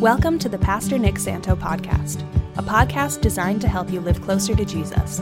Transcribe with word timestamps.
Welcome 0.00 0.38
to 0.38 0.48
the 0.48 0.58
Pastor 0.58 0.96
Nick 0.96 1.18
Santo 1.18 1.56
podcast, 1.56 2.22
a 2.56 2.62
podcast 2.62 3.20
designed 3.20 3.60
to 3.62 3.68
help 3.68 3.90
you 3.90 3.98
live 3.98 4.22
closer 4.22 4.54
to 4.54 4.64
Jesus. 4.64 5.20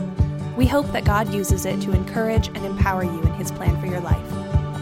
We 0.55 0.67
hope 0.67 0.85
that 0.91 1.03
God 1.03 1.33
uses 1.33 1.65
it 1.65 1.81
to 1.81 1.93
encourage 1.93 2.49
and 2.49 2.63
empower 2.63 3.03
you 3.03 3.19
in 3.23 3.33
his 3.33 3.51
plan 3.51 3.81
for 3.81 3.87
your 3.87 4.01
life. 4.01 4.31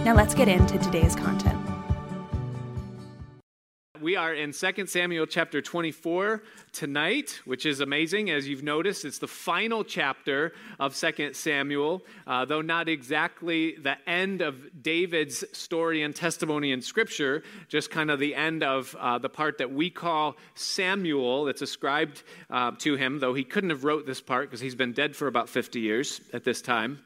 Now 0.03 0.13
let's 0.13 0.33
get 0.35 0.49
into 0.49 0.77
today's 0.79 1.15
content. 1.15 1.64
We 4.05 4.15
are 4.15 4.35
in 4.35 4.51
2 4.51 4.85
Samuel 4.85 5.25
chapter 5.25 5.63
24 5.63 6.43
tonight, 6.71 7.41
which 7.45 7.65
is 7.65 7.79
amazing. 7.79 8.29
As 8.29 8.47
you've 8.47 8.61
noticed, 8.61 9.03
it's 9.03 9.17
the 9.17 9.27
final 9.27 9.83
chapter 9.83 10.53
of 10.79 10.95
2 10.95 11.33
Samuel, 11.33 12.03
uh, 12.27 12.45
though 12.45 12.61
not 12.61 12.87
exactly 12.87 13.77
the 13.77 13.97
end 14.07 14.43
of 14.43 14.83
David's 14.83 15.43
story 15.57 16.03
and 16.03 16.15
testimony 16.15 16.71
in 16.71 16.83
Scripture, 16.83 17.41
just 17.67 17.89
kind 17.89 18.11
of 18.11 18.19
the 18.19 18.35
end 18.35 18.61
of 18.61 18.95
uh, 18.99 19.17
the 19.17 19.27
part 19.27 19.57
that 19.57 19.73
we 19.73 19.89
call 19.89 20.35
Samuel 20.53 21.45
that's 21.45 21.63
ascribed 21.63 22.21
uh, 22.51 22.73
to 22.77 22.97
him, 22.97 23.17
though 23.17 23.33
he 23.33 23.43
couldn't 23.43 23.71
have 23.71 23.83
wrote 23.83 24.05
this 24.05 24.21
part 24.21 24.51
because 24.51 24.61
he's 24.61 24.75
been 24.75 24.93
dead 24.93 25.15
for 25.15 25.25
about 25.25 25.49
50 25.49 25.79
years 25.79 26.21
at 26.31 26.43
this 26.43 26.61
time. 26.61 26.99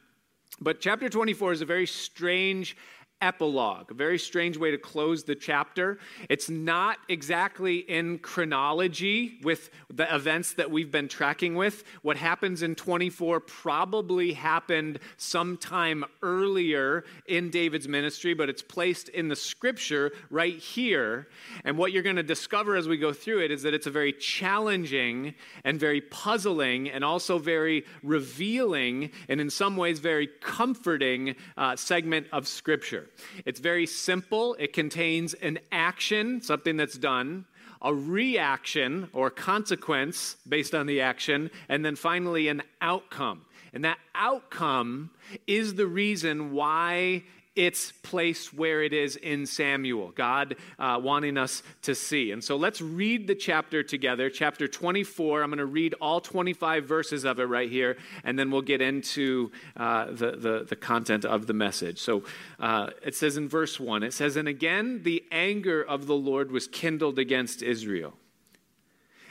But 0.62 0.82
chapter 0.82 1.08
24 1.08 1.54
is 1.54 1.62
a 1.62 1.66
very 1.66 1.88
strange 1.88 2.76
epilogue, 3.22 3.92
a 3.92 3.94
very 3.94 4.18
strange 4.18 4.58
way 4.58 4.72
to 4.72 4.78
close 4.78 5.24
the 5.24 5.36
chapter. 5.36 6.00
It's 6.30 6.50
not 6.50 6.98
exactly 7.10 7.78
in 7.78 8.20
chronology 8.20 9.40
with 9.44 9.70
the 9.94 10.14
events 10.14 10.54
that 10.54 10.72
we've 10.72 10.92
been 10.92 11.10
tracking 11.10 11.56
with. 11.56 11.84
What 12.02 12.16
happens 12.16 12.62
in 12.62 12.76
24 12.76 13.42
probably 13.42 14.34
happened 14.34 15.00
sometime 15.18 16.06
earlier 16.22 17.04
in 17.26 17.50
David's 17.50 17.88
ministry, 17.88 18.34
but 18.34 18.50
it's 18.50 18.62
placed 18.62 19.10
in 19.10 19.28
the 19.28 19.36
scripture 19.36 20.12
right 20.30 20.58
here. 20.58 21.28
And 21.66 21.78
what 21.78 21.92
you're 21.92 22.04
going 22.04 22.16
to 22.16 22.24
discover 22.24 22.78
as 22.78 22.88
we 22.88 22.98
go 22.98 23.12
through 23.12 23.44
it 23.44 23.52
is 23.52 23.64
that 23.64 23.74
it's 23.74 23.88
a 23.88 23.92
very 23.92 24.14
challenging 24.14 25.34
and 25.66 25.78
very 25.78 26.02
puzzling 26.02 26.90
and 26.90 27.04
also 27.04 27.38
very 27.38 27.86
revealing 28.02 29.12
and 29.28 29.42
in 29.42 29.50
some 29.50 29.76
ways 29.76 30.00
very 30.00 30.30
comforting 30.40 31.36
uh, 31.58 31.76
segment 31.76 32.28
of 32.32 32.48
scripture. 32.48 33.09
It's 33.46 33.60
very 33.60 33.86
simple. 33.86 34.56
It 34.60 34.74
contains 34.74 35.34
an 35.36 35.60
action, 35.72 36.42
something 36.42 36.78
that's 36.78 36.98
done, 36.98 37.46
a 37.82 37.94
reaction 37.94 39.10
or 39.14 39.30
consequence 39.30 40.36
based 40.48 40.76
on 40.76 40.86
the 40.86 41.02
action, 41.02 41.50
and 41.70 41.86
then 41.86 41.96
finally 41.96 42.48
an 42.48 42.62
outcome. 42.82 43.46
And 43.74 43.86
that 43.86 44.00
outcome 44.16 45.12
is 45.48 45.76
the 45.76 45.88
reason 45.88 46.52
why 46.52 47.24
its 47.60 47.92
place 47.92 48.54
where 48.54 48.82
it 48.82 48.94
is 48.94 49.18
in 49.18 49.46
Samuel, 49.46 50.12
God 50.16 50.56
uh, 50.80 50.98
wanting 51.04 51.38
us 51.38 51.62
to 51.82 51.94
see. 51.94 52.32
And 52.32 52.42
so 52.42 52.56
let's 52.56 52.80
read 52.80 53.28
the 53.28 53.36
chapter 53.36 53.84
together. 53.84 54.30
Chapter 54.30 54.66
24, 54.66 55.44
I'm 55.44 55.50
going 55.50 55.58
to 55.58 55.66
read 55.66 55.94
all 56.00 56.22
25 56.22 56.86
verses 56.86 57.26
of 57.26 57.38
it 57.38 57.44
right 57.44 57.70
here, 57.70 57.98
and 58.24 58.40
then 58.40 58.50
we'll 58.50 58.62
get 58.62 58.82
into 58.82 59.52
uh, 59.76 60.06
the, 60.06 60.38
the, 60.38 60.66
the, 60.70 60.76
content 60.78 61.26
of 61.26 61.48
the 61.48 61.54
message. 61.54 62.00
So 62.00 62.24
uh, 62.62 62.92
it 63.06 63.14
says 63.14 63.36
in 63.36 63.50
verse 63.50 63.78
1, 63.78 64.04
it 64.04 64.14
says, 64.14 64.38
And 64.38 64.48
again 64.48 65.04
the 65.04 65.22
anger 65.30 65.84
of 65.84 66.08
the 66.08 66.16
Lord 66.16 66.52
was 66.52 66.66
kindled 66.66 67.20
against 67.20 67.62
Israel. 67.62 68.14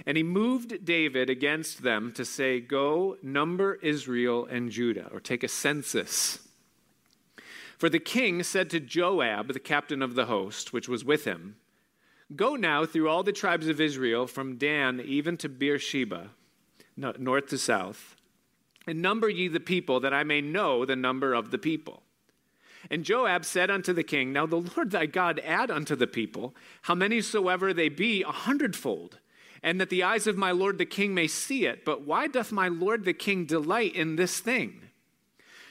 And 0.05 0.19
he 0.19 0.23
moved 0.23 0.85
David 0.85 1.31
against 1.31 1.83
them 1.83 2.13
to 2.13 2.27
say, 2.27 2.61
Go 2.61 3.17
number 3.23 3.77
Israel 3.77 4.45
and 4.45 4.70
Judah, 4.70 5.09
or 5.15 5.19
take 5.19 5.42
a 5.42 5.48
census. 5.48 6.41
For 7.79 7.89
the 7.89 8.01
king 8.01 8.43
said 8.43 8.71
to 8.71 8.81
Joab, 8.81 9.53
the 9.53 9.61
captain 9.61 10.03
of 10.03 10.17
the 10.17 10.27
host, 10.27 10.73
which 10.73 10.89
was 10.89 11.05
with 11.05 11.25
him, 11.25 11.57
Go 12.35 12.57
now 12.57 12.85
through 12.85 13.09
all 13.09 13.23
the 13.23 13.33
tribes 13.33 13.69
of 13.69 13.81
Israel, 13.81 14.27
from 14.27 14.59
Dan 14.59 15.01
even 15.03 15.37
to 15.39 15.48
Beersheba, 15.48 16.31
north 16.97 17.47
to 17.47 17.57
south, 17.57 18.17
and 18.87 19.01
number 19.01 19.29
ye 19.29 19.48
the 19.48 19.61
people, 19.61 20.01
that 20.01 20.13
I 20.13 20.25
may 20.25 20.41
know 20.41 20.85
the 20.85 20.97
number 20.97 21.33
of 21.33 21.51
the 21.51 21.58
people. 21.58 22.02
And 22.91 23.05
Joab 23.05 23.45
said 23.45 23.70
unto 23.70 23.92
the 23.92 24.02
king, 24.02 24.33
Now 24.33 24.47
the 24.47 24.57
Lord 24.77 24.91
thy 24.91 25.07
God 25.07 25.41
add 25.45 25.70
unto 25.70 25.95
the 25.95 26.07
people, 26.07 26.55
how 26.83 26.95
many 26.95 27.20
soever 27.20 27.73
they 27.73 27.89
be, 27.89 28.23
a 28.23 28.33
hundredfold, 28.33 29.19
and 29.63 29.81
that 29.81 29.89
the 29.89 30.02
eyes 30.02 30.27
of 30.27 30.36
my 30.36 30.51
lord 30.51 30.79
the 30.79 30.86
king 30.86 31.14
may 31.14 31.27
see 31.27 31.64
it. 31.64 31.85
But 31.85 32.02
why 32.02 32.27
doth 32.27 32.52
my 32.52 32.69
lord 32.69 33.05
the 33.05 33.14
king 33.14 33.45
delight 33.45 33.95
in 33.95 34.17
this 34.17 34.41
thing? 34.41 34.88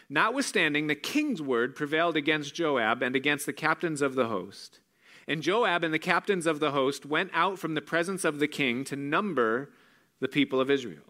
Notwithstanding, 0.09 0.87
the 0.87 0.95
king's 0.95 1.41
word 1.41 1.75
prevailed 1.75 2.15
against 2.15 2.55
Joab 2.55 3.01
and 3.03 3.15
against 3.15 3.45
the 3.45 3.53
captains 3.53 4.01
of 4.01 4.15
the 4.15 4.27
host. 4.27 4.79
And 5.27 5.43
Joab 5.43 5.83
and 5.83 5.93
the 5.93 5.99
captains 5.99 6.47
of 6.47 6.61
the 6.61 6.71
host 6.71 7.05
went 7.05 7.31
out 7.33 7.59
from 7.59 7.73
the 7.73 7.81
presence 7.81 8.23
of 8.23 8.39
the 8.39 8.47
king 8.47 8.85
to 8.85 8.95
number 8.95 9.69
the 10.21 10.29
people 10.29 10.61
of 10.61 10.71
Israel. 10.71 11.03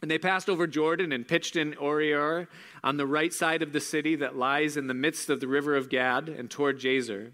And 0.00 0.10
they 0.10 0.18
passed 0.18 0.48
over 0.48 0.66
Jordan 0.66 1.12
and 1.12 1.26
pitched 1.26 1.56
in 1.56 1.74
Aroer 1.74 2.46
on 2.82 2.96
the 2.96 3.06
right 3.06 3.34
side 3.34 3.62
of 3.62 3.72
the 3.72 3.80
city 3.80 4.14
that 4.16 4.36
lies 4.36 4.76
in 4.76 4.86
the 4.86 4.94
midst 4.94 5.28
of 5.28 5.40
the 5.40 5.48
river 5.48 5.76
of 5.76 5.90
Gad 5.90 6.28
and 6.28 6.48
toward 6.48 6.78
Jazer. 6.78 7.32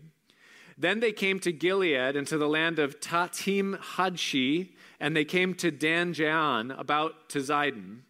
Then 0.78 1.00
they 1.00 1.12
came 1.12 1.38
to 1.40 1.52
Gilead 1.52 2.16
and 2.16 2.26
to 2.26 2.38
the 2.38 2.48
land 2.48 2.78
of 2.78 3.00
Tahtim 3.00 3.78
Hadshi, 3.78 4.70
and 4.98 5.14
they 5.14 5.24
came 5.24 5.54
to 5.54 5.70
Dan 5.70 6.12
Jaan 6.12 6.76
about 6.78 7.28
to 7.30 7.38
Zidon 7.38 8.00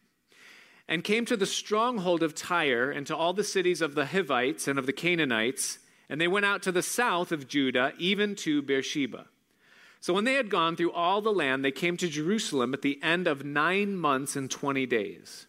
and 0.88 1.02
came 1.02 1.24
to 1.24 1.36
the 1.36 1.46
stronghold 1.46 2.22
of 2.22 2.34
Tyre 2.34 2.90
and 2.90 3.06
to 3.06 3.16
all 3.16 3.32
the 3.32 3.44
cities 3.44 3.80
of 3.80 3.94
the 3.94 4.06
Hivites 4.06 4.68
and 4.68 4.78
of 4.78 4.86
the 4.86 4.92
Canaanites, 4.92 5.78
and 6.08 6.20
they 6.20 6.28
went 6.28 6.46
out 6.46 6.62
to 6.62 6.72
the 6.72 6.82
south 6.82 7.32
of 7.32 7.48
Judah, 7.48 7.92
even 7.98 8.36
to 8.36 8.62
Beersheba. 8.62 9.26
So 10.00 10.14
when 10.14 10.24
they 10.24 10.34
had 10.34 10.50
gone 10.50 10.76
through 10.76 10.92
all 10.92 11.20
the 11.20 11.32
land, 11.32 11.64
they 11.64 11.72
came 11.72 11.96
to 11.96 12.08
Jerusalem 12.08 12.72
at 12.74 12.82
the 12.82 13.00
end 13.02 13.26
of 13.26 13.44
nine 13.44 13.96
months 13.96 14.36
and 14.36 14.48
twenty 14.48 14.86
days. 14.86 15.46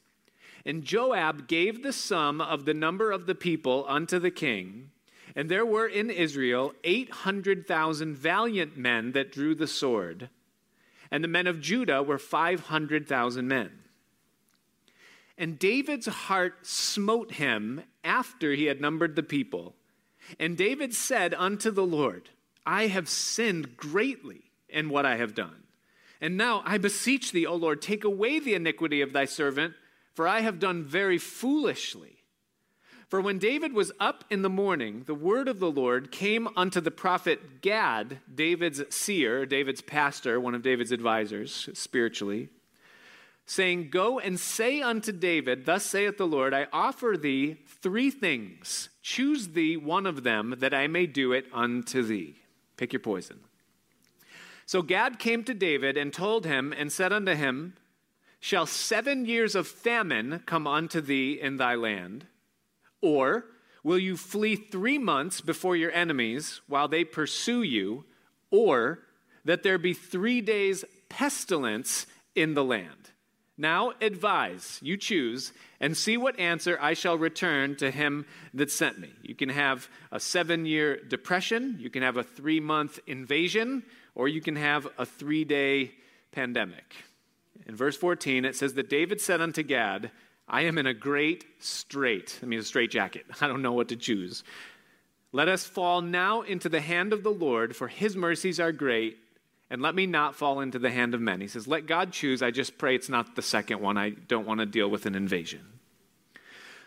And 0.66 0.84
Joab 0.84 1.48
gave 1.48 1.84
the 1.84 1.94
sum 1.94 2.42
of 2.42 2.66
the 2.66 2.74
number 2.74 3.12
of 3.12 3.26
the 3.26 3.36
people 3.36 3.86
unto 3.88 4.20
the 4.20 4.32
king. 4.32 4.90
And 5.36 5.50
there 5.50 5.66
were 5.66 5.88
in 5.88 6.10
Israel 6.10 6.74
800,000 6.84 8.16
valiant 8.16 8.76
men 8.76 9.12
that 9.12 9.32
drew 9.32 9.54
the 9.54 9.68
sword. 9.68 10.30
And 11.12 11.24
the 11.24 11.30
men 11.30 11.48
of 11.48 11.62
Judah 11.62 12.02
were 12.02 12.18
500,000 12.18 13.48
men. 13.48 13.72
And 15.38 15.60
David's 15.60 16.08
heart 16.08 16.66
smote 16.66 17.34
him 17.34 17.84
after 18.04 18.54
he 18.54 18.66
had 18.66 18.82
numbered 18.82 19.16
the 19.16 19.24
people. 19.24 19.76
And 20.40 20.58
David 20.58 20.94
said 20.94 21.34
unto 21.36 21.70
the 21.70 21.86
Lord, 21.86 22.30
I 22.66 22.88
have 22.88 23.08
sinned 23.08 23.78
greatly 23.78 24.52
in 24.68 24.90
what 24.90 25.06
I 25.06 25.18
have 25.18 25.36
done. 25.36 25.64
And 26.20 26.36
now 26.36 26.64
I 26.66 26.80
beseech 26.80 27.32
thee, 27.32 27.46
O 27.46 27.56
Lord, 27.56 27.82
take 27.82 28.04
away 28.04 28.40
the 28.40 28.56
iniquity 28.56 29.02
of 29.02 29.14
thy 29.14 29.26
servant, 29.26 29.76
for 30.16 30.28
I 30.28 30.42
have 30.42 30.60
done 30.60 30.84
very 30.84 31.20
foolishly. 31.20 32.16
For 33.08 33.22
when 33.22 33.38
David 33.38 33.72
was 33.72 33.94
up 34.00 34.26
in 34.30 34.42
the 34.42 34.50
morning, 34.50 35.04
the 35.06 35.16
word 35.16 35.48
of 35.48 35.60
the 35.60 35.72
Lord 35.72 36.12
came 36.12 36.50
unto 36.58 36.82
the 36.82 36.92
prophet 36.92 37.62
Gad, 37.62 38.20
David's 38.34 38.84
seer, 38.94 39.46
David's 39.46 39.82
pastor, 39.82 40.40
one 40.42 40.56
of 40.56 40.64
David's 40.64 40.92
advisors 40.92 41.70
spiritually 41.74 42.50
saying, 43.48 43.90
Go 43.90 44.20
and 44.20 44.40
say 44.40 44.82
unto 44.82 45.12
David, 45.12 45.66
Thus 45.66 45.86
saith 45.86 46.18
the 46.18 46.28
Lord, 46.28 46.54
I 46.54 46.68
offer 46.72 47.16
thee 47.18 47.58
three 47.82 48.12
things. 48.12 48.90
Choose 49.02 49.50
thee 49.50 49.78
one 49.78 50.06
of 50.06 50.22
them, 50.24 50.56
that 50.60 50.74
I 50.74 50.88
may 50.88 51.08
do 51.08 51.32
it 51.32 51.48
unto 51.52 52.04
thee. 52.04 52.36
Pick 52.76 52.94
your 52.94 53.00
poison. 53.00 53.40
So 54.66 54.82
Gad 54.82 55.18
came 55.18 55.46
to 55.46 55.54
David 55.54 55.96
and 55.98 56.14
told 56.14 56.46
him, 56.46 56.74
and 56.78 56.92
said 56.92 57.14
unto 57.14 57.34
him, 57.34 57.74
Shall 58.40 58.66
seven 58.66 59.26
years 59.26 59.56
of 59.56 59.66
famine 59.66 60.44
come 60.46 60.68
unto 60.68 61.02
thee 61.02 61.40
in 61.42 61.56
thy 61.56 61.76
land? 61.76 62.28
Or 63.02 63.46
will 63.82 63.98
you 63.98 64.18
flee 64.18 64.58
three 64.58 64.98
months 64.98 65.40
before 65.40 65.78
your 65.78 65.92
enemies 65.92 66.60
while 66.68 66.90
they 66.90 67.06
pursue 67.06 67.64
you? 67.64 68.04
Or 68.52 69.00
that 69.46 69.64
there 69.64 69.78
be 69.78 69.94
three 69.94 70.42
days' 70.42 70.84
pestilence 71.08 72.06
in 72.36 72.54
the 72.54 72.64
land? 72.64 73.07
Now 73.58 73.94
advise, 74.02 74.80
you 74.84 74.98
choose, 74.98 75.52
and 75.80 75.98
see 75.98 76.16
what 76.16 76.40
answer 76.40 76.78
I 76.80 76.94
shall 76.94 77.18
return 77.18 77.76
to 77.78 77.90
him 77.90 78.26
that 78.54 78.70
sent 78.70 79.00
me. 79.00 79.12
You 79.24 79.34
can 79.34 79.50
have 79.50 79.90
a 80.12 80.20
seven 80.20 80.66
year 80.66 81.04
depression, 81.04 81.78
you 81.80 81.90
can 81.90 82.04
have 82.04 82.18
a 82.18 82.24
three 82.24 82.60
month 82.60 83.00
invasion, 83.08 83.84
or 84.14 84.28
you 84.28 84.42
can 84.42 84.56
have 84.56 84.88
a 85.00 85.06
three 85.06 85.44
day 85.44 85.92
pandemic. 86.32 86.96
In 87.66 87.76
verse 87.76 87.98
14, 87.98 88.46
it 88.46 88.56
says 88.56 88.76
that 88.76 88.90
David 88.90 89.20
said 89.20 89.42
unto 89.42 89.64
Gad, 89.64 90.12
I 90.48 90.62
am 90.62 90.78
in 90.78 90.86
a 90.86 90.94
great 90.94 91.46
strait. 91.60 92.40
I 92.42 92.46
mean, 92.46 92.60
a 92.60 92.64
straight 92.64 92.92
jacket. 92.92 93.26
I 93.42 93.48
don't 93.48 93.64
know 93.64 93.74
what 93.74 93.90
to 93.90 93.96
choose. 93.96 94.44
Let 95.32 95.50
us 95.50 95.66
fall 95.66 96.02
now 96.02 96.42
into 96.42 96.70
the 96.70 96.80
hand 96.80 97.12
of 97.12 97.24
the 97.24 97.32
Lord, 97.32 97.76
for 97.76 97.88
his 97.88 98.16
mercies 98.16 98.60
are 98.60 98.72
great 98.72 99.18
and 99.70 99.82
let 99.82 99.96
me 99.96 100.06
not 100.06 100.36
fall 100.36 100.62
into 100.62 100.80
the 100.80 100.92
hand 100.92 101.14
of 101.14 101.22
men. 101.22 101.42
He 101.42 101.48
says, 101.48 101.68
Let 101.68 101.88
God 101.88 102.12
choose. 102.12 102.42
I 102.42 102.52
just 102.52 102.78
pray 102.78 102.96
it's 102.96 103.10
not 103.10 103.36
the 103.36 103.42
second 103.42 103.82
one. 103.82 103.98
I 103.98 104.12
don't 104.12 104.48
want 104.48 104.60
to 104.60 104.66
deal 104.66 104.90
with 104.90 105.06
an 105.06 105.16
invasion. 105.16 105.80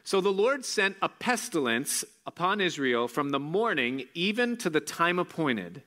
So 0.02 0.20
the 0.20 0.32
Lord 0.32 0.64
sent 0.64 0.96
a 1.02 1.08
pestilence 1.08 2.04
upon 2.26 2.60
Israel 2.60 3.06
from 3.06 3.30
the 3.30 3.38
morning 3.38 4.04
even 4.14 4.56
to 4.58 4.70
the 4.70 4.80
time 4.80 5.18
appointed. 5.18 5.82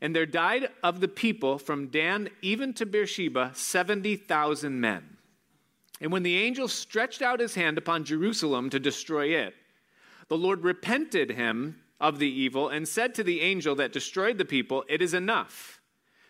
And 0.00 0.14
there 0.14 0.26
died 0.26 0.68
of 0.82 1.00
the 1.00 1.08
people 1.08 1.58
from 1.58 1.88
Dan 1.88 2.30
even 2.40 2.72
to 2.74 2.86
Beersheba 2.86 3.52
70,000 3.54 4.80
men. 4.80 5.16
And 6.00 6.10
when 6.10 6.22
the 6.22 6.36
angel 6.36 6.68
stretched 6.68 7.22
out 7.22 7.40
his 7.40 7.54
hand 7.54 7.78
upon 7.78 8.04
Jerusalem 8.04 8.70
to 8.70 8.80
destroy 8.80 9.28
it, 9.28 9.54
the 10.28 10.36
Lord 10.38 10.64
repented 10.64 11.30
him 11.30 11.80
of 12.00 12.18
the 12.18 12.28
evil 12.28 12.68
and 12.68 12.88
said 12.88 13.14
to 13.14 13.22
the 13.22 13.40
angel 13.40 13.74
that 13.76 13.92
destroyed 13.92 14.38
the 14.38 14.44
people, 14.44 14.84
It 14.88 15.00
is 15.00 15.14
enough. 15.14 15.81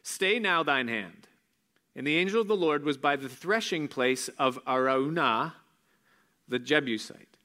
Stay 0.02 0.38
now 0.38 0.62
thine 0.62 0.88
hand. 0.88 1.28
And 1.94 2.06
the 2.06 2.16
angel 2.16 2.40
of 2.40 2.48
the 2.48 2.56
Lord 2.56 2.84
was 2.84 2.96
by 2.96 3.16
the 3.16 3.28
threshing 3.28 3.86
place 3.86 4.28
of 4.38 4.58
Araunah, 4.66 5.54
the 6.48 6.58
Jebusite. 6.58 7.36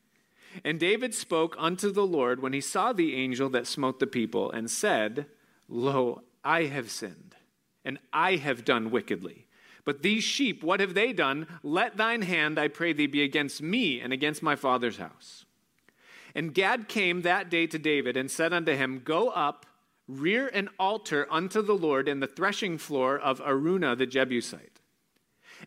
And 0.64 0.80
David 0.80 1.14
spoke 1.14 1.56
unto 1.60 1.92
the 1.92 2.06
Lord 2.06 2.42
when 2.42 2.54
he 2.54 2.62
saw 2.62 2.94
the 2.94 3.16
angel 3.16 3.50
that 3.50 3.68
smote 3.68 4.00
the 4.00 4.08
people, 4.08 4.50
and 4.52 4.72
said, 4.72 5.28
Lo, 5.68 6.22
I 6.44 6.64
have 6.64 6.90
sinned, 6.90 7.36
and 7.84 8.00
I 8.12 8.38
have 8.38 8.66
done 8.66 8.90
wickedly. 8.90 9.48
But 9.86 10.02
these 10.02 10.24
sheep, 10.24 10.64
what 10.64 10.80
have 10.80 10.96
they 10.96 11.14
done? 11.14 11.48
Let 11.64 11.96
thine 11.96 12.22
hand, 12.22 12.58
I 12.58 12.68
pray 12.68 12.92
thee, 12.92 13.08
be 13.08 13.22
against 13.22 13.62
me 13.62 14.02
and 14.02 14.12
against 14.12 14.42
my 14.42 14.56
father's 14.56 14.98
house. 14.98 15.46
And 16.36 16.54
Gad 16.54 16.88
came 16.88 17.22
that 17.22 17.50
day 17.50 17.68
to 17.68 17.80
David 17.80 18.18
and 18.18 18.30
said 18.30 18.52
unto 18.52 18.76
him, 18.76 19.02
Go 19.04 19.30
up, 19.30 19.66
rear 20.08 20.48
an 20.48 20.70
altar 20.80 21.28
unto 21.30 21.62
the 21.62 21.76
Lord 21.76 22.08
in 22.08 22.20
the 22.20 22.28
threshing 22.28 22.78
floor 22.78 23.18
of 23.18 23.42
Araunah 23.42 23.98
the 23.98 24.06
Jebusite. 24.06 24.80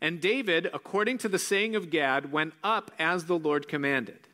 And 0.01 0.21
David, 0.21 0.71
according 0.73 1.19
to 1.19 1.29
the 1.29 1.39
saying 1.39 1.75
of 1.77 1.91
Gad, 1.91 2.33
went 2.33 2.55
up 2.63 2.91
as 2.99 3.25
the 3.25 3.39
Lord 3.39 3.69
commanded. 3.69 4.29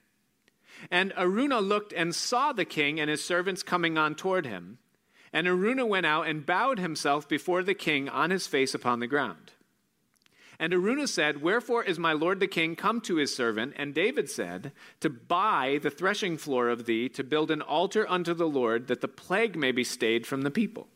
And 0.91 1.12
Araunah 1.17 1.61
looked 1.61 1.93
and 1.93 2.14
saw 2.14 2.53
the 2.53 2.64
king 2.64 3.00
and 3.00 3.08
his 3.08 3.25
servants 3.25 3.62
coming 3.62 3.97
on 3.97 4.14
toward 4.14 4.47
him. 4.47 4.79
And 5.32 5.47
Araunah 5.47 5.87
went 5.87 6.06
out 6.06 6.26
and 6.26 6.47
bowed 6.47 6.79
himself 6.79 7.29
before 7.29 7.62
the 7.62 7.75
king 7.75 8.09
on 8.09 8.31
his 8.31 8.47
face 8.47 8.75
upon 8.75 9.00
the 9.00 9.06
ground. 9.06 9.52
And 10.58 10.73
Araunah 10.73 11.08
said, 11.08 11.43
Wherefore 11.43 11.85
is 11.85 11.99
my 11.99 12.12
lord 12.12 12.41
the 12.41 12.47
king 12.47 12.76
come 12.76 13.00
to 13.03 13.17
his 13.17 13.35
servant? 13.35 13.75
And 13.76 13.94
David 13.94 14.31
said, 14.31 14.73
To 15.00 15.11
buy 15.11 15.79
the 15.82 15.91
threshing 15.91 16.38
floor 16.38 16.69
of 16.69 16.87
thee, 16.87 17.08
to 17.11 17.23
build 17.23 17.50
an 17.50 17.62
altar 17.62 18.08
unto 18.08 18.32
the 18.32 18.49
Lord, 18.49 18.87
that 18.87 19.00
the 19.00 19.08
plague 19.08 19.56
may 19.56 19.73
be 19.73 19.85
stayed 19.85 20.26
from 20.26 20.43
the 20.43 20.50
people. 20.50 20.88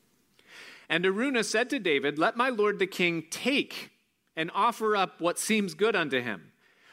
And 0.88 1.04
Araunah 1.04 1.44
said 1.44 1.70
to 1.70 1.78
David, 1.78 2.18
Let 2.18 2.36
my 2.36 2.48
lord 2.48 2.78
the 2.78 2.86
king 2.86 3.24
take 3.30 3.90
and 4.34 4.50
offer 4.54 4.96
up 4.96 5.20
what 5.20 5.38
seems 5.38 5.74
good 5.74 5.94
unto 5.94 6.20
him. 6.20 6.52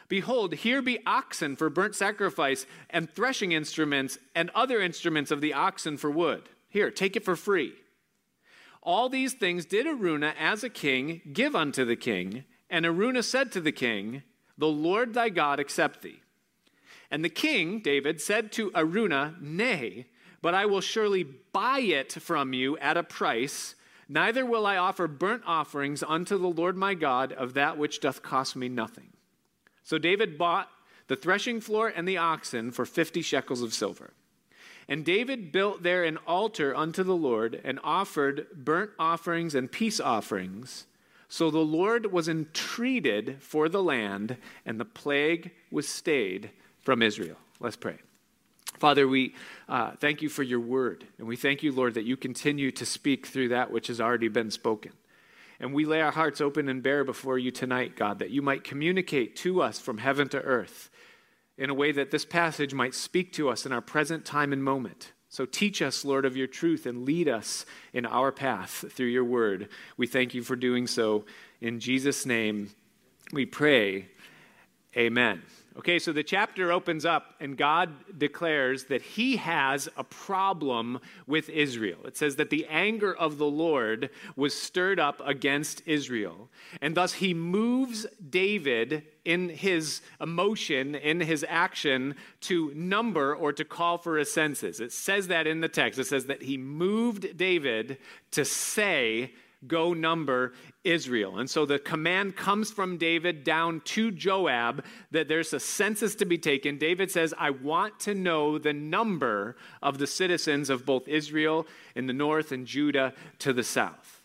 Behold, 0.09 0.53
here 0.55 0.81
be 0.81 0.99
oxen 1.05 1.55
for 1.55 1.69
burnt 1.69 1.95
sacrifice, 1.95 2.65
and 2.89 3.09
threshing 3.09 3.51
instruments, 3.51 4.17
and 4.35 4.49
other 4.55 4.81
instruments 4.81 5.31
of 5.31 5.41
the 5.41 5.53
oxen 5.53 5.97
for 5.97 6.09
wood. 6.09 6.49
Here, 6.69 6.91
take 6.91 7.15
it 7.15 7.25
for 7.25 7.35
free. 7.35 7.73
All 8.81 9.09
these 9.09 9.33
things 9.33 9.65
did 9.65 9.85
Araunah 9.85 10.33
as 10.39 10.63
a 10.63 10.69
king 10.69 11.21
give 11.33 11.55
unto 11.55 11.83
the 11.83 11.97
king, 11.97 12.45
and 12.69 12.85
Araunah 12.85 13.23
said 13.23 13.51
to 13.51 13.61
the 13.61 13.71
king, 13.71 14.23
The 14.57 14.67
Lord 14.67 15.13
thy 15.13 15.29
God 15.29 15.59
accept 15.59 16.01
thee. 16.01 16.21
And 17.09 17.23
the 17.23 17.29
king, 17.29 17.79
David, 17.79 18.19
said 18.21 18.51
to 18.53 18.71
Araunah, 18.71 19.35
Nay, 19.39 20.07
but 20.41 20.53
I 20.53 20.65
will 20.65 20.81
surely 20.81 21.23
buy 21.23 21.79
it 21.79 22.11
from 22.13 22.53
you 22.53 22.77
at 22.79 22.97
a 22.97 23.03
price. 23.03 23.75
Neither 24.09 24.45
will 24.45 24.65
I 24.65 24.77
offer 24.77 25.07
burnt 25.07 25.43
offerings 25.45 26.03
unto 26.03 26.37
the 26.37 26.47
Lord 26.47 26.77
my 26.77 26.93
God 26.93 27.33
of 27.33 27.53
that 27.53 27.77
which 27.77 27.99
doth 27.99 28.21
cost 28.21 28.55
me 28.55 28.69
nothing. 28.69 29.09
So 29.83 29.97
David 29.97 30.37
bought 30.37 30.69
the 31.07 31.15
threshing 31.15 31.61
floor 31.61 31.87
and 31.87 32.07
the 32.07 32.17
oxen 32.17 32.71
for 32.71 32.85
fifty 32.85 33.21
shekels 33.21 33.61
of 33.61 33.73
silver. 33.73 34.13
And 34.89 35.03
David 35.03 35.51
built 35.51 35.83
there 35.83 36.03
an 36.03 36.17
altar 36.27 36.75
unto 36.75 37.03
the 37.03 37.15
Lord 37.15 37.59
and 37.63 37.79
offered 37.83 38.47
burnt 38.53 38.91
offerings 38.97 39.55
and 39.55 39.71
peace 39.71 39.99
offerings. 39.99 40.85
So 41.29 41.51
the 41.51 41.59
Lord 41.59 42.11
was 42.11 42.29
entreated 42.29 43.37
for 43.41 43.67
the 43.67 43.83
land, 43.83 44.37
and 44.65 44.79
the 44.79 44.85
plague 44.85 45.51
was 45.69 45.87
stayed 45.87 46.51
from 46.81 47.01
Israel. 47.01 47.35
Let's 47.59 47.75
pray. 47.75 47.97
Father, 48.77 49.07
we 49.07 49.33
uh, 49.67 49.91
thank 49.99 50.21
you 50.21 50.29
for 50.29 50.43
your 50.43 50.59
word, 50.59 51.05
and 51.17 51.27
we 51.27 51.35
thank 51.35 51.63
you, 51.63 51.71
Lord, 51.71 51.95
that 51.95 52.05
you 52.05 52.15
continue 52.15 52.71
to 52.71 52.85
speak 52.85 53.25
through 53.25 53.49
that 53.49 53.71
which 53.71 53.87
has 53.87 53.99
already 53.99 54.27
been 54.27 54.51
spoken. 54.51 54.91
And 55.59 55.73
we 55.73 55.85
lay 55.85 56.01
our 56.01 56.11
hearts 56.11 56.39
open 56.39 56.69
and 56.69 56.83
bare 56.83 57.03
before 57.03 57.39
you 57.39 57.49
tonight, 57.49 57.95
God, 57.95 58.19
that 58.19 58.29
you 58.29 58.41
might 58.43 58.63
communicate 58.63 59.35
to 59.37 59.61
us 59.61 59.79
from 59.79 59.97
heaven 59.97 60.29
to 60.29 60.41
earth 60.41 60.91
in 61.57 61.71
a 61.71 61.73
way 61.73 61.91
that 61.91 62.11
this 62.11 62.25
passage 62.25 62.73
might 62.73 62.93
speak 62.93 63.33
to 63.33 63.49
us 63.49 63.65
in 63.65 63.71
our 63.71 63.81
present 63.81 64.23
time 64.23 64.53
and 64.53 64.63
moment. 64.63 65.13
So 65.29 65.45
teach 65.45 65.81
us, 65.81 66.05
Lord, 66.05 66.25
of 66.25 66.37
your 66.37 66.47
truth 66.47 66.85
and 66.85 67.05
lead 67.05 67.27
us 67.27 67.65
in 67.93 68.05
our 68.05 68.31
path 68.31 68.85
through 68.91 69.07
your 69.07 69.25
word. 69.25 69.69
We 69.97 70.07
thank 70.07 70.33
you 70.33 70.41
for 70.41 70.55
doing 70.55 70.87
so. 70.87 71.25
In 71.59 71.79
Jesus' 71.79 72.25
name, 72.25 72.69
we 73.33 73.45
pray. 73.45 74.07
Amen. 74.95 75.41
Okay, 75.77 75.99
so 75.99 76.11
the 76.11 76.23
chapter 76.23 76.71
opens 76.71 77.05
up 77.05 77.35
and 77.39 77.55
God 77.55 77.91
declares 78.17 78.85
that 78.85 79.03
he 79.03 79.35
has 79.35 79.87
a 79.95 80.03
problem 80.03 80.99
with 81.27 81.49
Israel. 81.49 81.99
It 82.05 82.17
says 82.17 82.37
that 82.37 82.49
the 82.49 82.65
anger 82.65 83.15
of 83.15 83.37
the 83.37 83.45
Lord 83.45 84.09
was 84.35 84.59
stirred 84.59 84.99
up 84.99 85.21
against 85.23 85.83
Israel. 85.85 86.49
And 86.81 86.95
thus 86.95 87.13
he 87.13 87.35
moves 87.35 88.07
David 88.27 89.03
in 89.23 89.49
his 89.49 90.01
emotion, 90.19 90.95
in 90.95 91.19
his 91.19 91.45
action, 91.47 92.15
to 92.41 92.71
number 92.73 93.35
or 93.35 93.53
to 93.53 93.63
call 93.63 93.99
for 93.99 94.17
a 94.17 94.25
census. 94.25 94.79
It 94.79 94.91
says 94.91 95.27
that 95.27 95.45
in 95.45 95.61
the 95.61 95.69
text. 95.69 95.99
It 95.99 96.07
says 96.07 96.25
that 96.25 96.41
he 96.41 96.57
moved 96.57 97.37
David 97.37 97.99
to 98.31 98.43
say, 98.43 99.31
go 99.65 99.93
number 99.93 100.53
Israel. 100.83 101.39
And 101.39 101.49
so 101.49 101.65
the 101.65 101.79
command 101.79 102.35
comes 102.35 102.71
from 102.71 102.97
David 102.97 103.43
down 103.43 103.81
to 103.85 104.11
Joab 104.11 104.85
that 105.11 105.27
there's 105.27 105.53
a 105.53 105.59
census 105.59 106.15
to 106.15 106.25
be 106.25 106.37
taken. 106.37 106.77
David 106.77 107.09
says, 107.09 107.33
I 107.37 107.49
want 107.49 107.99
to 108.01 108.13
know 108.13 108.57
the 108.57 108.73
number 108.73 109.55
of 109.81 109.97
the 109.97 110.07
citizens 110.07 110.69
of 110.69 110.85
both 110.85 111.07
Israel 111.07 111.65
in 111.95 112.05
the 112.05 112.13
north 112.13 112.51
and 112.51 112.67
Judah 112.67 113.13
to 113.39 113.53
the 113.53 113.63
south. 113.63 114.21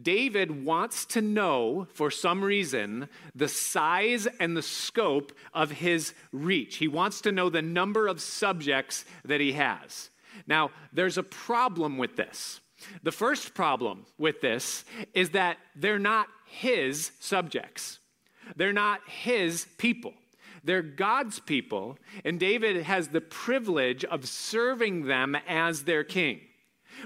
David 0.00 0.64
wants 0.64 1.06
to 1.06 1.22
know, 1.22 1.86
for 1.94 2.10
some 2.10 2.44
reason, 2.44 3.08
the 3.34 3.48
size 3.48 4.26
and 4.40 4.56
the 4.56 4.62
scope 4.62 5.32
of 5.54 5.70
his 5.70 6.12
reach. 6.32 6.76
He 6.76 6.88
wants 6.88 7.20
to 7.22 7.32
know 7.32 7.48
the 7.48 7.62
number 7.62 8.06
of 8.06 8.20
subjects 8.20 9.04
that 9.24 9.40
he 9.40 9.52
has. 9.52 10.10
Now, 10.46 10.70
there's 10.92 11.18
a 11.18 11.22
problem 11.22 11.96
with 11.96 12.16
this. 12.16 12.60
The 13.02 13.12
first 13.12 13.54
problem 13.54 14.06
with 14.18 14.40
this 14.40 14.84
is 15.14 15.30
that 15.30 15.58
they're 15.74 15.98
not 15.98 16.28
his 16.46 17.12
subjects, 17.20 17.98
they're 18.54 18.72
not 18.72 19.00
his 19.08 19.66
people. 19.78 20.14
They're 20.64 20.82
God's 20.82 21.38
people, 21.38 21.96
and 22.24 22.40
David 22.40 22.82
has 22.82 23.08
the 23.08 23.20
privilege 23.20 24.04
of 24.04 24.26
serving 24.26 25.06
them 25.06 25.36
as 25.46 25.84
their 25.84 26.02
king. 26.02 26.40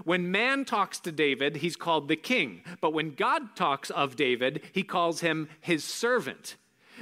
When 0.05 0.31
man 0.31 0.65
talks 0.65 0.99
to 1.01 1.13
David, 1.13 1.57
he's 1.57 1.77
called 1.77 2.09
the 2.09 2.17
king. 2.17 2.63
But 2.81 2.95
when 2.95 3.11
God 3.11 3.57
talks 3.57 3.91
of 3.91 4.17
David, 4.17 4.63
he 4.73 4.83
calls 4.83 5.21
him 5.21 5.49
his 5.61 5.85
servant 5.85 6.57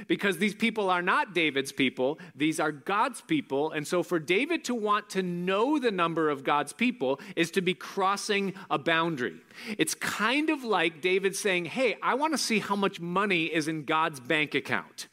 because 0.07 0.37
these 0.37 0.55
people 0.55 0.89
are 0.89 1.01
not 1.01 1.33
David's 1.33 1.71
people, 1.71 2.19
these 2.35 2.59
are 2.59 2.71
God's 2.71 3.21
people. 3.21 3.71
And 3.71 3.87
so 3.87 4.03
for 4.03 4.19
David 4.19 4.63
to 4.65 4.75
want 4.75 5.09
to 5.11 5.23
know 5.23 5.79
the 5.79 5.91
number 5.91 6.29
of 6.29 6.43
God's 6.43 6.73
people 6.73 7.19
is 7.35 7.51
to 7.51 7.61
be 7.61 7.73
crossing 7.73 8.53
a 8.69 8.77
boundary. 8.77 9.37
It's 9.77 9.95
kind 9.95 10.49
of 10.49 10.63
like 10.63 11.01
David 11.01 11.35
saying, 11.35 11.65
Hey, 11.65 11.97
I 12.01 12.15
want 12.15 12.33
to 12.33 12.37
see 12.37 12.59
how 12.59 12.75
much 12.75 12.99
money 12.99 13.45
is 13.45 13.67
in 13.67 13.85
God's 13.85 14.19
bank 14.19 14.55
account. 14.55 15.07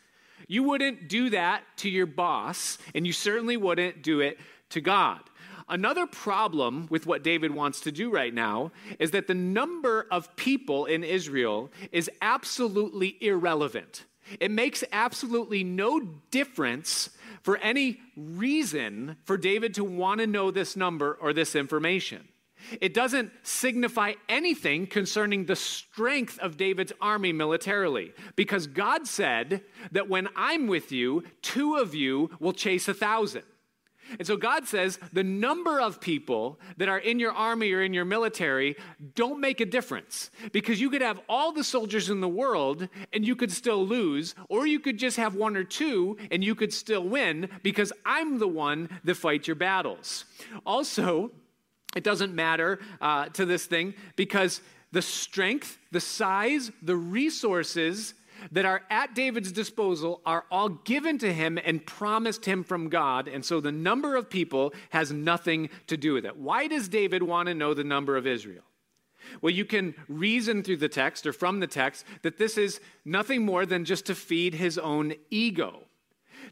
You 0.48 0.62
wouldn't 0.62 1.08
do 1.08 1.30
that 1.30 1.64
to 1.78 1.90
your 1.90 2.06
boss, 2.06 2.78
and 2.94 3.06
you 3.06 3.12
certainly 3.12 3.56
wouldn't 3.56 4.02
do 4.02 4.20
it 4.20 4.38
to 4.70 4.80
God. 4.80 5.20
Another 5.68 6.06
problem 6.06 6.86
with 6.90 7.06
what 7.06 7.24
David 7.24 7.52
wants 7.52 7.80
to 7.80 7.92
do 7.92 8.10
right 8.10 8.32
now 8.32 8.70
is 9.00 9.10
that 9.10 9.26
the 9.26 9.34
number 9.34 10.06
of 10.12 10.34
people 10.36 10.84
in 10.84 11.02
Israel 11.02 11.72
is 11.90 12.08
absolutely 12.22 13.16
irrelevant. 13.20 14.04
It 14.40 14.50
makes 14.50 14.82
absolutely 14.92 15.64
no 15.64 16.00
difference 16.30 17.10
for 17.42 17.56
any 17.58 18.00
reason 18.16 19.16
for 19.24 19.36
David 19.36 19.74
to 19.74 19.84
want 19.84 20.20
to 20.20 20.26
know 20.26 20.50
this 20.50 20.76
number 20.76 21.16
or 21.20 21.32
this 21.32 21.54
information. 21.54 22.28
It 22.80 22.94
doesn't 22.94 23.30
signify 23.42 24.14
anything 24.28 24.86
concerning 24.88 25.44
the 25.44 25.54
strength 25.54 26.38
of 26.40 26.56
David's 26.56 26.92
army 27.00 27.32
militarily, 27.32 28.12
because 28.34 28.66
God 28.66 29.06
said 29.06 29.62
that 29.92 30.08
when 30.08 30.28
I'm 30.34 30.66
with 30.66 30.90
you, 30.90 31.22
two 31.42 31.76
of 31.76 31.94
you 31.94 32.30
will 32.40 32.52
chase 32.52 32.88
a 32.88 32.94
thousand. 32.94 33.44
And 34.18 34.26
so 34.26 34.36
God 34.36 34.66
says 34.66 34.98
the 35.12 35.24
number 35.24 35.80
of 35.80 36.00
people 36.00 36.58
that 36.76 36.88
are 36.88 36.98
in 36.98 37.18
your 37.18 37.32
army 37.32 37.72
or 37.72 37.82
in 37.82 37.94
your 37.94 38.04
military 38.04 38.76
don't 39.14 39.40
make 39.40 39.60
a 39.60 39.66
difference 39.66 40.30
because 40.52 40.80
you 40.80 40.90
could 40.90 41.02
have 41.02 41.20
all 41.28 41.52
the 41.52 41.64
soldiers 41.64 42.10
in 42.10 42.20
the 42.20 42.28
world 42.28 42.88
and 43.12 43.26
you 43.26 43.36
could 43.36 43.52
still 43.52 43.86
lose, 43.86 44.34
or 44.48 44.66
you 44.66 44.80
could 44.80 44.98
just 44.98 45.16
have 45.16 45.34
one 45.34 45.56
or 45.56 45.64
two 45.64 46.16
and 46.30 46.44
you 46.44 46.54
could 46.54 46.72
still 46.72 47.02
win 47.02 47.48
because 47.62 47.92
I'm 48.04 48.38
the 48.38 48.48
one 48.48 48.88
that 49.04 49.16
fights 49.16 49.46
your 49.48 49.56
battles. 49.56 50.24
Also, 50.64 51.30
It 51.96 52.04
doesn't 52.04 52.34
matter 52.34 52.78
uh, 53.00 53.30
to 53.30 53.46
this 53.46 53.64
thing 53.64 53.94
because 54.16 54.60
the 54.92 55.00
strength, 55.00 55.78
the 55.92 56.00
size, 56.00 56.70
the 56.82 56.94
resources 56.94 58.12
that 58.52 58.64
are 58.64 58.82
at 58.90 59.14
David's 59.14 59.52
disposal 59.52 60.20
are 60.24 60.44
all 60.50 60.68
given 60.68 61.18
to 61.18 61.32
him 61.32 61.58
and 61.64 61.84
promised 61.84 62.44
him 62.44 62.64
from 62.64 62.88
God. 62.88 63.28
And 63.28 63.44
so 63.44 63.60
the 63.60 63.72
number 63.72 64.16
of 64.16 64.30
people 64.30 64.74
has 64.90 65.12
nothing 65.12 65.70
to 65.86 65.96
do 65.96 66.14
with 66.14 66.24
it. 66.24 66.36
Why 66.36 66.66
does 66.66 66.88
David 66.88 67.22
want 67.22 67.48
to 67.48 67.54
know 67.54 67.74
the 67.74 67.84
number 67.84 68.16
of 68.16 68.26
Israel? 68.26 68.64
Well, 69.40 69.52
you 69.52 69.64
can 69.64 69.94
reason 70.08 70.62
through 70.62 70.76
the 70.78 70.88
text 70.88 71.26
or 71.26 71.32
from 71.32 71.60
the 71.60 71.66
text 71.66 72.04
that 72.22 72.38
this 72.38 72.56
is 72.56 72.80
nothing 73.04 73.44
more 73.44 73.66
than 73.66 73.84
just 73.84 74.06
to 74.06 74.14
feed 74.14 74.54
his 74.54 74.78
own 74.78 75.14
ego. 75.30 75.82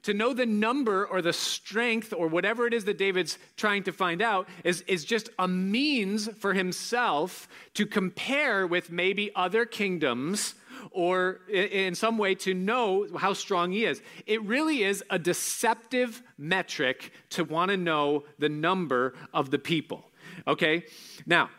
To 0.02 0.14
know 0.14 0.34
the 0.34 0.46
number 0.46 1.06
or 1.06 1.22
the 1.22 1.32
strength 1.32 2.12
or 2.14 2.26
whatever 2.26 2.66
it 2.66 2.74
is 2.74 2.84
that 2.84 2.98
David's 2.98 3.38
trying 3.56 3.84
to 3.84 3.92
find 3.92 4.20
out 4.20 4.48
is, 4.62 4.82
is 4.82 5.04
just 5.04 5.30
a 5.38 5.48
means 5.48 6.28
for 6.38 6.52
himself 6.52 7.48
to 7.74 7.86
compare 7.86 8.66
with 8.66 8.90
maybe 8.90 9.30
other 9.34 9.64
kingdoms 9.64 10.54
or 10.90 11.40
in 11.48 11.94
some 11.94 12.18
way 12.18 12.34
to 12.34 12.54
know 12.54 13.06
how 13.16 13.32
strong 13.32 13.72
he 13.72 13.84
is. 13.84 14.02
It 14.26 14.42
really 14.42 14.82
is 14.82 15.02
a 15.10 15.18
deceptive 15.18 16.22
metric 16.38 17.12
to 17.30 17.44
want 17.44 17.70
to 17.70 17.76
know 17.76 18.24
the 18.38 18.48
number 18.48 19.14
of 19.32 19.50
the 19.50 19.58
people. 19.58 20.10
Okay? 20.46 20.84
Now, 21.26 21.50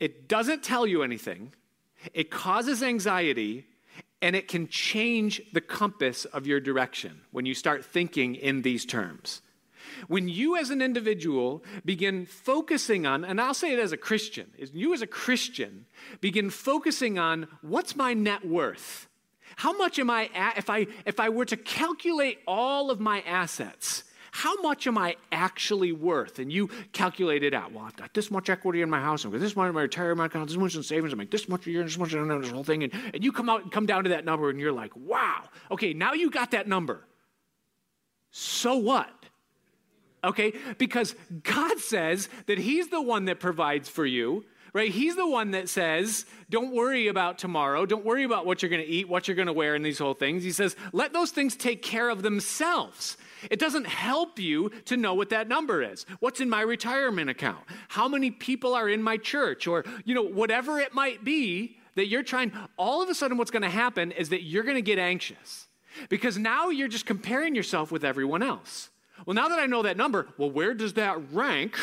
it 0.00 0.28
doesn't 0.28 0.62
tell 0.62 0.86
you 0.86 1.02
anything, 1.02 1.52
it 2.14 2.30
causes 2.30 2.82
anxiety, 2.82 3.66
and 4.22 4.34
it 4.34 4.48
can 4.48 4.68
change 4.68 5.42
the 5.52 5.60
compass 5.60 6.24
of 6.24 6.46
your 6.46 6.60
direction 6.60 7.20
when 7.30 7.46
you 7.46 7.54
start 7.54 7.84
thinking 7.84 8.34
in 8.34 8.62
these 8.62 8.84
terms. 8.84 9.42
When 10.06 10.28
you, 10.28 10.56
as 10.56 10.70
an 10.70 10.80
individual, 10.80 11.64
begin 11.84 12.26
focusing 12.26 13.06
on, 13.06 13.24
and 13.24 13.40
I'll 13.40 13.54
say 13.54 13.72
it 13.72 13.78
as 13.78 13.92
a 13.92 13.96
Christian, 13.96 14.52
is 14.56 14.70
you 14.72 14.94
as 14.94 15.02
a 15.02 15.06
Christian 15.06 15.86
begin 16.20 16.50
focusing 16.50 17.18
on 17.18 17.48
what's 17.62 17.96
my 17.96 18.14
net 18.14 18.46
worth? 18.46 19.08
How 19.56 19.76
much 19.76 19.98
am 19.98 20.10
I 20.10 20.30
at, 20.34 20.58
if 20.58 20.70
I 20.70 20.86
if 21.04 21.18
I 21.18 21.30
were 21.30 21.46
to 21.46 21.56
calculate 21.56 22.38
all 22.46 22.90
of 22.90 23.00
my 23.00 23.22
assets? 23.22 24.04
How 24.30 24.60
much 24.60 24.86
am 24.86 24.98
I 24.98 25.16
actually 25.32 25.90
worth? 25.90 26.38
And 26.38 26.52
you 26.52 26.68
calculate 26.92 27.42
it 27.42 27.54
out. 27.54 27.72
Well, 27.72 27.84
I've 27.84 27.96
got 27.96 28.14
this 28.14 28.30
much 28.30 28.50
equity 28.50 28.82
in 28.82 28.90
my 28.90 29.00
house, 29.00 29.24
I've 29.24 29.32
got 29.32 29.40
this 29.40 29.56
much 29.56 29.68
in 29.68 29.74
my 29.74 29.82
retirement 29.82 30.30
account, 30.30 30.48
this 30.48 30.56
much 30.56 30.76
in 30.76 30.82
savings, 30.82 31.12
I 31.12 31.16
make 31.16 31.30
this 31.30 31.48
much 31.48 31.66
a 31.66 31.70
year, 31.70 31.82
this 31.82 31.98
much 31.98 32.12
in 32.12 32.28
this 32.40 32.50
whole 32.50 32.62
thing. 32.62 32.84
And, 32.84 32.92
and 33.14 33.24
you 33.24 33.32
come 33.32 33.48
out 33.48 33.62
and 33.62 33.72
come 33.72 33.86
down 33.86 34.04
to 34.04 34.10
that 34.10 34.24
number, 34.24 34.50
and 34.50 34.60
you're 34.60 34.70
like, 34.70 34.92
wow, 34.94 35.44
okay, 35.70 35.92
now 35.92 36.12
you 36.12 36.30
got 36.30 36.52
that 36.52 36.68
number. 36.68 37.04
So 38.30 38.76
what? 38.76 39.10
Okay, 40.24 40.52
because 40.78 41.14
God 41.42 41.78
says 41.78 42.28
that 42.46 42.58
He's 42.58 42.88
the 42.88 43.02
one 43.02 43.26
that 43.26 43.40
provides 43.40 43.88
for 43.88 44.04
you 44.06 44.44
right? 44.72 44.90
He's 44.90 45.16
the 45.16 45.26
one 45.26 45.52
that 45.52 45.68
says, 45.68 46.26
don't 46.50 46.74
worry 46.74 47.08
about 47.08 47.38
tomorrow. 47.38 47.86
Don't 47.86 48.04
worry 48.04 48.24
about 48.24 48.46
what 48.46 48.62
you're 48.62 48.70
going 48.70 48.84
to 48.84 48.88
eat, 48.88 49.08
what 49.08 49.26
you're 49.26 49.34
going 49.34 49.46
to 49.46 49.52
wear, 49.52 49.74
and 49.74 49.84
these 49.84 49.98
whole 49.98 50.14
things. 50.14 50.44
He 50.44 50.52
says, 50.52 50.76
let 50.92 51.12
those 51.12 51.30
things 51.30 51.56
take 51.56 51.82
care 51.82 52.10
of 52.10 52.22
themselves. 52.22 53.16
It 53.50 53.58
doesn't 53.58 53.86
help 53.86 54.38
you 54.38 54.70
to 54.86 54.96
know 54.96 55.14
what 55.14 55.30
that 55.30 55.48
number 55.48 55.82
is. 55.82 56.04
What's 56.20 56.40
in 56.40 56.50
my 56.50 56.60
retirement 56.60 57.30
account? 57.30 57.64
How 57.88 58.08
many 58.08 58.30
people 58.30 58.74
are 58.74 58.88
in 58.88 59.02
my 59.02 59.16
church? 59.16 59.66
Or, 59.66 59.84
you 60.04 60.14
know, 60.14 60.22
whatever 60.22 60.78
it 60.80 60.92
might 60.94 61.24
be 61.24 61.78
that 61.94 62.08
you're 62.08 62.22
trying, 62.22 62.52
all 62.76 63.02
of 63.02 63.08
a 63.08 63.14
sudden, 63.14 63.36
what's 63.38 63.50
going 63.50 63.62
to 63.62 63.70
happen 63.70 64.12
is 64.12 64.28
that 64.30 64.42
you're 64.42 64.64
going 64.64 64.76
to 64.76 64.82
get 64.82 64.98
anxious 64.98 65.66
because 66.08 66.36
now 66.36 66.68
you're 66.68 66.88
just 66.88 67.06
comparing 67.06 67.54
yourself 67.54 67.90
with 67.90 68.04
everyone 68.04 68.42
else. 68.42 68.90
Well, 69.26 69.34
now 69.34 69.48
that 69.48 69.58
I 69.58 69.66
know 69.66 69.82
that 69.82 69.96
number, 69.96 70.28
well, 70.36 70.50
where 70.50 70.74
does 70.74 70.94
that 70.94 71.32
rank 71.32 71.76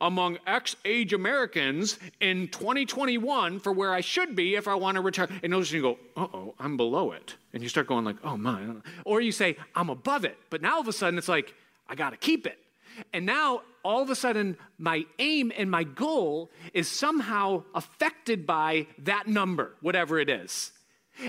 among 0.00 0.38
X 0.46 0.76
age 0.84 1.12
Americans 1.12 1.98
in 2.20 2.48
2021 2.48 3.60
for 3.60 3.72
where 3.72 3.92
I 3.92 4.00
should 4.00 4.34
be 4.34 4.54
if 4.54 4.68
I 4.68 4.74
want 4.74 4.96
to 4.96 5.00
retire. 5.00 5.28
And 5.42 5.50
notice 5.50 5.72
you 5.72 5.82
go, 5.82 5.98
uh 6.16 6.26
oh, 6.32 6.54
I'm 6.58 6.76
below 6.76 7.12
it. 7.12 7.36
And 7.52 7.62
you 7.62 7.68
start 7.68 7.86
going 7.86 8.04
like, 8.04 8.16
oh 8.24 8.36
my. 8.36 8.62
Or 9.04 9.20
you 9.20 9.32
say, 9.32 9.56
I'm 9.74 9.90
above 9.90 10.24
it. 10.24 10.36
But 10.50 10.62
now 10.62 10.74
all 10.74 10.80
of 10.80 10.88
a 10.88 10.92
sudden 10.92 11.18
it's 11.18 11.28
like, 11.28 11.54
I 11.88 11.94
got 11.94 12.10
to 12.10 12.16
keep 12.16 12.46
it. 12.46 12.58
And 13.12 13.26
now 13.26 13.62
all 13.82 14.02
of 14.02 14.10
a 14.10 14.14
sudden 14.14 14.56
my 14.78 15.04
aim 15.18 15.52
and 15.56 15.70
my 15.70 15.84
goal 15.84 16.50
is 16.72 16.88
somehow 16.88 17.64
affected 17.74 18.46
by 18.46 18.86
that 18.98 19.26
number, 19.26 19.74
whatever 19.80 20.18
it 20.18 20.30
is. 20.30 20.72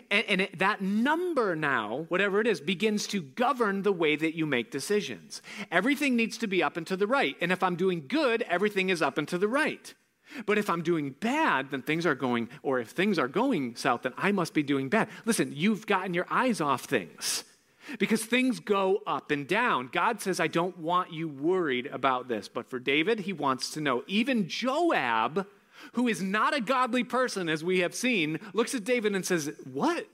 And, 0.10 0.26
and 0.28 0.42
it, 0.42 0.60
that 0.60 0.82
number 0.82 1.56
now, 1.56 2.06
whatever 2.10 2.40
it 2.40 2.48
is, 2.48 2.62
begins 2.62 3.08
to 3.08 3.22
govern 3.22 3.84
the 3.84 3.92
way 3.92 4.16
that 4.16 4.36
you 4.36 4.46
make 4.46 4.72
decisions. 4.72 5.42
Everything 5.72 6.16
needs 6.16 6.38
to 6.40 6.48
be 6.48 6.64
up 6.64 6.78
and 6.78 6.88
to 6.88 6.98
the 6.98 7.08
right. 7.08 7.36
And 7.42 7.52
if 7.52 7.64
I'm 7.64 7.76
doing 7.76 8.06
good, 8.08 8.44
everything 8.44 8.90
is 8.90 9.02
up 9.02 9.18
and 9.18 9.28
to 9.28 9.38
the 9.38 9.48
right. 9.48 9.94
But 10.46 10.58
if 10.58 10.70
I'm 10.70 10.82
doing 10.82 11.12
bad, 11.12 11.70
then 11.72 11.82
things 11.82 12.06
are 12.06 12.16
going, 12.16 12.50
or 12.64 12.80
if 12.80 12.90
things 12.90 13.20
are 13.20 13.28
going 13.28 13.76
south, 13.76 14.04
then 14.04 14.14
I 14.18 14.32
must 14.32 14.54
be 14.54 14.64
doing 14.64 14.90
bad. 14.90 15.10
Listen, 15.26 15.52
you've 15.54 15.86
gotten 15.86 16.14
your 16.14 16.26
eyes 16.30 16.60
off 16.60 16.86
things 16.86 17.44
because 18.00 18.24
things 18.24 18.60
go 18.60 19.02
up 19.06 19.32
and 19.32 19.48
down. 19.48 19.90
God 19.92 20.22
says, 20.22 20.40
I 20.40 20.48
don't 20.48 20.78
want 20.80 21.14
you 21.14 21.28
worried 21.28 21.88
about 21.88 22.28
this. 22.28 22.48
But 22.48 22.70
for 22.70 22.80
David, 22.80 23.20
he 23.20 23.34
wants 23.34 23.72
to 23.72 23.82
know. 23.82 24.04
Even 24.08 24.48
Joab 24.48 25.46
who 25.94 26.08
is 26.08 26.22
not 26.22 26.56
a 26.56 26.62
godly 26.62 27.04
person, 27.04 27.50
as 27.50 27.64
we 27.64 27.80
have 27.80 27.94
seen, 27.94 28.40
looks 28.54 28.74
at 28.74 28.84
David 28.84 29.16
and 29.16 29.26
says, 29.26 29.52
What? 29.72 30.08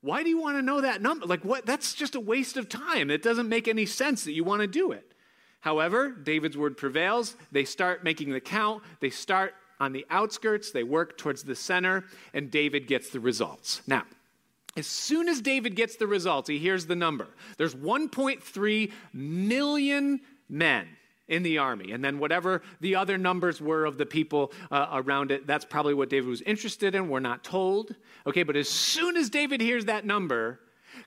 Why 0.00 0.22
do 0.22 0.28
you 0.28 0.38
want 0.38 0.58
to 0.58 0.62
know 0.62 0.82
that 0.82 1.00
number? 1.00 1.24
Like, 1.24 1.44
what? 1.44 1.64
That's 1.64 1.94
just 1.94 2.14
a 2.14 2.20
waste 2.20 2.58
of 2.58 2.68
time. 2.68 3.10
It 3.10 3.22
doesn't 3.22 3.48
make 3.48 3.66
any 3.66 3.86
sense 3.86 4.24
that 4.24 4.32
you 4.32 4.44
want 4.44 4.60
to 4.60 4.66
do 4.66 4.92
it. 4.92 5.14
However, 5.60 6.10
David's 6.10 6.58
word 6.58 6.76
prevails. 6.76 7.36
They 7.50 7.64
start 7.64 8.04
making 8.04 8.30
the 8.30 8.40
count. 8.40 8.82
They 9.00 9.08
start 9.08 9.54
on 9.80 9.92
the 9.92 10.04
outskirts. 10.10 10.72
They 10.72 10.82
work 10.82 11.16
towards 11.16 11.42
the 11.42 11.54
center, 11.54 12.04
and 12.34 12.50
David 12.50 12.86
gets 12.86 13.08
the 13.08 13.20
results. 13.20 13.80
Now, 13.86 14.04
as 14.76 14.86
soon 14.86 15.28
as 15.28 15.40
David 15.40 15.74
gets 15.74 15.96
the 15.96 16.06
results, 16.06 16.50
he 16.50 16.58
hears 16.58 16.84
the 16.84 16.96
number. 16.96 17.28
There's 17.56 17.74
1.3 17.74 18.92
million 19.14 20.20
men 20.48 20.88
in 21.28 21.42
the 21.42 21.58
army. 21.58 21.92
And 21.92 22.04
then 22.04 22.18
whatever 22.18 22.62
the 22.80 22.96
other 22.96 23.16
numbers 23.16 23.60
were 23.60 23.84
of 23.84 23.98
the 23.98 24.06
people 24.06 24.52
uh, 24.70 24.88
around 24.92 25.30
it, 25.30 25.46
that's 25.46 25.64
probably 25.64 25.94
what 25.94 26.10
David 26.10 26.28
was 26.28 26.42
interested 26.42 26.94
in. 26.94 27.08
We're 27.08 27.20
not 27.20 27.44
told. 27.44 27.94
Okay, 28.26 28.42
but 28.42 28.56
as 28.56 28.68
soon 28.68 29.16
as 29.16 29.30
David 29.30 29.60
hears 29.60 29.86
that 29.86 30.04
number, 30.04 30.60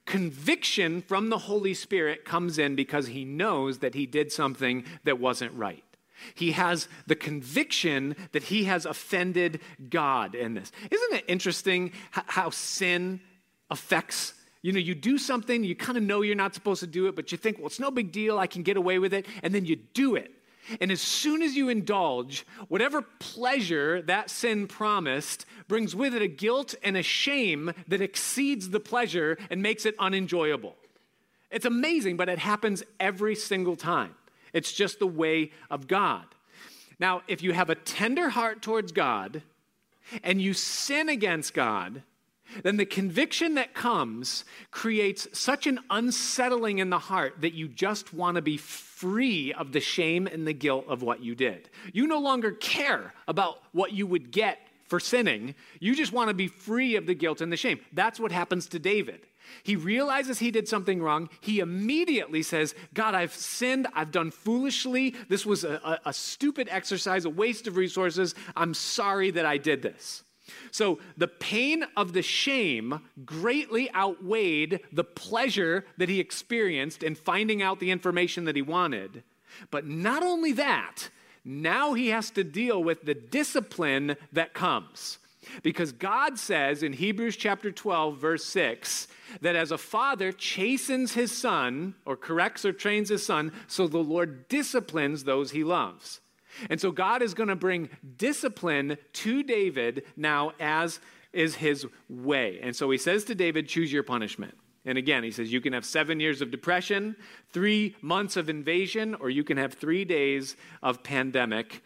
conviction 0.06 1.02
from 1.02 1.30
the 1.30 1.38
Holy 1.38 1.74
Spirit 1.74 2.26
comes 2.26 2.58
in 2.58 2.76
because 2.76 3.08
he 3.08 3.26
knows 3.26 3.80
that 3.80 3.94
he 3.94 4.06
did 4.06 4.32
something 4.32 4.84
that 5.04 5.20
wasn't 5.20 5.54
right. 5.54 5.84
He 6.34 6.54
has 6.54 6.88
the 7.06 7.16
conviction 7.16 8.16
that 8.32 8.44
he 8.44 8.64
has 8.64 8.86
offended 8.86 9.62
God 9.90 10.34
in 10.34 10.56
this. 10.56 10.72
Isn't 10.90 11.14
it 11.14 11.26
interesting 11.28 11.92
how 12.10 12.50
sin 12.50 13.22
affects 13.70 14.34
you 14.68 14.74
know, 14.74 14.80
you 14.80 14.96
do 14.96 15.18
something, 15.18 15.64
you 15.64 15.78
kind 15.78 15.98
of 15.98 16.04
know 16.04 16.24
you're 16.24 16.36
not 16.36 16.54
supposed 16.54 16.82
to 16.82 16.88
do 16.88 17.08
it, 17.08 17.16
but 17.16 17.32
you 17.32 17.38
think, 17.38 17.58
well, 17.58 17.68
it's 17.68 17.80
no 17.80 17.90
big 17.90 18.12
deal, 18.12 18.38
I 18.38 18.48
can 18.48 18.64
get 18.64 18.76
away 18.76 19.00
with 19.00 19.14
it, 19.14 19.26
and 19.42 19.56
then 19.56 19.64
you 19.64 19.78
do 19.78 20.18
it. 20.18 20.30
And 20.82 20.92
as 20.92 21.00
soon 21.00 21.42
as 21.42 21.56
you 21.56 21.70
indulge, 21.70 22.46
whatever 22.68 23.02
pleasure 23.02 24.02
that 24.02 24.30
sin 24.30 24.68
promised 24.68 25.46
brings 25.70 25.96
with 25.96 26.14
it 26.14 26.22
a 26.22 26.28
guilt 26.28 26.76
and 26.84 26.98
a 26.98 27.02
shame 27.02 27.72
that 27.88 28.02
exceeds 28.02 28.70
the 28.70 28.82
pleasure 28.82 29.38
and 29.50 29.64
makes 29.64 29.86
it 29.86 29.96
unenjoyable. 30.00 30.76
It's 31.50 31.66
amazing, 31.66 32.18
but 32.18 32.28
it 32.28 32.38
happens 32.38 32.84
every 33.00 33.36
single 33.36 33.78
time. 33.78 34.16
It's 34.52 34.74
just 34.74 35.00
the 35.00 35.08
way 35.08 35.52
of 35.72 35.88
God. 35.88 36.26
Now, 37.00 37.22
if 37.30 37.42
you 37.42 37.54
have 37.54 37.70
a 37.70 37.76
tender 37.76 38.28
heart 38.28 38.62
towards 38.62 38.92
God 38.92 39.44
and 40.26 40.42
you 40.42 40.54
sin 40.54 41.08
against 41.08 41.54
God, 41.54 42.04
then 42.64 42.78
the 42.78 42.86
conviction 42.86 43.56
that 43.56 43.74
comes 43.74 44.46
creates 44.72 45.28
such 45.34 45.68
an 45.68 45.80
unsettling 45.90 46.80
in 46.80 46.90
the 46.90 47.00
heart 47.00 47.42
that 47.42 47.54
you 47.54 47.68
just 47.68 48.14
want 48.14 48.36
to 48.36 48.42
be 48.42 48.58
free 48.58 49.54
of 49.54 49.72
the 49.72 49.80
shame 49.80 50.28
and 50.28 50.48
the 50.48 50.54
guilt 50.54 50.86
of 50.88 51.02
what 51.02 51.22
you 51.22 51.36
did. 51.36 51.70
You 51.94 52.08
no 52.08 52.20
longer 52.20 52.52
care 52.52 53.14
about 53.28 53.60
what 53.72 53.94
you 53.94 54.08
would 54.08 54.32
get 54.32 54.60
for 54.88 55.00
sinning. 55.00 55.56
You 55.80 55.96
just 55.96 56.14
want 56.14 56.30
to 56.30 56.34
be 56.34 56.48
free 56.48 56.96
of 56.96 57.06
the 57.06 57.16
guilt 57.16 57.42
and 57.42 57.52
the 57.52 57.58
shame. 57.58 57.80
That's 57.94 58.20
what 58.20 58.32
happens 58.32 58.68
to 58.68 58.80
David. 58.80 59.22
He 59.64 59.76
realizes 59.76 60.40
he 60.40 60.52
did 60.52 60.68
something 60.68 61.02
wrong. 61.02 61.30
He 61.42 61.60
immediately 61.60 62.44
says, 62.44 62.76
God, 62.94 63.16
I've 63.16 63.34
sinned. 63.34 63.88
I've 63.94 64.12
done 64.12 64.32
foolishly. 64.32 65.16
This 65.30 65.46
was 65.46 65.64
a, 65.64 65.76
a, 65.84 66.10
a 66.10 66.14
stupid 66.14 66.68
exercise, 66.70 67.26
a 67.26 67.30
waste 67.30 67.68
of 67.68 67.78
resources. 67.78 68.36
I'm 68.56 68.74
sorry 68.74 69.32
that 69.32 69.46
I 69.46 69.58
did 69.58 69.82
this. 69.82 70.24
So 70.72 71.00
the 71.18 71.28
pain 71.28 71.86
of 71.96 72.14
the 72.14 72.22
shame 72.22 73.02
greatly 73.26 73.94
outweighed 73.94 74.82
the 74.92 75.04
pleasure 75.04 75.86
that 75.98 76.10
he 76.10 76.20
experienced 76.20 77.04
in 77.04 77.16
finding 77.16 77.62
out 77.62 77.80
the 77.80 77.92
information 77.92 78.46
that 78.46 78.56
he 78.56 78.62
wanted. 78.62 79.24
But 79.72 79.86
not 79.86 80.24
only 80.24 80.52
that, 80.54 81.10
now 81.44 81.94
he 81.94 82.10
has 82.10 82.30
to 82.32 82.44
deal 82.44 82.84
with 82.84 83.04
the 83.04 83.16
discipline 83.16 84.18
that 84.34 84.54
comes. 84.54 85.18
Because 85.64 85.92
God 85.94 86.38
says 86.38 86.84
in 86.84 86.94
Hebrews 86.94 87.38
chapter 87.38 87.72
12, 87.72 88.18
verse 88.18 88.44
6, 88.46 89.08
that 89.42 89.56
as 89.56 89.72
a 89.72 89.78
father 89.78 90.32
chastens 90.32 91.14
his 91.14 91.36
son, 91.36 91.96
or 92.06 92.18
corrects 92.18 92.66
or 92.66 92.74
trains 92.74 93.10
his 93.10 93.26
son, 93.26 93.52
so 93.68 93.88
the 93.88 93.98
Lord 93.98 94.48
disciplines 94.50 95.24
those 95.24 95.52
he 95.52 95.64
loves. 95.64 96.20
And 96.70 96.80
so 96.80 96.92
God 96.92 97.22
is 97.22 97.34
going 97.34 97.50
to 97.50 97.56
bring 97.56 97.90
discipline 98.18 98.98
to 99.14 99.44
David 99.44 100.04
now 100.16 100.54
as 100.60 101.00
is 101.34 101.56
his 101.56 101.86
way. 102.10 102.60
And 102.62 102.76
so 102.76 102.90
he 102.90 102.98
says 102.98 103.24
to 103.26 103.36
David, 103.36 103.68
choose 103.68 103.92
your 103.92 104.04
punishment. 104.04 104.56
And 104.86 104.98
again, 104.98 105.24
he 105.24 105.32
says 105.32 105.52
you 105.52 105.62
can 105.62 105.74
have 105.74 105.86
seven 105.86 106.20
years 106.20 106.42
of 106.42 106.50
depression, 106.50 107.18
three 107.52 107.96
months 108.02 108.38
of 108.38 108.50
invasion, 108.50 109.16
or 109.16 109.30
you 109.30 109.44
can 109.44 109.58
have 109.58 109.74
three 109.74 110.06
days 110.06 110.56
of 110.82 111.04
pandemic. 111.04 111.84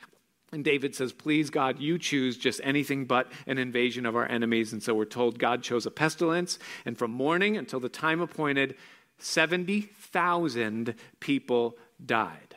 And 0.53 0.63
David 0.63 0.95
says, 0.95 1.11
Please, 1.11 1.49
God, 1.49 1.79
you 1.79 1.97
choose 1.97 2.37
just 2.37 2.61
anything 2.63 3.05
but 3.05 3.31
an 3.47 3.57
invasion 3.57 4.05
of 4.05 4.15
our 4.15 4.29
enemies. 4.29 4.71
And 4.71 4.83
so 4.83 4.93
we're 4.93 5.05
told 5.05 5.39
God 5.39 5.63
chose 5.63 5.87
a 5.87 5.91
pestilence, 5.91 6.59
and 6.85 6.97
from 6.97 7.09
morning 7.11 7.57
until 7.57 7.79
the 7.79 7.89
time 7.89 8.21
appointed, 8.21 8.75
70,000 9.17 10.93
people 11.19 11.77
died. 12.05 12.50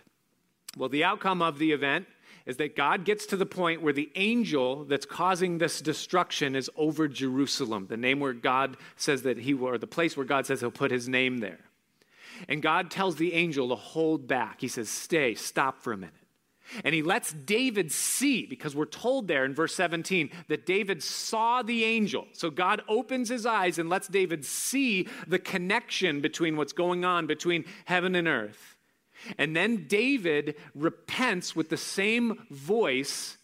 Well, 0.77 0.89
the 0.89 1.05
outcome 1.05 1.43
of 1.43 1.59
the 1.59 1.73
event 1.73 2.07
is 2.47 2.57
that 2.59 2.77
God 2.77 3.05
gets 3.05 3.27
to 3.27 3.37
the 3.37 3.47
point 3.47 3.81
where 3.81 3.93
the 3.93 4.11
angel 4.17 4.85
that's 4.85 5.07
causing 5.07 5.59
this 5.59 5.81
destruction 5.81 6.55
is 6.55 6.71
over 6.77 7.09
Jerusalem, 7.09 7.87
the 7.89 7.97
name 7.97 8.21
where 8.21 8.35
God 8.35 8.77
says 8.97 9.23
that 9.23 9.39
he 9.39 9.55
will, 9.55 9.69
or 9.69 9.79
the 9.79 9.87
place 9.87 10.17
where 10.17 10.27
God 10.27 10.47
says 10.47 10.61
he'll 10.61 10.71
put 10.71 10.91
his 10.91 11.09
name 11.09 11.39
there. 11.39 11.61
And 12.49 12.61
God 12.61 12.91
tells 12.91 13.17
the 13.17 13.33
angel 13.33 13.69
to 13.69 13.77
hold 13.77 14.27
back. 14.27 14.61
He 14.61 14.69
says, 14.69 14.89
Stay, 14.91 15.35
stop 15.35 15.81
for 15.81 15.93
a 15.93 15.97
minute. 15.97 16.15
And 16.83 16.95
he 16.95 17.03
lets 17.03 17.33
David 17.33 17.93
see, 17.93 18.47
because 18.47 18.75
we're 18.75 18.87
told 18.87 19.29
there 19.29 19.45
in 19.45 19.55
verse 19.55 19.75
17 19.75 20.31
that 20.49 20.67
David 20.67 21.03
saw 21.03 21.63
the 21.63 21.85
angel. 21.85 22.27
So 22.33 22.51
God 22.51 22.83
opens 22.89 23.29
his 23.29 23.47
eyes 23.47 23.79
and 23.79 23.89
lets 23.89 24.09
David 24.09 24.45
see 24.45 25.09
the 25.27 25.39
connection 25.39 26.21
between 26.21 26.57
what's 26.57 26.73
going 26.73 27.05
on 27.05 27.27
between 27.27 27.65
heaven 27.85 28.15
and 28.15 28.27
earth. 28.27 28.74
And 29.39 29.55
then 29.55 29.87
David 29.87 30.57
repents 30.75 31.55
with 31.55 31.69
the 31.69 31.77
same 31.77 32.47
voice 32.51 33.37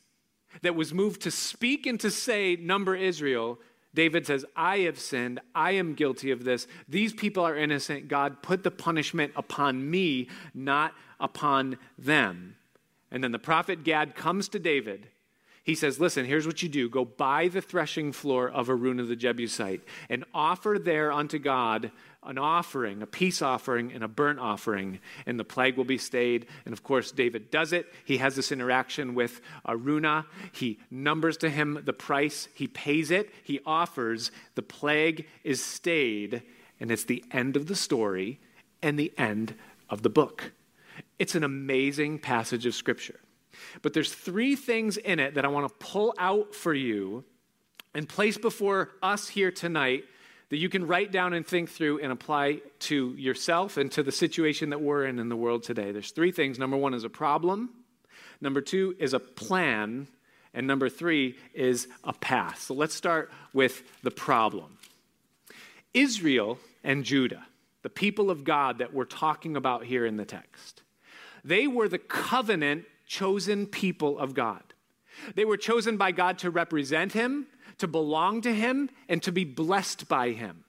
that 0.62 0.74
was 0.74 0.92
moved 0.92 1.22
to 1.22 1.30
speak 1.30 1.86
and 1.86 1.98
to 2.00 2.10
say, 2.10 2.56
Number 2.56 2.94
Israel. 2.94 3.58
David 3.92 4.24
says, 4.24 4.44
I 4.54 4.78
have 4.80 5.00
sinned. 5.00 5.40
I 5.52 5.72
am 5.72 5.94
guilty 5.94 6.30
of 6.30 6.44
this. 6.44 6.68
These 6.88 7.12
people 7.12 7.44
are 7.44 7.56
innocent. 7.56 8.06
God, 8.06 8.40
put 8.40 8.62
the 8.62 8.70
punishment 8.70 9.32
upon 9.34 9.90
me, 9.90 10.28
not 10.54 10.94
upon 11.18 11.76
them. 11.98 12.54
And 13.10 13.24
then 13.24 13.32
the 13.32 13.38
prophet 13.38 13.82
Gad 13.82 14.14
comes 14.14 14.48
to 14.50 14.60
David. 14.60 15.08
He 15.62 15.74
says, 15.74 16.00
Listen, 16.00 16.24
here's 16.24 16.46
what 16.46 16.62
you 16.62 16.68
do 16.68 16.88
go 16.88 17.04
buy 17.04 17.48
the 17.48 17.60
threshing 17.60 18.12
floor 18.12 18.48
of 18.48 18.68
Araunah 18.68 19.08
the 19.08 19.16
Jebusite 19.16 19.82
and 20.08 20.24
offer 20.32 20.78
there 20.80 21.12
unto 21.12 21.38
God 21.38 21.90
an 22.22 22.36
offering, 22.36 23.02
a 23.02 23.06
peace 23.06 23.40
offering, 23.40 23.92
and 23.92 24.04
a 24.04 24.08
burnt 24.08 24.38
offering, 24.38 25.00
and 25.24 25.40
the 25.40 25.44
plague 25.44 25.76
will 25.76 25.84
be 25.84 25.98
stayed. 25.98 26.46
And 26.66 26.72
of 26.72 26.82
course, 26.82 27.12
David 27.12 27.50
does 27.50 27.72
it. 27.72 27.86
He 28.04 28.18
has 28.18 28.36
this 28.36 28.52
interaction 28.52 29.14
with 29.14 29.40
Araunah. 29.66 30.26
He 30.52 30.78
numbers 30.90 31.38
to 31.38 31.48
him 31.48 31.80
the 31.84 31.92
price, 31.92 32.48
he 32.54 32.66
pays 32.66 33.10
it, 33.10 33.30
he 33.42 33.60
offers. 33.64 34.30
The 34.54 34.62
plague 34.62 35.26
is 35.44 35.64
stayed, 35.64 36.42
and 36.78 36.90
it's 36.90 37.04
the 37.04 37.24
end 37.30 37.56
of 37.56 37.66
the 37.66 37.76
story 37.76 38.38
and 38.82 38.98
the 38.98 39.12
end 39.16 39.54
of 39.88 40.02
the 40.02 40.10
book. 40.10 40.52
It's 41.18 41.34
an 41.34 41.44
amazing 41.44 42.18
passage 42.18 42.66
of 42.66 42.74
Scripture. 42.74 43.20
But 43.82 43.94
there's 43.94 44.12
three 44.12 44.56
things 44.56 44.96
in 44.96 45.20
it 45.20 45.34
that 45.34 45.44
I 45.44 45.48
want 45.48 45.68
to 45.68 45.86
pull 45.86 46.14
out 46.18 46.54
for 46.54 46.74
you 46.74 47.24
and 47.94 48.08
place 48.08 48.38
before 48.38 48.90
us 49.02 49.28
here 49.28 49.50
tonight 49.50 50.04
that 50.50 50.58
you 50.58 50.68
can 50.68 50.86
write 50.86 51.12
down 51.12 51.32
and 51.32 51.46
think 51.46 51.70
through 51.70 52.00
and 52.00 52.12
apply 52.12 52.60
to 52.80 53.14
yourself 53.16 53.76
and 53.76 53.90
to 53.92 54.02
the 54.02 54.12
situation 54.12 54.70
that 54.70 54.80
we're 54.80 55.06
in 55.06 55.18
in 55.18 55.28
the 55.28 55.36
world 55.36 55.62
today. 55.62 55.92
There's 55.92 56.10
three 56.10 56.32
things. 56.32 56.58
Number 56.58 56.76
one 56.76 56.92
is 56.92 57.04
a 57.04 57.08
problem, 57.08 57.70
number 58.40 58.60
two 58.60 58.94
is 58.98 59.14
a 59.14 59.20
plan, 59.20 60.08
and 60.52 60.66
number 60.66 60.88
three 60.88 61.36
is 61.54 61.88
a 62.04 62.12
path. 62.12 62.62
So 62.62 62.74
let's 62.74 62.94
start 62.94 63.30
with 63.52 63.82
the 64.02 64.10
problem. 64.10 64.78
Israel 65.94 66.58
and 66.82 67.04
Judah, 67.04 67.46
the 67.82 67.90
people 67.90 68.30
of 68.30 68.44
God 68.44 68.78
that 68.78 68.92
we're 68.92 69.04
talking 69.04 69.56
about 69.56 69.84
here 69.84 70.04
in 70.04 70.16
the 70.16 70.24
text, 70.24 70.82
they 71.44 71.66
were 71.66 71.88
the 71.88 71.98
covenant 71.98 72.84
chosen 73.06 73.66
people 73.66 74.18
of 74.18 74.34
God. 74.34 74.62
They 75.34 75.44
were 75.44 75.56
chosen 75.56 75.96
by 75.96 76.12
God 76.12 76.38
to 76.38 76.50
represent 76.50 77.12
Him 77.12 77.46
to 77.80 77.88
belong 77.88 78.40
to 78.42 78.54
him, 78.54 78.88
and 79.08 79.22
to 79.22 79.32
be 79.32 79.44
blessed 79.44 80.08
by 80.08 80.30
him. 80.30 80.64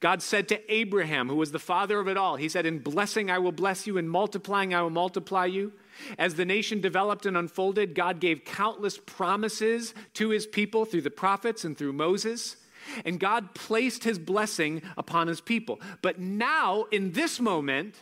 God 0.00 0.22
said 0.22 0.48
to 0.48 0.72
Abraham, 0.72 1.28
who 1.28 1.36
was 1.36 1.52
the 1.52 1.58
father 1.58 1.98
of 1.98 2.08
it 2.08 2.16
all, 2.16 2.36
He 2.36 2.48
said, 2.48 2.66
In 2.66 2.78
blessing 2.78 3.30
I 3.30 3.38
will 3.38 3.52
bless 3.52 3.86
you, 3.86 3.96
in 3.96 4.08
multiplying 4.08 4.74
I 4.74 4.82
will 4.82 4.90
multiply 4.90 5.46
you. 5.46 5.72
As 6.18 6.34
the 6.34 6.44
nation 6.44 6.80
developed 6.80 7.26
and 7.26 7.36
unfolded, 7.36 7.94
God 7.94 8.20
gave 8.20 8.44
countless 8.44 8.98
promises 8.98 9.94
to 10.14 10.30
His 10.30 10.46
people 10.46 10.84
through 10.84 11.02
the 11.02 11.10
prophets 11.10 11.64
and 11.64 11.76
through 11.76 11.92
Moses. 11.92 12.56
And 13.04 13.20
God 13.20 13.54
placed 13.54 14.04
His 14.04 14.18
blessing 14.18 14.82
upon 14.96 15.28
His 15.28 15.40
people. 15.40 15.80
But 16.02 16.18
now, 16.18 16.84
in 16.90 17.12
this 17.12 17.40
moment, 17.40 17.96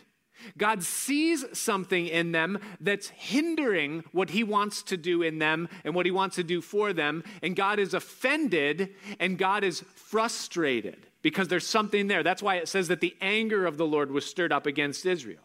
God 0.57 0.83
sees 0.83 1.45
something 1.53 2.07
in 2.07 2.31
them 2.31 2.59
that's 2.79 3.09
hindering 3.09 4.03
what 4.11 4.29
he 4.29 4.43
wants 4.43 4.83
to 4.83 4.97
do 4.97 5.21
in 5.21 5.39
them 5.39 5.69
and 5.83 5.95
what 5.95 6.05
he 6.05 6.11
wants 6.11 6.35
to 6.37 6.43
do 6.43 6.61
for 6.61 6.93
them. 6.93 7.23
And 7.41 7.55
God 7.55 7.79
is 7.79 7.93
offended 7.93 8.95
and 9.19 9.37
God 9.37 9.63
is 9.63 9.83
frustrated 9.95 11.07
because 11.21 11.47
there's 11.47 11.67
something 11.67 12.07
there. 12.07 12.23
That's 12.23 12.43
why 12.43 12.55
it 12.55 12.67
says 12.67 12.87
that 12.89 13.01
the 13.01 13.15
anger 13.21 13.65
of 13.65 13.77
the 13.77 13.85
Lord 13.85 14.11
was 14.11 14.25
stirred 14.25 14.51
up 14.51 14.65
against 14.65 15.05
Israel. 15.05 15.41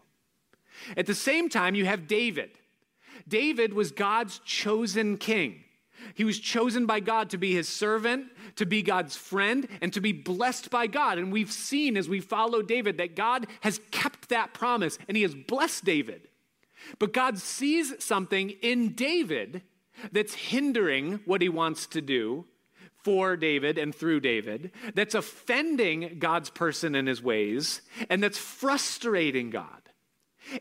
At 0.97 1.07
the 1.07 1.15
same 1.15 1.49
time, 1.49 1.75
you 1.75 1.87
have 1.87 2.07
David. 2.07 2.51
David 3.27 3.73
was 3.75 3.91
God's 3.91 4.41
chosen 4.45 5.17
king. 5.17 5.65
He 6.15 6.25
was 6.25 6.39
chosen 6.39 6.87
by 6.87 7.01
God 7.01 7.31
to 7.31 7.39
be 7.39 7.55
his 7.55 7.69
servant, 7.69 8.27
to 8.59 8.67
be 8.67 8.83
God's 8.83 9.17
friend, 9.17 9.67
and 9.81 9.93
to 9.93 10.01
be 10.01 10.13
blessed 10.13 10.71
by 10.71 10.87
God. 10.87 11.19
And 11.19 11.33
we've 11.33 11.51
seen 11.53 11.97
as 11.97 12.09
we 12.09 12.21
follow 12.21 12.63
David 12.63 12.99
that 12.99 13.17
God 13.17 13.47
has 13.61 13.81
kept 13.91 14.29
that 14.29 14.53
promise 14.55 14.99
and 15.09 15.17
he 15.17 15.23
has 15.23 15.35
blessed 15.35 15.85
David. 15.85 16.29
But 16.99 17.13
God 17.13 17.39
sees 17.39 17.95
something 18.05 18.51
in 18.51 18.95
David 18.95 19.63
that's 20.13 20.35
hindering 20.35 21.21
what 21.25 21.43
he 21.43 21.49
wants 21.49 21.87
to 21.89 22.01
do 22.01 22.47
for 23.05 23.37
David 23.37 23.79
and 23.79 23.95
through 23.95 24.21
David, 24.21 24.73
that's 24.95 25.15
offending 25.15 26.17
God's 26.19 26.51
person 26.51 26.95
and 26.95 27.09
his 27.09 27.23
ways, 27.23 27.81
and 28.11 28.23
that's 28.23 28.39
frustrating 28.39 29.51
God. 29.51 29.88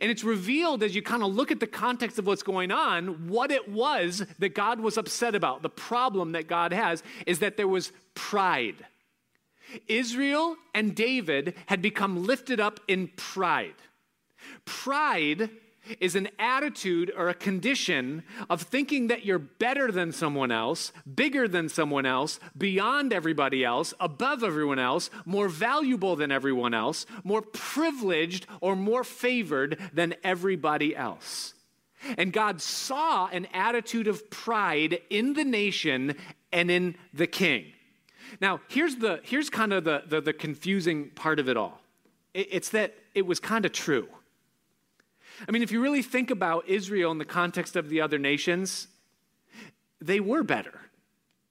And 0.02 0.12
it's 0.12 0.24
revealed 0.24 0.84
as 0.84 0.96
you 0.96 1.02
kind 1.02 1.24
of 1.24 1.34
look 1.34 1.52
at 1.52 1.60
the 1.60 1.68
context 1.68 2.20
of 2.20 2.28
what's 2.28 2.44
going 2.44 2.72
on, 2.72 3.28
what 3.28 3.52
it 3.52 3.70
was 3.70 4.26
that 4.40 4.56
God 4.56 4.80
was 4.80 4.98
upset 4.98 5.36
about. 5.36 5.62
The 5.62 5.70
problem 5.70 6.34
that 6.34 6.48
God 6.48 6.74
has 6.74 7.04
is 7.26 7.40
that 7.40 7.58
there 7.58 7.68
was 7.68 7.92
pride. 8.14 8.86
Israel 9.88 10.56
and 10.74 10.96
David 10.96 11.56
had 11.68 11.82
become 11.82 12.26
lifted 12.26 12.60
up 12.60 12.80
in 12.88 13.10
pride. 13.16 13.76
Pride 14.66 15.50
is 16.00 16.16
an 16.16 16.30
attitude 16.40 17.12
or 17.16 17.30
a 17.30 17.34
condition 17.34 18.24
of 18.50 18.62
thinking 18.62 19.08
that 19.08 19.26
you're 19.26 19.40
better 19.40 19.92
than 19.92 20.12
someone 20.12 20.52
else, 20.52 20.92
bigger 21.16 21.48
than 21.48 21.70
someone 21.70 22.06
else, 22.06 22.40
beyond 22.58 23.14
everybody 23.14 23.64
else, 23.64 23.94
above 24.00 24.44
everyone 24.44 24.80
else, 24.80 25.10
more 25.26 25.48
valuable 25.48 26.16
than 26.16 26.32
everyone 26.32 26.74
else, 26.74 27.06
more 27.24 27.42
privileged 27.42 28.48
or 28.62 28.76
more 28.76 29.04
favored 29.04 29.78
than 29.94 30.16
everybody 30.24 30.96
else. 30.96 31.54
And 32.18 32.32
God 32.32 32.62
saw 32.62 33.28
an 33.28 33.48
attitude 33.54 34.08
of 34.08 34.30
pride 34.30 35.00
in 35.10 35.34
the 35.34 35.44
nation 35.44 36.16
and 36.52 36.70
in 36.70 36.96
the 37.14 37.28
king. 37.28 37.74
Now, 38.40 38.62
here's, 38.68 38.98
the, 38.98 39.20
here's 39.24 39.50
kind 39.50 39.74
of 39.74 39.84
the, 39.84 40.04
the, 40.06 40.22
the 40.22 40.34
confusing 40.34 41.10
part 41.12 41.40
of 41.40 41.50
it 41.50 41.58
all 41.58 41.82
it's 42.38 42.70
that 42.70 42.94
it 43.16 43.26
was 43.26 43.40
kind 43.40 43.66
of 43.66 43.72
true. 43.72 44.08
I 45.48 45.52
mean, 45.52 45.62
if 45.62 45.72
you 45.72 45.82
really 45.82 46.02
think 46.02 46.32
about 46.32 46.68
Israel 46.68 47.12
in 47.12 47.18
the 47.18 47.26
context 47.26 47.76
of 47.76 47.90
the 47.90 48.02
other 48.02 48.18
nations, 48.18 48.88
they 50.00 50.20
were 50.20 50.44
better. 50.44 50.80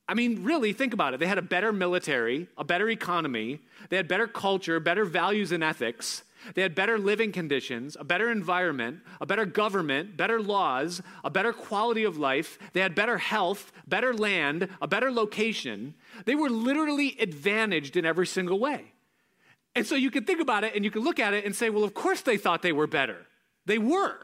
I 0.08 0.14
mean, 0.14 0.44
really, 0.44 0.72
think 0.72 0.94
about 0.94 1.14
it. 1.14 1.20
They 1.20 1.26
had 1.26 1.38
a 1.38 1.42
better 1.42 1.72
military, 1.72 2.48
a 2.56 2.64
better 2.64 2.88
economy, 2.88 3.60
they 3.88 3.96
had 3.96 4.08
better 4.08 4.26
culture, 4.26 4.78
better 4.80 5.04
values 5.04 5.52
and 5.52 5.64
ethics. 5.64 6.22
They 6.54 6.62
had 6.62 6.76
better 6.76 6.96
living 6.96 7.32
conditions, 7.32 7.96
a 7.98 8.04
better 8.04 8.30
environment, 8.30 9.00
a 9.20 9.26
better 9.26 9.44
government, 9.44 10.16
better 10.16 10.40
laws, 10.40 11.02
a 11.24 11.30
better 11.30 11.52
quality 11.52 12.04
of 12.04 12.18
life. 12.18 12.58
They 12.72 12.80
had 12.80 12.94
better 12.94 13.18
health, 13.18 13.72
better 13.88 14.14
land, 14.14 14.68
a 14.80 14.86
better 14.86 15.10
location. 15.10 15.94
They 16.24 16.36
were 16.36 16.50
literally 16.50 17.16
advantaged 17.18 17.96
in 17.96 18.04
every 18.06 18.28
single 18.28 18.60
way. 18.60 18.92
And 19.74 19.86
so 19.86 19.96
you 19.96 20.10
can 20.10 20.24
think 20.24 20.40
about 20.40 20.62
it 20.62 20.76
and 20.76 20.84
you 20.84 20.90
can 20.90 21.02
look 21.02 21.18
at 21.18 21.34
it 21.34 21.44
and 21.44 21.54
say, 21.54 21.68
well, 21.68 21.84
of 21.84 21.94
course 21.94 22.20
they 22.20 22.36
thought 22.36 22.62
they 22.62 22.72
were 22.72 22.86
better. 22.86 23.26
They 23.66 23.78
were. 23.78 24.16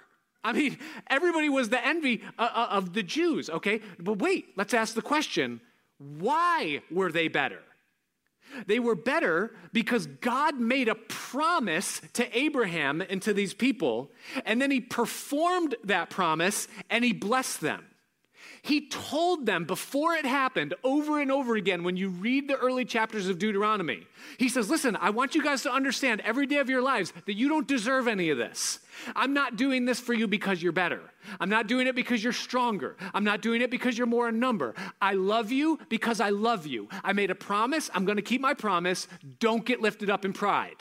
I 0.45 0.53
mean, 0.53 0.79
everybody 1.09 1.49
was 1.49 1.69
the 1.69 1.85
envy 1.85 2.23
uh, 2.39 2.49
uh, 2.53 2.67
of 2.71 2.95
the 2.95 3.03
Jews, 3.03 3.49
okay? 3.49 3.81
But 3.99 4.19
wait, 4.19 4.47
let's 4.57 4.75
ask 4.75 4.95
the 4.95 5.03
question 5.03 5.61
why 5.99 6.83
were 6.91 7.13
they 7.13 7.29
better? 7.29 7.61
They 8.67 8.81
were 8.81 8.97
better 8.97 9.55
because 9.73 10.07
God 10.07 10.59
made 10.59 10.89
a 10.89 10.95
promise 10.95 12.01
to 12.15 12.39
Abraham 12.39 13.01
and 13.01 13.23
to 13.23 13.33
these 13.33 13.55
people, 13.55 14.11
and 14.45 14.61
then 14.61 14.71
he 14.71 14.81
performed 14.81 15.77
that 15.85 16.11
promise 16.11 16.69
and 16.91 17.05
he 17.05 17.13
blessed 17.13 17.61
them. 17.61 17.87
He 18.65 18.87
told 18.87 19.45
them 19.45 19.65
before 19.65 20.15
it 20.15 20.25
happened 20.25 20.75
over 20.85 21.21
and 21.21 21.33
over 21.33 21.57
again 21.57 21.83
when 21.83 21.97
you 21.97 22.09
read 22.09 22.47
the 22.47 22.57
early 22.57 22.85
chapters 22.85 23.27
of 23.27 23.41
Deuteronomy. 23.41 24.07
He 24.39 24.49
says, 24.49 24.71
Listen, 24.71 24.97
I 25.01 25.11
want 25.11 25.35
you 25.35 25.43
guys 25.43 25.65
to 25.65 25.73
understand 25.73 26.21
every 26.21 26.47
day 26.47 26.59
of 26.59 26.71
your 26.71 26.81
lives 26.81 27.13
that 27.27 27.35
you 27.35 27.49
don't 27.49 27.67
deserve 27.67 28.07
any 28.07 28.31
of 28.31 28.39
this. 28.39 28.79
I'm 29.17 29.35
not 29.35 29.57
doing 29.57 29.85
this 29.85 29.99
for 29.99 30.15
you 30.15 30.29
because 30.29 30.63
you're 30.63 30.71
better. 30.71 31.01
I'm 31.41 31.49
not 31.49 31.67
doing 31.67 31.89
it 31.89 31.97
because 31.97 32.23
you're 32.23 32.33
stronger. 32.33 32.97
I'm 33.13 33.25
not 33.25 33.41
doing 33.43 33.63
it 33.63 33.71
because 33.71 33.99
you're 33.99 34.07
more 34.07 34.29
in 34.29 34.39
number. 34.39 34.75
I 35.01 35.15
love 35.15 35.51
you 35.51 35.81
because 35.89 36.21
I 36.21 36.31
love 36.31 36.65
you. 36.65 36.89
I 37.03 37.13
made 37.15 37.33
a 37.33 37.35
promise. 37.35 37.91
I'm 37.93 38.05
going 38.05 38.17
to 38.17 38.23
keep 38.23 38.41
my 38.41 38.55
promise. 38.55 39.09
Don't 39.41 39.65
get 39.65 39.81
lifted 39.81 40.09
up 40.09 40.25
in 40.25 40.33
pride. 40.33 40.77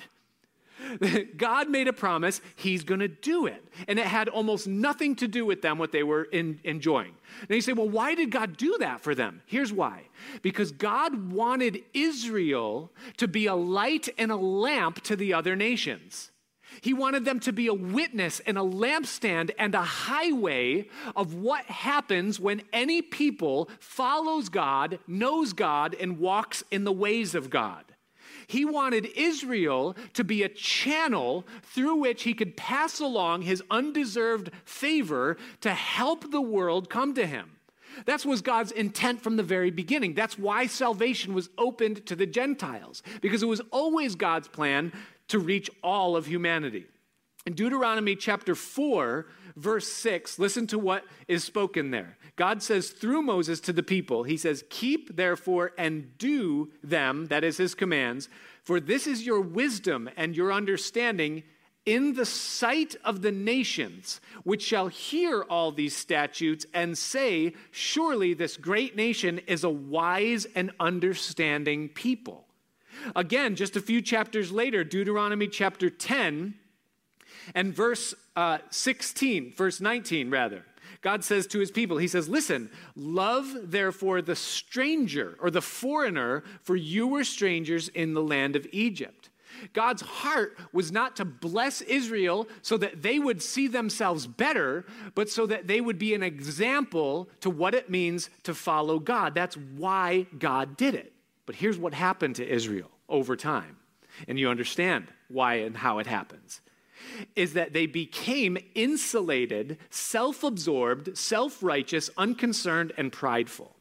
God 1.37 1.69
made 1.69 1.87
a 1.87 1.93
promise, 1.93 2.41
He's 2.55 2.83
going 2.83 2.99
to 2.99 3.07
do 3.07 3.45
it. 3.45 3.63
And 3.87 3.99
it 3.99 4.05
had 4.05 4.29
almost 4.29 4.67
nothing 4.67 5.15
to 5.17 5.27
do 5.27 5.45
with 5.45 5.61
them, 5.61 5.77
what 5.77 5.91
they 5.91 6.03
were 6.03 6.23
in, 6.23 6.59
enjoying. 6.63 7.13
And 7.41 7.55
you 7.55 7.61
say, 7.61 7.73
well, 7.73 7.89
why 7.89 8.15
did 8.15 8.31
God 8.31 8.57
do 8.57 8.77
that 8.79 9.01
for 9.01 9.15
them? 9.15 9.41
Here's 9.45 9.71
why 9.71 10.03
because 10.41 10.71
God 10.71 11.31
wanted 11.31 11.83
Israel 11.93 12.91
to 13.17 13.27
be 13.27 13.47
a 13.47 13.55
light 13.55 14.09
and 14.17 14.31
a 14.31 14.35
lamp 14.35 15.01
to 15.03 15.15
the 15.15 15.33
other 15.33 15.55
nations. 15.55 16.31
He 16.79 16.93
wanted 16.93 17.25
them 17.25 17.39
to 17.41 17.51
be 17.51 17.67
a 17.67 17.73
witness 17.73 18.39
and 18.41 18.57
a 18.57 18.61
lampstand 18.61 19.51
and 19.59 19.75
a 19.75 19.81
highway 19.81 20.87
of 21.15 21.33
what 21.33 21.65
happens 21.65 22.39
when 22.39 22.61
any 22.71 23.01
people 23.01 23.69
follows 23.79 24.47
God, 24.47 24.99
knows 25.05 25.51
God, 25.51 25.95
and 25.99 26.17
walks 26.17 26.63
in 26.71 26.85
the 26.85 26.91
ways 26.91 27.35
of 27.35 27.49
God. 27.49 27.83
He 28.51 28.65
wanted 28.65 29.07
Israel 29.15 29.95
to 30.13 30.25
be 30.25 30.43
a 30.43 30.49
channel 30.49 31.47
through 31.63 31.95
which 31.95 32.23
he 32.23 32.33
could 32.33 32.57
pass 32.57 32.99
along 32.99 33.43
his 33.43 33.63
undeserved 33.71 34.51
favor 34.65 35.37
to 35.61 35.73
help 35.73 36.29
the 36.31 36.41
world 36.41 36.89
come 36.89 37.13
to 37.13 37.25
him. 37.25 37.51
That 38.05 38.25
was 38.25 38.41
God's 38.41 38.73
intent 38.73 39.21
from 39.21 39.37
the 39.37 39.43
very 39.43 39.71
beginning. 39.71 40.15
That's 40.15 40.37
why 40.37 40.67
salvation 40.67 41.33
was 41.33 41.49
opened 41.57 42.05
to 42.07 42.15
the 42.17 42.25
Gentiles, 42.25 43.03
because 43.21 43.41
it 43.41 43.45
was 43.47 43.61
always 43.71 44.15
God's 44.15 44.49
plan 44.49 44.91
to 45.29 45.39
reach 45.39 45.69
all 45.81 46.17
of 46.17 46.25
humanity. 46.25 46.87
In 47.45 47.53
Deuteronomy 47.53 48.17
chapter 48.17 48.53
4, 48.53 49.27
verse 49.55 49.87
6, 49.87 50.39
listen 50.39 50.67
to 50.67 50.77
what 50.77 51.05
is 51.29 51.45
spoken 51.45 51.91
there. 51.91 52.17
God 52.35 52.63
says 52.63 52.89
through 52.89 53.21
Moses 53.21 53.59
to 53.61 53.73
the 53.73 53.83
people, 53.83 54.23
He 54.23 54.37
says, 54.37 54.63
Keep 54.69 55.15
therefore 55.15 55.71
and 55.77 56.17
do 56.17 56.71
them, 56.83 57.27
that 57.27 57.43
is 57.43 57.57
His 57.57 57.75
commands, 57.75 58.29
for 58.63 58.79
this 58.79 59.07
is 59.07 59.25
your 59.25 59.41
wisdom 59.41 60.09
and 60.15 60.35
your 60.35 60.53
understanding 60.53 61.43
in 61.85 62.13
the 62.13 62.25
sight 62.25 62.95
of 63.03 63.21
the 63.21 63.31
nations, 63.31 64.21
which 64.43 64.61
shall 64.61 64.87
hear 64.87 65.41
all 65.43 65.71
these 65.71 65.95
statutes 65.95 66.65
and 66.73 66.97
say, 66.97 67.53
Surely 67.71 68.33
this 68.33 68.55
great 68.55 68.95
nation 68.95 69.39
is 69.47 69.63
a 69.63 69.69
wise 69.69 70.45
and 70.55 70.71
understanding 70.79 71.89
people. 71.89 72.45
Again, 73.15 73.55
just 73.55 73.75
a 73.75 73.81
few 73.81 74.01
chapters 74.01 74.51
later, 74.51 74.83
Deuteronomy 74.83 75.47
chapter 75.47 75.89
10 75.89 76.53
and 77.55 77.73
verse 77.73 78.13
uh, 78.35 78.59
16, 78.69 79.53
verse 79.55 79.81
19, 79.81 80.29
rather. 80.29 80.65
God 81.01 81.23
says 81.23 81.47
to 81.47 81.59
his 81.59 81.71
people, 81.71 81.97
He 81.97 82.07
says, 82.07 82.29
Listen, 82.29 82.69
love 82.95 83.47
therefore 83.63 84.21
the 84.21 84.35
stranger 84.35 85.35
or 85.41 85.49
the 85.49 85.61
foreigner, 85.61 86.43
for 86.61 86.75
you 86.75 87.07
were 87.07 87.23
strangers 87.23 87.89
in 87.89 88.13
the 88.13 88.21
land 88.21 88.55
of 88.55 88.67
Egypt. 88.71 89.29
God's 89.73 90.01
heart 90.01 90.57
was 90.71 90.91
not 90.91 91.17
to 91.17 91.25
bless 91.25 91.81
Israel 91.81 92.47
so 92.61 92.77
that 92.77 93.01
they 93.01 93.19
would 93.19 93.41
see 93.41 93.67
themselves 93.67 94.25
better, 94.25 94.85
but 95.13 95.29
so 95.29 95.45
that 95.45 95.67
they 95.67 95.81
would 95.81 95.99
be 95.99 96.13
an 96.13 96.23
example 96.23 97.29
to 97.41 97.49
what 97.49 97.75
it 97.75 97.89
means 97.89 98.29
to 98.43 98.53
follow 98.53 98.97
God. 98.97 99.35
That's 99.35 99.57
why 99.57 100.25
God 100.39 100.77
did 100.77 100.95
it. 100.95 101.13
But 101.45 101.55
here's 101.55 101.77
what 101.77 101.93
happened 101.93 102.37
to 102.37 102.47
Israel 102.47 102.89
over 103.09 103.35
time, 103.35 103.77
and 104.27 104.39
you 104.39 104.49
understand 104.49 105.07
why 105.27 105.55
and 105.55 105.75
how 105.75 105.99
it 105.99 106.07
happens 106.07 106.61
is 107.35 107.53
that 107.53 107.73
they 107.73 107.85
became 107.85 108.57
insulated, 108.75 109.77
self 109.89 110.43
absorbed, 110.43 111.17
self 111.17 111.61
righteous, 111.61 112.09
unconcerned, 112.17 112.93
and 112.97 113.11
prideful. 113.11 113.75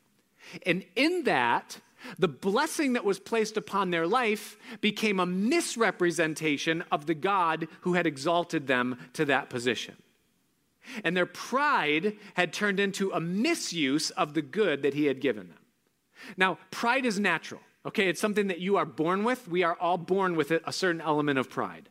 And 0.66 0.84
in 0.96 1.24
that, 1.24 1.80
the 2.18 2.28
blessing 2.28 2.94
that 2.94 3.04
was 3.04 3.18
placed 3.18 3.56
upon 3.56 3.90
their 3.90 4.06
life 4.06 4.56
became 4.80 5.20
a 5.20 5.26
misrepresentation 5.26 6.82
of 6.90 7.06
the 7.06 7.14
God 7.14 7.68
who 7.82 7.94
had 7.94 8.06
exalted 8.06 8.66
them 8.66 8.98
to 9.12 9.24
that 9.26 9.50
position. 9.50 9.96
And 11.04 11.16
their 11.16 11.26
pride 11.26 12.16
had 12.34 12.52
turned 12.52 12.80
into 12.80 13.10
a 13.12 13.20
misuse 13.20 14.10
of 14.10 14.34
the 14.34 14.42
good 14.42 14.82
that 14.82 14.94
he 14.94 15.06
had 15.06 15.20
given 15.20 15.48
them. 15.48 15.58
Now, 16.36 16.58
pride 16.70 17.06
is 17.06 17.18
natural, 17.18 17.60
okay? 17.86 18.08
It's 18.08 18.20
something 18.20 18.48
that 18.48 18.60
you 18.60 18.76
are 18.76 18.86
born 18.86 19.24
with. 19.24 19.46
We 19.48 19.62
are 19.62 19.74
all 19.74 19.98
born 19.98 20.36
with 20.36 20.50
a 20.50 20.72
certain 20.72 21.00
element 21.00 21.38
of 21.38 21.50
pride. 21.50 21.88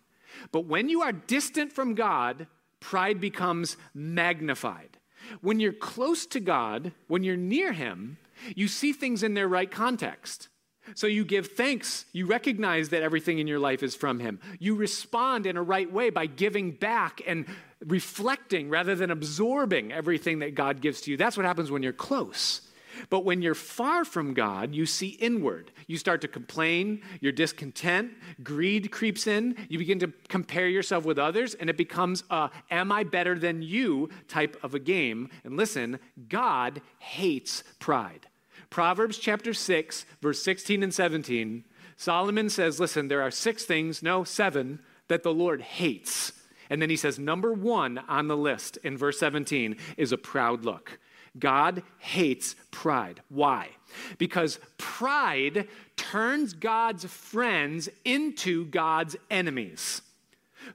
But 0.52 0.66
when 0.66 0.90
you 0.90 1.02
are 1.02 1.12
distant 1.12 1.74
from 1.74 1.96
God, 1.96 2.48
pride 2.80 3.20
becomes 3.20 3.78
magnified. 3.94 4.98
When 5.42 5.60
you're 5.60 5.74
close 5.74 6.26
to 6.28 6.40
God, 6.40 6.92
when 7.08 7.24
you're 7.24 7.38
near 7.38 7.74
Him, 7.74 8.18
you 8.56 8.68
see 8.68 8.94
things 8.94 9.24
in 9.24 9.34
their 9.34 9.48
right 9.48 9.70
context. 9.70 10.48
So 10.96 11.08
you 11.08 11.24
give 11.24 11.48
thanks. 11.48 12.06
You 12.14 12.26
recognize 12.26 12.90
that 12.90 13.04
everything 13.04 13.40
in 13.40 13.48
your 13.48 13.60
life 13.60 13.84
is 13.84 13.96
from 13.96 14.20
Him. 14.20 14.40
You 14.60 14.76
respond 14.76 15.46
in 15.46 15.58
a 15.58 15.64
right 15.64 15.92
way 15.92 16.10
by 16.10 16.26
giving 16.26 16.72
back 16.72 17.22
and 17.28 17.46
reflecting 17.86 18.70
rather 18.70 18.96
than 18.96 19.12
absorbing 19.12 19.92
everything 19.92 20.40
that 20.40 20.56
God 20.56 20.82
gives 20.82 21.02
to 21.02 21.12
you. 21.12 21.18
That's 21.18 21.38
what 21.38 21.46
happens 21.46 21.70
when 21.70 21.84
you're 21.84 21.94
close. 21.94 22.62
But 23.10 23.26
when 23.26 23.42
you're 23.42 23.56
far 23.56 24.06
from 24.06 24.34
God, 24.34 24.74
you 24.74 24.86
see 24.86 25.10
inward. 25.10 25.72
You 25.88 25.98
start 25.98 26.22
to 26.22 26.28
complain, 26.28 27.02
you're 27.22 27.32
discontent, 27.32 28.12
greed 28.44 28.92
creeps 28.92 29.28
in, 29.28 29.56
you 29.70 29.78
begin 29.78 30.00
to 30.00 30.12
compare 30.28 30.68
yourself 30.68 31.06
with 31.06 31.20
others, 31.20 31.54
and 31.56 31.70
it 31.70 31.78
becomes 31.78 32.24
a 32.30 32.50
am 32.70 32.92
I 32.92 33.04
better 33.04 33.38
than 33.38 33.62
you 33.62 34.10
type 34.28 34.58
of 34.64 34.74
a 34.74 34.80
game. 34.80 35.30
And 35.44 35.58
listen, 35.58 36.00
God 36.28 36.82
hates 37.00 37.64
pride. 37.80 38.28
Proverbs 38.70 39.18
chapter 39.18 39.54
6, 39.54 40.06
verse 40.22 40.44
16 40.44 40.84
and 40.84 40.94
17, 40.94 41.64
Solomon 41.96 42.50
says, 42.50 42.80
Listen, 42.80 43.08
there 43.08 43.22
are 43.22 43.32
six 43.32 43.66
things, 43.66 44.04
no, 44.04 44.24
seven, 44.24 44.80
that 45.08 45.24
the 45.24 45.34
Lord 45.34 45.62
hates. 45.62 46.32
And 46.70 46.82
then 46.82 46.90
he 46.90 46.96
says, 46.96 47.20
Number 47.20 47.52
one 47.52 47.98
on 48.08 48.28
the 48.28 48.38
list 48.38 48.78
in 48.84 48.98
verse 48.98 49.20
17 49.20 49.76
is 49.98 50.12
a 50.12 50.18
proud 50.18 50.64
look. 50.64 51.00
God 51.40 51.84
hates 51.98 52.56
pride. 52.72 53.22
Why? 53.30 53.70
Because 54.18 54.60
pride 54.78 55.68
turns 55.96 56.54
God's 56.54 57.06
friends 57.06 57.90
into 58.06 58.66
God's 58.66 59.16
enemies. 59.30 60.02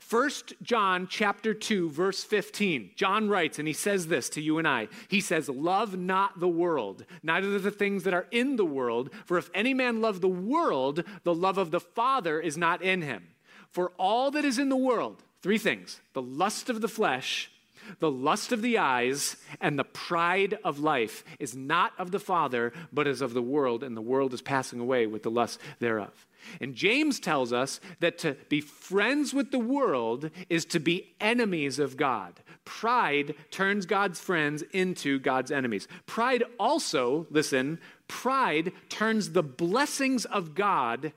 1 0.08 0.30
John 0.62 1.06
chapter 1.08 1.54
2 1.54 1.90
verse 1.90 2.24
15. 2.24 2.92
John 2.96 3.28
writes 3.28 3.58
and 3.58 3.68
he 3.68 3.74
says 3.74 4.06
this 4.06 4.28
to 4.30 4.40
you 4.40 4.58
and 4.58 4.66
I. 4.66 4.88
He 5.08 5.20
says, 5.20 5.48
"Love 5.48 5.96
not 5.96 6.40
the 6.40 6.48
world, 6.48 7.04
neither 7.22 7.58
the 7.58 7.70
things 7.70 8.02
that 8.04 8.14
are 8.14 8.26
in 8.30 8.56
the 8.56 8.64
world, 8.64 9.10
for 9.26 9.38
if 9.38 9.50
any 9.54 9.74
man 9.74 10.00
love 10.00 10.20
the 10.20 10.28
world, 10.28 11.04
the 11.22 11.34
love 11.34 11.58
of 11.58 11.70
the 11.70 11.80
Father 11.80 12.40
is 12.40 12.56
not 12.56 12.82
in 12.82 13.02
him. 13.02 13.28
For 13.70 13.92
all 13.98 14.30
that 14.30 14.44
is 14.44 14.58
in 14.58 14.68
the 14.68 14.76
world, 14.76 15.22
three 15.42 15.58
things: 15.58 16.00
the 16.12 16.22
lust 16.22 16.70
of 16.70 16.80
the 16.80 16.88
flesh, 16.88 17.50
the 17.98 18.10
lust 18.10 18.52
of 18.52 18.62
the 18.62 18.78
eyes 18.78 19.36
and 19.60 19.78
the 19.78 19.84
pride 19.84 20.58
of 20.64 20.78
life 20.78 21.24
is 21.38 21.56
not 21.56 21.92
of 21.98 22.10
the 22.10 22.18
Father, 22.18 22.72
but 22.92 23.06
is 23.06 23.20
of 23.20 23.34
the 23.34 23.42
world, 23.42 23.82
and 23.82 23.96
the 23.96 24.02
world 24.02 24.34
is 24.34 24.42
passing 24.42 24.80
away 24.80 25.06
with 25.06 25.22
the 25.22 25.30
lust 25.30 25.60
thereof. 25.78 26.26
And 26.60 26.74
James 26.74 27.20
tells 27.20 27.52
us 27.52 27.80
that 28.00 28.18
to 28.18 28.36
be 28.48 28.60
friends 28.60 29.32
with 29.32 29.50
the 29.50 29.58
world 29.58 30.30
is 30.48 30.64
to 30.66 30.80
be 30.80 31.14
enemies 31.20 31.78
of 31.78 31.96
God. 31.96 32.40
Pride 32.64 33.34
turns 33.50 33.86
God's 33.86 34.20
friends 34.20 34.62
into 34.72 35.18
God's 35.18 35.50
enemies. 35.50 35.88
Pride 36.06 36.44
also, 36.58 37.26
listen, 37.30 37.78
pride 38.08 38.72
turns 38.88 39.32
the 39.32 39.42
blessings 39.42 40.24
of 40.26 40.54
God 40.54 41.12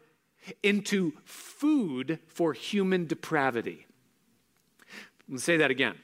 into 0.63 1.13
food 1.25 2.19
for 2.27 2.53
human 2.53 3.05
depravity. 3.05 3.85
Let 5.27 5.33
me 5.33 5.39
say 5.39 5.57
that 5.57 5.71
again. 5.71 5.95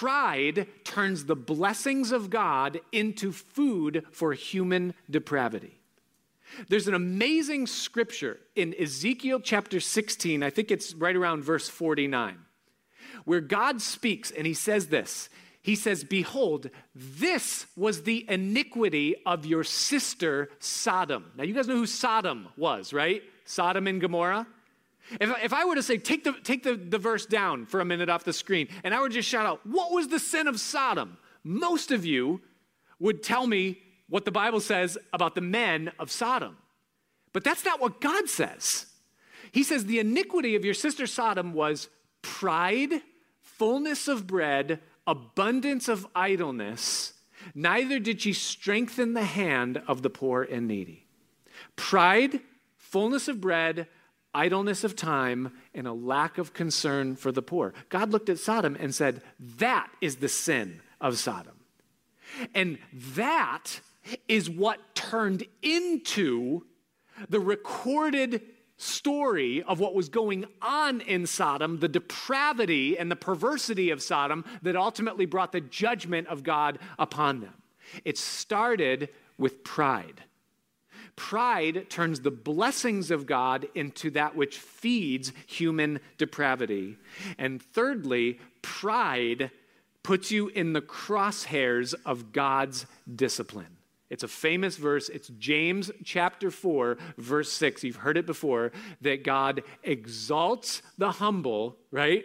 Pride 0.00 0.66
turns 0.82 1.26
the 1.26 1.36
blessings 1.36 2.10
of 2.10 2.30
God 2.30 2.80
into 2.90 3.32
food 3.32 4.06
for 4.12 4.32
human 4.32 4.94
depravity. 5.10 5.78
There's 6.70 6.88
an 6.88 6.94
amazing 6.94 7.66
scripture 7.66 8.40
in 8.56 8.74
Ezekiel 8.80 9.40
chapter 9.40 9.78
16, 9.78 10.42
I 10.42 10.48
think 10.48 10.70
it's 10.70 10.94
right 10.94 11.14
around 11.14 11.44
verse 11.44 11.68
49, 11.68 12.38
where 13.26 13.42
God 13.42 13.82
speaks 13.82 14.30
and 14.30 14.46
he 14.46 14.54
says 14.54 14.86
this 14.86 15.28
he 15.60 15.76
says, 15.76 16.02
Behold, 16.02 16.70
this 16.94 17.66
was 17.76 18.04
the 18.04 18.24
iniquity 18.26 19.16
of 19.26 19.44
your 19.44 19.64
sister 19.64 20.48
Sodom. 20.60 21.30
Now, 21.36 21.44
you 21.44 21.52
guys 21.52 21.68
know 21.68 21.76
who 21.76 21.84
Sodom 21.84 22.48
was, 22.56 22.94
right? 22.94 23.22
Sodom 23.44 23.86
and 23.86 24.00
Gomorrah. 24.00 24.46
If, 25.20 25.44
if 25.44 25.52
I 25.52 25.64
were 25.64 25.74
to 25.74 25.82
say, 25.82 25.98
take, 25.98 26.24
the, 26.24 26.32
take 26.44 26.62
the, 26.62 26.76
the 26.76 26.98
verse 26.98 27.26
down 27.26 27.66
for 27.66 27.80
a 27.80 27.84
minute 27.84 28.08
off 28.08 28.24
the 28.24 28.32
screen, 28.32 28.68
and 28.84 28.94
I 28.94 29.00
would 29.00 29.12
just 29.12 29.28
shout 29.28 29.46
out, 29.46 29.66
What 29.66 29.92
was 29.92 30.08
the 30.08 30.18
sin 30.18 30.46
of 30.46 30.60
Sodom? 30.60 31.18
Most 31.42 31.90
of 31.90 32.04
you 32.04 32.40
would 32.98 33.22
tell 33.22 33.46
me 33.46 33.78
what 34.08 34.24
the 34.24 34.30
Bible 34.30 34.60
says 34.60 34.98
about 35.12 35.34
the 35.34 35.40
men 35.40 35.90
of 35.98 36.10
Sodom. 36.10 36.56
But 37.32 37.44
that's 37.44 37.64
not 37.64 37.80
what 37.80 38.00
God 38.00 38.28
says. 38.28 38.86
He 39.52 39.62
says, 39.62 39.86
The 39.86 39.98
iniquity 39.98 40.54
of 40.56 40.64
your 40.64 40.74
sister 40.74 41.06
Sodom 41.06 41.54
was 41.54 41.88
pride, 42.22 43.02
fullness 43.40 44.08
of 44.08 44.26
bread, 44.26 44.80
abundance 45.06 45.88
of 45.88 46.06
idleness. 46.14 47.14
Neither 47.54 47.98
did 47.98 48.20
she 48.20 48.32
strengthen 48.32 49.14
the 49.14 49.24
hand 49.24 49.82
of 49.88 50.02
the 50.02 50.10
poor 50.10 50.42
and 50.42 50.68
needy. 50.68 51.06
Pride, 51.76 52.40
fullness 52.76 53.28
of 53.28 53.40
bread, 53.40 53.86
idleness 54.34 54.84
of 54.84 54.96
time, 54.96 55.52
and 55.74 55.86
a 55.86 55.92
lack 55.92 56.38
of 56.38 56.52
concern 56.52 57.16
for 57.16 57.32
the 57.32 57.42
poor. 57.42 57.74
God 57.88 58.10
looked 58.10 58.28
at 58.28 58.38
Sodom 58.38 58.76
and 58.78 58.94
said, 58.94 59.22
That 59.38 59.90
is 60.00 60.16
the 60.16 60.28
sin 60.28 60.80
of 61.00 61.18
Sodom. 61.18 61.60
And 62.54 62.78
that 63.14 63.80
is 64.28 64.48
what 64.48 64.94
turned 64.94 65.44
into 65.62 66.64
the 67.28 67.40
recorded 67.40 68.42
story 68.76 69.62
of 69.62 69.78
what 69.78 69.94
was 69.94 70.08
going 70.08 70.46
on 70.62 71.02
in 71.02 71.26
Sodom, 71.26 71.80
the 71.80 71.88
depravity 71.88 72.98
and 72.98 73.10
the 73.10 73.16
perversity 73.16 73.90
of 73.90 74.02
Sodom 74.02 74.44
that 74.62 74.74
ultimately 74.74 75.26
brought 75.26 75.52
the 75.52 75.60
judgment 75.60 76.26
of 76.28 76.42
God 76.42 76.78
upon 76.98 77.40
them. 77.40 77.54
It 78.04 78.16
started 78.16 79.10
with 79.36 79.64
pride. 79.64 80.22
Pride 81.20 81.90
turns 81.90 82.20
the 82.20 82.30
blessings 82.30 83.10
of 83.10 83.26
God 83.26 83.68
into 83.74 84.10
that 84.12 84.34
which 84.34 84.58
feeds 84.58 85.34
human 85.46 86.00
depravity. 86.16 86.96
And 87.36 87.62
thirdly, 87.62 88.40
pride 88.62 89.50
puts 90.02 90.30
you 90.30 90.48
in 90.48 90.72
the 90.72 90.80
crosshairs 90.80 91.94
of 92.06 92.32
God's 92.32 92.86
discipline. 93.14 93.76
It's 94.08 94.24
a 94.24 94.28
famous 94.28 94.76
verse. 94.76 95.10
It's 95.10 95.28
James 95.38 95.90
chapter 96.04 96.50
4, 96.50 96.96
verse 97.18 97.52
6. 97.52 97.84
You've 97.84 97.96
heard 97.96 98.16
it 98.16 98.24
before 98.24 98.72
that 99.02 99.22
God 99.22 99.62
exalts 99.82 100.80
the 100.96 101.12
humble, 101.12 101.76
right? 101.90 102.24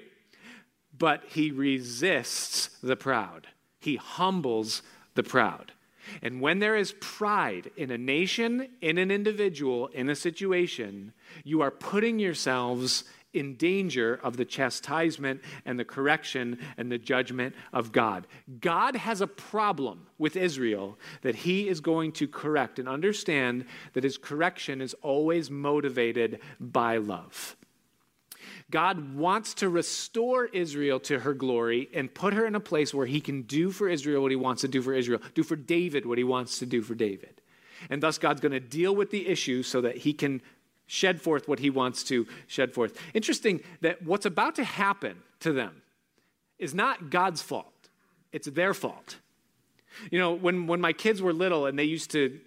But 0.98 1.26
he 1.28 1.52
resists 1.52 2.70
the 2.82 2.96
proud. 2.96 3.48
He 3.82 3.98
humbles 3.98 4.82
the 5.16 5.24
proud. 5.24 5.74
And 6.22 6.42
when 6.42 6.60
there 6.60 6.76
is 6.76 6.94
pride 7.00 7.72
in 7.78 7.92
a 7.92 7.98
nation, 7.98 8.70
in 8.82 8.98
an 8.98 9.12
individual, 9.12 9.88
in 9.88 10.10
a 10.10 10.16
situation, 10.16 11.14
you 11.44 11.62
are 11.62 11.72
putting 11.72 12.20
yourselves 12.20 13.06
in 13.36 13.56
danger 13.56 14.20
of 14.24 14.38
the 14.38 14.46
chastisement 14.46 15.42
and 15.66 15.78
the 15.78 15.86
correction 15.86 16.58
and 16.78 16.92
the 16.92 16.98
judgment 16.98 17.54
of 17.74 17.92
God. 17.92 18.28
God 18.62 18.96
has 18.96 19.22
a 19.22 19.28
problem 19.28 20.08
with 20.18 20.38
Israel 20.38 20.98
that 21.22 21.36
he 21.36 21.68
is 21.68 21.82
going 21.82 22.14
to 22.14 22.28
correct 22.28 22.80
and 22.80 22.88
understand 22.88 23.66
that 23.94 24.06
his 24.06 24.18
correction 24.18 24.82
is 24.82 24.96
always 25.02 25.52
motivated 25.52 26.40
by 26.60 26.98
love. 26.98 27.58
God 28.76 29.16
wants 29.16 29.54
to 29.54 29.70
restore 29.70 30.48
Israel 30.48 31.00
to 31.00 31.20
her 31.20 31.34
glory 31.34 31.88
and 31.94 32.14
put 32.14 32.34
her 32.34 32.46
in 32.46 32.56
a 32.56 32.60
place 32.60 32.94
where 32.94 33.06
he 33.06 33.22
can 33.22 33.44
do 33.44 33.72
for 33.72 33.88
Israel 33.88 34.22
what 34.22 34.32
he 34.32 34.36
wants 34.36 34.64
to 34.64 34.68
do 34.68 34.82
for 34.82 34.94
Israel, 34.94 35.22
do 35.34 35.44
for 35.44 35.56
David 35.56 36.06
what 36.06 36.18
he 36.18 36.26
wants 36.26 36.60
to 36.60 36.66
do 36.66 36.82
for 36.82 36.94
David. 36.94 37.40
And 37.90 38.04
thus, 38.04 38.18
God's 38.18 38.42
going 38.42 38.52
to 38.52 38.60
deal 38.60 38.94
with 38.94 39.12
the 39.12 39.30
issue 39.30 39.64
so 39.64 39.80
that 39.80 39.96
he 39.96 40.12
can 40.12 40.42
shed 40.88 41.22
forth 41.22 41.48
what 41.48 41.60
he 41.60 41.70
wants 41.70 42.04
to 42.04 42.28
shed 42.48 42.74
forth. 42.74 43.00
Interesting 43.14 43.62
that 43.80 44.04
what's 44.04 44.26
about 44.26 44.56
to 44.56 44.66
happen 44.66 45.16
to 45.40 45.54
them 45.54 45.82
is 46.60 46.76
not 46.76 47.10
God's 47.10 47.42
fault, 47.42 47.88
it's 48.34 48.48
their 48.50 48.74
fault. 48.74 49.20
You 50.12 50.20
know, 50.20 50.34
when, 50.34 50.68
when 50.68 50.82
my 50.82 50.92
kids 50.92 51.22
were 51.22 51.32
little 51.32 51.66
and 51.66 51.80
they 51.80 51.86
used 51.86 52.12
to, 52.12 52.42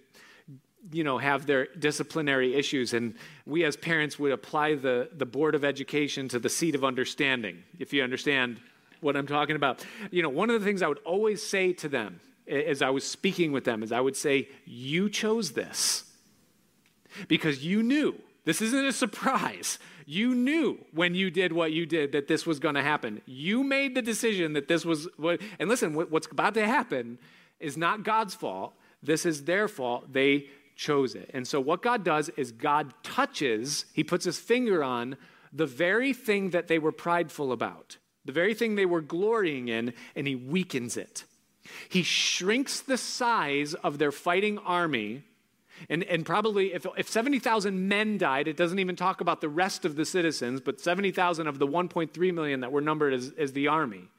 you 0.91 1.03
know, 1.03 1.17
have 1.17 1.45
their 1.45 1.67
disciplinary 1.77 2.55
issues, 2.55 2.93
and 2.93 3.15
we 3.45 3.63
as 3.63 3.75
parents 3.75 4.17
would 4.17 4.31
apply 4.31 4.75
the, 4.75 5.09
the 5.15 5.25
Board 5.25 5.55
of 5.55 5.63
Education 5.63 6.27
to 6.29 6.39
the 6.39 6.49
seat 6.49 6.75
of 6.75 6.83
understanding, 6.83 7.63
if 7.79 7.93
you 7.93 8.03
understand 8.03 8.59
what 9.01 9.15
I'm 9.15 9.27
talking 9.27 9.55
about. 9.55 9.85
You 10.11 10.23
know, 10.23 10.29
one 10.29 10.49
of 10.49 10.59
the 10.59 10.65
things 10.65 10.81
I 10.81 10.87
would 10.87 10.99
always 10.99 11.45
say 11.45 11.73
to 11.73 11.89
them 11.89 12.19
as 12.47 12.81
I 12.81 12.89
was 12.89 13.03
speaking 13.03 13.51
with 13.51 13.63
them 13.63 13.83
is 13.83 13.91
I 13.91 14.01
would 14.01 14.15
say, 14.15 14.49
You 14.65 15.09
chose 15.09 15.51
this 15.51 16.05
because 17.27 17.63
you 17.63 17.83
knew 17.83 18.15
this 18.45 18.61
isn't 18.61 18.85
a 18.85 18.93
surprise. 18.93 19.79
You 20.05 20.33
knew 20.33 20.79
when 20.91 21.13
you 21.13 21.29
did 21.29 21.53
what 21.53 21.71
you 21.71 21.85
did 21.85 22.13
that 22.13 22.27
this 22.27 22.45
was 22.45 22.59
going 22.59 22.75
to 22.75 22.81
happen. 22.81 23.21
You 23.27 23.63
made 23.63 23.93
the 23.93 24.01
decision 24.01 24.53
that 24.53 24.67
this 24.67 24.83
was 24.83 25.07
what, 25.17 25.39
and 25.59 25.69
listen, 25.69 25.93
what's 25.93 26.25
about 26.25 26.55
to 26.55 26.65
happen 26.65 27.19
is 27.59 27.77
not 27.77 28.03
God's 28.03 28.33
fault. 28.33 28.73
This 29.03 29.25
is 29.25 29.43
their 29.43 29.67
fault. 29.67 30.11
They 30.11 30.47
chose 30.79 31.13
it. 31.13 31.29
And 31.33 31.45
so 31.45 31.59
what 31.59 31.81
God 31.81 32.05
does 32.05 32.29
is 32.29 32.51
God 32.51 32.93
touches, 33.03 33.85
He 33.93 34.03
puts 34.03 34.25
His 34.25 34.39
finger 34.39 34.83
on 34.83 35.17
the 35.51 35.65
very 35.65 36.13
thing 36.13 36.51
that 36.51 36.67
they 36.67 36.79
were 36.79 36.91
prideful 36.91 37.51
about, 37.51 37.97
the 38.23 38.31
very 38.31 38.53
thing 38.53 38.75
they 38.75 38.85
were 38.85 39.01
glorying 39.01 39.67
in, 39.67 39.93
and 40.15 40.25
He 40.25 40.35
weakens 40.35 40.95
it. 40.95 41.25
He 41.89 42.01
shrinks 42.01 42.79
the 42.79 42.97
size 42.97 43.73
of 43.73 43.97
their 43.97 44.11
fighting 44.11 44.57
army 44.59 45.23
and, 45.87 46.03
and 46.03 46.25
probably 46.25 46.73
if, 46.73 46.85
if 46.97 47.07
70,000 47.07 47.87
men 47.87 48.17
died, 48.17 48.47
it 48.47 48.57
doesn't 48.57 48.79
even 48.79 48.95
talk 48.95 49.21
about 49.21 49.39
the 49.39 49.47
rest 49.47 49.85
of 49.85 49.95
the 49.95 50.03
citizens, 50.03 50.59
but 50.59 50.81
70,000 50.81 51.47
of 51.47 51.59
the 51.59 51.67
1.3 51.67 52.33
million 52.33 52.59
that 52.61 52.71
were 52.71 52.81
numbered 52.81 53.13
as, 53.13 53.31
as 53.37 53.53
the 53.53 53.67
army. 53.67 54.09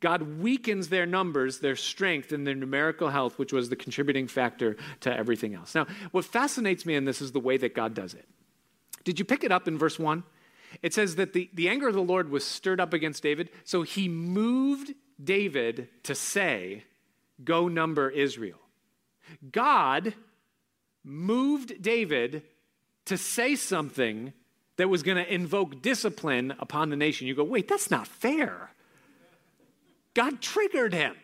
God 0.00 0.40
weakens 0.40 0.88
their 0.88 1.06
numbers, 1.06 1.58
their 1.58 1.76
strength, 1.76 2.32
and 2.32 2.46
their 2.46 2.54
numerical 2.54 3.10
health, 3.10 3.38
which 3.38 3.52
was 3.52 3.68
the 3.68 3.76
contributing 3.76 4.26
factor 4.26 4.76
to 5.00 5.14
everything 5.14 5.54
else. 5.54 5.74
Now, 5.74 5.86
what 6.10 6.24
fascinates 6.24 6.86
me 6.86 6.94
in 6.94 7.04
this 7.04 7.20
is 7.20 7.32
the 7.32 7.40
way 7.40 7.56
that 7.58 7.74
God 7.74 7.94
does 7.94 8.14
it. 8.14 8.26
Did 9.04 9.18
you 9.18 9.24
pick 9.24 9.44
it 9.44 9.52
up 9.52 9.68
in 9.68 9.78
verse 9.78 9.98
1? 9.98 10.22
It 10.82 10.94
says 10.94 11.16
that 11.16 11.32
the, 11.32 11.50
the 11.52 11.68
anger 11.68 11.88
of 11.88 11.94
the 11.94 12.02
Lord 12.02 12.30
was 12.30 12.44
stirred 12.44 12.80
up 12.80 12.92
against 12.92 13.22
David, 13.22 13.50
so 13.64 13.82
he 13.82 14.08
moved 14.08 14.94
David 15.22 15.88
to 16.04 16.14
say, 16.14 16.84
Go 17.42 17.68
number 17.68 18.10
Israel. 18.10 18.58
God 19.50 20.14
moved 21.04 21.80
David 21.80 22.42
to 23.06 23.16
say 23.16 23.56
something 23.56 24.32
that 24.76 24.88
was 24.88 25.02
going 25.02 25.16
to 25.16 25.32
invoke 25.32 25.82
discipline 25.82 26.54
upon 26.58 26.90
the 26.90 26.96
nation. 26.96 27.26
You 27.26 27.34
go, 27.34 27.44
wait, 27.44 27.68
that's 27.68 27.90
not 27.90 28.06
fair. 28.06 28.72
God 30.14 30.40
triggered 30.40 30.92
him. 30.92 31.14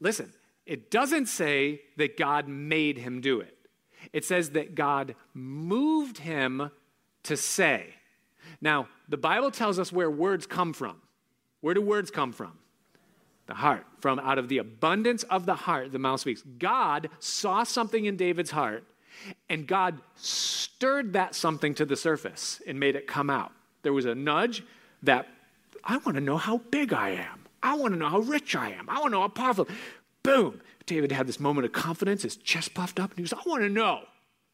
Listen, 0.00 0.32
it 0.66 0.90
doesn't 0.90 1.26
say 1.26 1.82
that 1.96 2.16
God 2.16 2.48
made 2.48 2.98
him 2.98 3.20
do 3.20 3.40
it, 3.40 3.56
it 4.12 4.24
says 4.24 4.50
that 4.50 4.74
God 4.74 5.14
moved 5.32 6.18
him 6.18 6.70
to 7.24 7.36
say. 7.36 7.94
Now, 8.60 8.88
the 9.08 9.16
Bible 9.16 9.50
tells 9.50 9.78
us 9.78 9.92
where 9.92 10.10
words 10.10 10.46
come 10.46 10.72
from. 10.72 10.96
Where 11.60 11.74
do 11.74 11.80
words 11.80 12.10
come 12.10 12.32
from? 12.32 12.52
The 13.46 13.54
heart. 13.54 13.86
From 14.00 14.18
out 14.18 14.38
of 14.38 14.48
the 14.48 14.58
abundance 14.58 15.22
of 15.24 15.46
the 15.46 15.54
heart, 15.54 15.92
the 15.92 15.98
mouth 15.98 16.20
speaks. 16.20 16.42
God 16.58 17.08
saw 17.18 17.64
something 17.64 18.04
in 18.04 18.16
David's 18.16 18.50
heart, 18.50 18.84
and 19.48 19.66
God 19.66 20.00
stirred 20.14 21.14
that 21.14 21.34
something 21.34 21.74
to 21.74 21.84
the 21.84 21.96
surface 21.96 22.60
and 22.66 22.78
made 22.78 22.96
it 22.96 23.06
come 23.06 23.30
out. 23.30 23.52
There 23.82 23.92
was 23.92 24.04
a 24.04 24.14
nudge 24.14 24.62
that 25.02 25.26
I 25.82 25.98
want 25.98 26.16
to 26.16 26.20
know 26.20 26.36
how 26.36 26.58
big 26.58 26.92
I 26.92 27.10
am. 27.10 27.43
I 27.64 27.74
want 27.74 27.94
to 27.94 27.98
know 27.98 28.08
how 28.08 28.20
rich 28.20 28.54
I 28.54 28.70
am. 28.70 28.88
I 28.88 29.00
want 29.00 29.06
to 29.06 29.10
know 29.10 29.20
how 29.22 29.28
powerful. 29.28 29.66
Boom. 30.22 30.60
David 30.86 31.10
had 31.10 31.26
this 31.26 31.40
moment 31.40 31.64
of 31.64 31.72
confidence, 31.72 32.22
his 32.22 32.36
chest 32.36 32.74
puffed 32.74 33.00
up, 33.00 33.10
and 33.10 33.18
he 33.18 33.22
was, 33.22 33.32
I 33.32 33.40
want 33.46 33.62
to 33.62 33.70
know. 33.70 34.02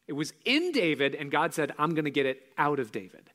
It 0.07 0.13
was 0.13 0.33
in 0.45 0.71
David, 0.71 1.13
and 1.13 1.29
God 1.29 1.53
said, 1.53 1.73
I'm 1.77 1.93
going 1.93 2.05
to 2.05 2.11
get 2.11 2.25
it 2.25 2.41
out 2.57 2.79
of 2.79 2.91
David. 2.91 3.29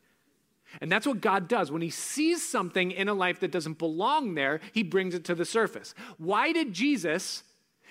And 0.80 0.90
that's 0.90 1.06
what 1.06 1.20
God 1.20 1.46
does. 1.46 1.70
When 1.70 1.82
He 1.82 1.90
sees 1.90 2.46
something 2.46 2.90
in 2.90 3.08
a 3.08 3.14
life 3.14 3.40
that 3.40 3.50
doesn't 3.50 3.78
belong 3.78 4.34
there, 4.34 4.60
He 4.72 4.82
brings 4.82 5.14
it 5.14 5.24
to 5.26 5.34
the 5.34 5.44
surface. 5.44 5.94
Why 6.18 6.52
did 6.52 6.72
Jesus, 6.72 7.44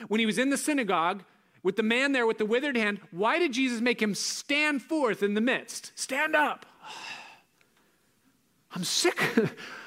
when 0.08 0.20
He 0.20 0.26
was 0.26 0.38
in 0.38 0.50
the 0.50 0.58
synagogue 0.58 1.24
with 1.64 1.78
the 1.78 1.84
man 1.84 2.12
there 2.12 2.28
with 2.28 2.38
the 2.38 2.46
withered 2.46 2.78
hand, 2.78 3.00
why 3.12 3.40
did 3.40 3.54
Jesus 3.54 3.82
make 3.82 4.00
him 4.00 4.14
stand 4.14 4.84
forth 4.84 5.24
in 5.24 5.34
the 5.34 5.42
midst? 5.42 5.92
Stand 5.96 6.36
up. 6.36 6.66
I'm 8.72 8.84
sick. 8.84 9.20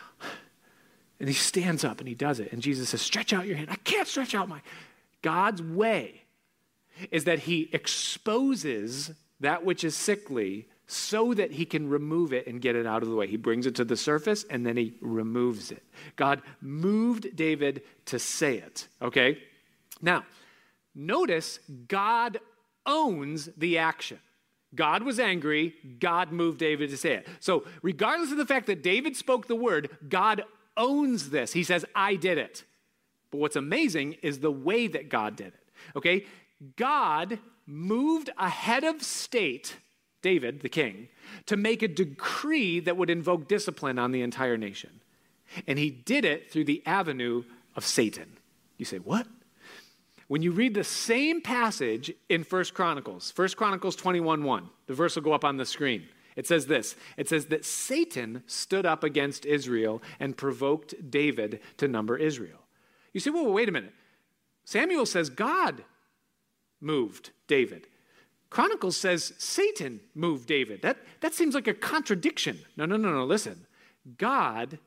and 1.20 1.28
he 1.28 1.35
stands 1.35 1.85
up 1.85 1.98
and 1.98 2.09
he 2.09 2.14
does 2.14 2.40
it. 2.40 2.52
And 2.52 2.62
Jesus 2.62 2.90
says, 2.90 3.02
Stretch 3.02 3.33
out 3.33 3.46
your 3.46 3.57
hand. 3.57 3.68
I 3.70 3.76
can't 3.76 4.07
stretch 4.07 4.35
out 4.35 4.48
my. 4.48 4.61
God's 5.22 5.62
way 5.62 6.22
is 7.11 7.24
that 7.24 7.40
he 7.40 7.68
exposes 7.72 9.12
that 9.40 9.64
which 9.64 9.85
is 9.85 9.96
sickly 9.96 10.66
so 10.87 11.35
that 11.35 11.52
he 11.52 11.66
can 11.66 11.88
remove 11.88 12.33
it 12.33 12.46
and 12.46 12.61
get 12.61 12.74
it 12.74 12.87
out 12.87 13.02
of 13.02 13.09
the 13.09 13.14
way. 13.14 13.26
He 13.26 13.37
brings 13.37 13.66
it 13.66 13.74
to 13.76 13.85
the 13.85 13.96
surface 13.96 14.44
and 14.48 14.64
then 14.64 14.76
he 14.76 14.94
removes 15.00 15.70
it. 15.70 15.83
God 16.16 16.42
moved 16.61 17.37
David 17.37 17.83
to 18.07 18.18
say 18.18 18.57
it, 18.57 18.88
okay? 19.02 19.38
Now, 20.00 20.24
notice 20.94 21.61
God 21.88 22.40
owns 22.87 23.50
the 23.57 23.78
action. 23.78 24.18
God 24.74 25.02
was 25.02 25.18
angry, 25.18 25.74
God 25.98 26.31
moved 26.31 26.59
David 26.59 26.90
to 26.90 26.96
say 26.96 27.14
it. 27.14 27.28
So, 27.40 27.64
regardless 27.83 28.33
of 28.33 28.37
the 28.38 28.46
fact 28.46 28.66
that 28.66 28.83
David 28.83 29.16
spoke 29.16 29.46
the 29.46 29.57
word, 29.57 29.88
God 30.09 30.42
owns 30.78 31.30
this. 31.30 31.52
He 31.52 31.64
says, 31.64 31.84
I 31.94 32.14
did 32.14 32.38
it. 32.38 32.64
But 33.30 33.38
what's 33.38 33.56
amazing 33.56 34.14
is 34.22 34.38
the 34.38 34.50
way 34.50 34.86
that 34.86 35.10
God 35.10 35.36
did 35.36 35.48
it. 35.48 35.68
Okay? 35.96 36.24
God 36.76 37.38
moved 37.66 38.30
ahead 38.38 38.84
of 38.84 39.02
state, 39.02 39.76
David, 40.22 40.62
the 40.62 40.68
king, 40.70 41.08
to 41.46 41.56
make 41.56 41.82
a 41.82 41.88
decree 41.88 42.80
that 42.80 42.96
would 42.96 43.10
invoke 43.10 43.48
discipline 43.48 43.98
on 43.98 44.12
the 44.12 44.22
entire 44.22 44.56
nation. 44.56 45.00
And 45.66 45.78
he 45.78 45.90
did 45.90 46.24
it 46.24 46.50
through 46.50 46.64
the 46.64 46.82
avenue 46.86 47.44
of 47.76 47.84
Satan. 47.84 48.36
You 48.78 48.84
say, 48.84 48.98
what? 48.98 49.26
When 50.28 50.42
you 50.42 50.52
read 50.52 50.74
the 50.74 50.84
same 50.84 51.40
passage 51.40 52.12
in 52.28 52.44
First 52.44 52.74
Chronicles, 52.74 53.30
First 53.30 53.56
Chronicles 53.56 53.96
21 53.96 54.44
1, 54.44 54.70
the 54.86 54.94
verse 54.94 55.16
will 55.16 55.22
go 55.22 55.32
up 55.32 55.44
on 55.44 55.56
the 55.56 55.64
screen. 55.64 56.04
It 56.38 56.46
says 56.46 56.66
this 56.66 56.94
It 57.16 57.29
says 57.29 57.46
that 57.46 57.64
Satan 57.64 58.44
stood 58.46 58.87
up 58.87 59.03
against 59.03 59.44
Israel 59.44 60.01
and 60.20 60.37
provoked 60.37 61.11
David 61.11 61.59
to 61.79 61.88
number 61.88 62.16
Israel. 62.16 62.61
You 63.12 63.18
say, 63.18 63.31
well, 63.31 63.53
wait 63.53 63.68
a 63.68 63.72
minute. 63.72 63.92
Samuel 64.64 65.05
says 65.05 65.31
God 65.31 65.83
moved 66.81 67.31
David. 67.48 67.88
Chronicles 68.51 68.96
says 68.96 69.35
Satan 69.38 69.98
moved 70.14 70.46
David. 70.46 70.81
That, 70.83 70.98
that 71.20 71.35
seems 71.35 71.57
like 71.57 71.66
a 71.66 71.74
contradiction. 71.74 72.61
No, 72.77 72.87
no, 72.87 72.96
no, 72.96 73.11
no. 73.11 73.24
Listen. 73.24 73.66
God 74.16 74.79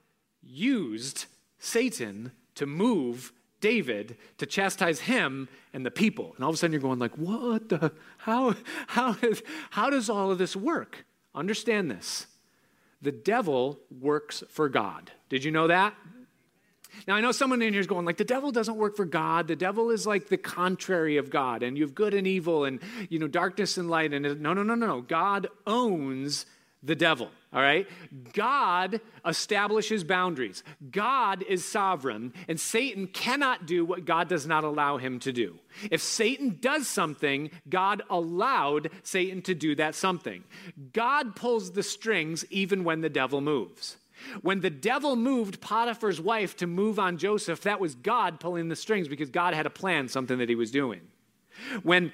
used 0.42 1.26
Satan 1.60 2.32
to 2.56 2.66
move 2.66 3.34
David 3.60 4.16
to 4.38 4.46
chastise 4.46 5.02
him 5.02 5.50
and 5.74 5.86
the 5.86 5.92
people. 5.92 6.32
And 6.36 6.46
all 6.46 6.50
of 6.52 6.56
a 6.56 6.58
sudden 6.58 6.72
you're 6.72 6.82
going 6.82 6.98
like, 6.98 7.18
what 7.18 7.68
the, 7.68 7.92
how, 8.20 8.56
how, 8.88 9.18
is, 9.22 9.44
how 9.72 9.90
does 9.90 10.10
all 10.10 10.32
of 10.32 10.38
this 10.38 10.56
work? 10.56 11.06
Understand 11.34 11.90
this. 11.90 12.28
The 13.02 13.12
devil 13.12 13.80
works 14.00 14.44
for 14.50 14.70
God. 14.70 15.12
Did 15.30 15.44
you 15.44 15.52
know 15.52 15.68
that? 15.68 15.96
Now, 17.08 17.16
I 17.16 17.22
know 17.22 17.32
someone 17.32 17.62
in 17.62 17.74
here 17.74 17.80
is 17.80 17.88
going, 17.88 18.06
like, 18.06 18.18
the 18.18 18.26
devil 18.26 18.52
doesn't 18.52 18.76
work 18.76 18.98
for 18.98 19.06
God. 19.06 19.48
The 19.48 19.56
devil 19.56 19.92
is 19.92 20.06
like 20.06 20.28
the 20.28 20.38
contrary 20.38 21.18
of 21.18 21.30
God, 21.30 21.64
and 21.64 21.78
you 21.78 21.84
have 21.84 21.96
good 21.96 22.14
and 22.14 22.28
evil, 22.28 22.66
and, 22.66 22.82
you 23.10 23.18
know, 23.18 23.30
darkness 23.30 23.78
and 23.78 23.90
light. 23.90 24.14
And 24.14 24.24
no, 24.42 24.54
no, 24.54 24.62
no, 24.62 24.76
no, 24.76 24.88
no. 24.88 25.02
God 25.02 25.48
owns 25.66 26.46
the 26.84 26.96
devil, 26.96 27.30
all 27.54 27.62
right? 27.62 27.88
God 28.34 29.02
establishes 29.26 30.04
boundaries. 30.04 30.64
God 30.90 31.44
is 31.48 31.64
sovereign, 31.64 32.34
and 32.48 32.60
Satan 32.60 33.08
cannot 33.08 33.68
do 33.68 33.86
what 33.86 34.06
God 34.06 34.28
does 34.28 34.48
not 34.48 34.64
allow 34.64 34.98
him 34.98 35.20
to 35.20 35.32
do. 35.32 35.60
If 35.92 36.02
Satan 36.02 36.58
does 36.60 36.88
something, 36.88 37.52
God 37.70 38.02
allowed 38.10 38.90
Satan 39.04 39.42
to 39.44 39.54
do 39.54 39.76
that 39.76 39.94
something. 39.94 40.44
God 40.94 41.36
pulls 41.36 41.72
the 41.72 41.84
strings 41.84 42.46
even 42.50 42.84
when 42.84 43.02
the 43.02 43.10
devil 43.10 43.42
moves. 43.42 43.98
When 44.42 44.62
the 44.62 44.70
devil 44.70 45.16
moved 45.16 45.62
Potiphar's 45.62 46.22
wife 46.22 46.56
to 46.58 46.68
move 46.68 47.00
on 47.00 47.18
Joseph, 47.18 47.62
that 47.62 47.80
was 47.80 47.96
God 47.96 48.40
pulling 48.40 48.70
the 48.70 48.76
strings 48.76 49.08
because 49.08 49.30
God 49.30 49.54
had 49.54 49.66
a 49.66 49.72
plan, 49.72 50.08
something 50.08 50.38
that 50.38 50.50
he 50.50 50.56
was 50.56 50.72
doing. 50.72 51.02
When 51.84 52.12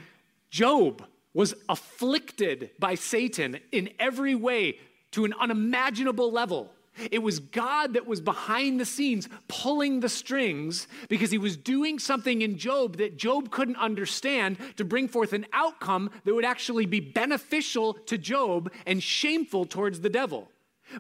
Job 0.50 1.06
was 1.38 1.54
afflicted 1.70 2.72
by 2.80 2.96
Satan 2.96 3.60
in 3.72 3.92
every 4.00 4.34
way 4.34 4.80
to 5.12 5.24
an 5.24 5.36
unimaginable 5.40 6.32
level, 6.32 6.74
it 7.12 7.22
was 7.22 7.38
God 7.38 7.94
that 7.94 8.08
was 8.08 8.20
behind 8.20 8.80
the 8.80 8.86
scenes 8.86 9.30
pulling 9.48 10.00
the 10.00 10.10
strings 10.10 10.88
because 11.10 11.30
he 11.30 11.38
was 11.38 11.56
doing 11.56 12.00
something 12.00 12.42
in 12.42 12.58
Job 12.58 12.98
that 12.98 13.18
Job 13.18 13.52
couldn't 13.52 13.76
understand 13.76 14.58
to 14.78 14.84
bring 14.84 15.08
forth 15.08 15.32
an 15.32 15.46
outcome 15.54 16.10
that 16.26 16.34
would 16.34 16.44
actually 16.44 16.88
be 16.88 17.00
beneficial 17.00 17.94
to 17.94 18.18
Job 18.18 18.72
and 18.88 19.04
shameful 19.04 19.66
towards 19.66 20.02
the 20.02 20.10
devil. 20.10 20.50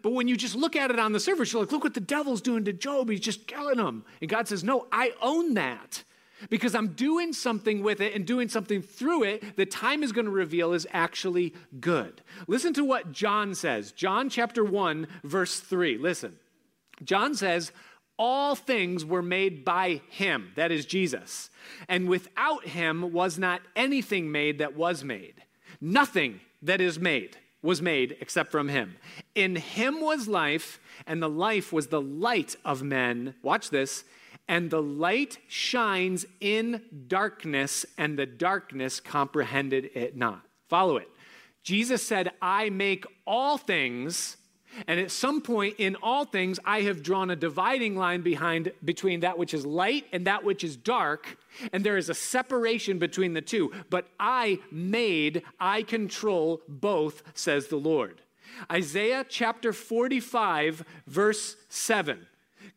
But 0.04 0.12
when 0.12 0.28
you 0.28 0.38
just 0.38 0.54
look 0.54 0.76
at 0.76 0.92
it 0.92 1.00
on 1.00 1.14
the 1.14 1.20
surface, 1.20 1.52
you're 1.52 1.64
like, 1.64 1.72
look 1.72 1.84
what 1.84 1.96
the 1.96 2.00
devil's 2.00 2.42
doing 2.44 2.64
to 2.66 2.74
Job. 2.74 3.10
He's 3.10 3.22
just 3.22 3.48
killing 3.48 3.80
him. 3.80 4.06
And 4.22 4.30
God 4.30 4.48
says, 4.48 4.64
no, 4.64 4.86
I 4.92 5.14
own 5.20 5.56
that 5.56 6.04
because 6.50 6.76
I'm 6.76 6.90
doing 6.90 7.34
something 7.34 7.84
with 7.84 8.02
it 8.02 8.14
and 8.14 8.26
doing 8.26 8.50
something 8.50 8.82
through 8.82 9.24
it 9.24 9.56
that 9.58 9.72
time 9.72 10.04
is 10.04 10.12
going 10.12 10.26
to 10.26 10.32
reveal 10.32 10.74
is 10.74 10.88
actually 10.92 11.54
good. 11.80 12.22
Listen 12.48 12.74
to 12.74 12.84
what 12.84 13.12
John 13.12 13.56
says. 13.56 13.92
John 13.92 14.30
chapter 14.30 14.64
1, 14.64 15.08
verse 15.24 15.60
3. 15.60 15.98
Listen. 15.98 16.38
John 17.04 17.36
says, 17.36 17.72
all 18.18 18.56
things 18.56 19.06
were 19.06 19.22
made 19.22 19.64
by 19.64 20.02
him, 20.10 20.52
that 20.56 20.72
is 20.72 20.86
Jesus. 20.86 21.52
And 21.88 22.10
without 22.10 22.66
him 22.66 23.14
was 23.14 23.38
not 23.38 23.62
anything 23.76 24.32
made 24.32 24.58
that 24.58 24.76
was 24.76 25.04
made. 25.04 25.36
Nothing 25.80 26.40
that 26.64 26.82
is 26.82 26.98
made 26.98 27.38
was 27.62 27.82
made 27.82 28.18
except 28.20 28.52
from 28.52 28.70
him. 28.70 28.96
In 29.36 29.56
him 29.56 30.02
was 30.02 30.28
life, 30.28 30.80
and 31.06 31.22
the 31.22 31.30
life 31.30 31.72
was 31.72 31.88
the 31.88 32.02
light 32.02 32.56
of 32.66 32.82
men. 32.82 33.36
Watch 33.44 33.70
this. 33.70 34.04
And 34.48 34.70
the 34.70 34.82
light 34.82 35.40
shines 35.48 36.26
in 36.40 36.82
darkness, 37.08 37.86
and 37.98 38.18
the 38.18 38.26
darkness 38.26 39.00
comprehended 39.00 39.90
it 39.94 40.16
not. 40.16 40.42
Follow 40.70 40.98
it. 40.98 41.10
Jesus 41.64 42.06
said, 42.06 42.32
I 42.42 42.70
make 42.70 43.06
all 43.26 43.58
things 43.58 44.38
and 44.86 45.00
at 45.00 45.12
some 45.12 45.42
point 45.42 45.76
in 45.80 45.96
all 46.04 46.26
things, 46.26 46.60
I 46.64 46.82
have 46.82 47.02
drawn 47.02 47.32
a 47.32 47.36
dividing 47.36 47.96
line 47.96 48.22
behind 48.22 48.72
between 48.84 49.22
that 49.22 49.38
which 49.38 49.54
is 49.54 49.66
light 49.66 50.06
and 50.12 50.28
that 50.28 50.44
which 50.44 50.64
is 50.64 50.76
dark, 50.76 51.38
and 51.74 51.84
there 51.84 51.98
is 51.98 52.10
a 52.10 52.14
separation 52.14 53.00
between 53.00 53.34
the 53.34 53.42
two. 53.42 53.72
But 53.90 54.08
I 54.20 54.60
made, 54.72 55.44
I 55.60 55.84
control 55.84 56.62
both, 56.68 57.24
says 57.34 57.68
the 57.68 57.78
Lord. 57.78 58.22
Isaiah 58.72 59.26
chapter 59.28 59.74
45, 59.74 60.84
verse 61.08 61.56
7. 61.70 62.28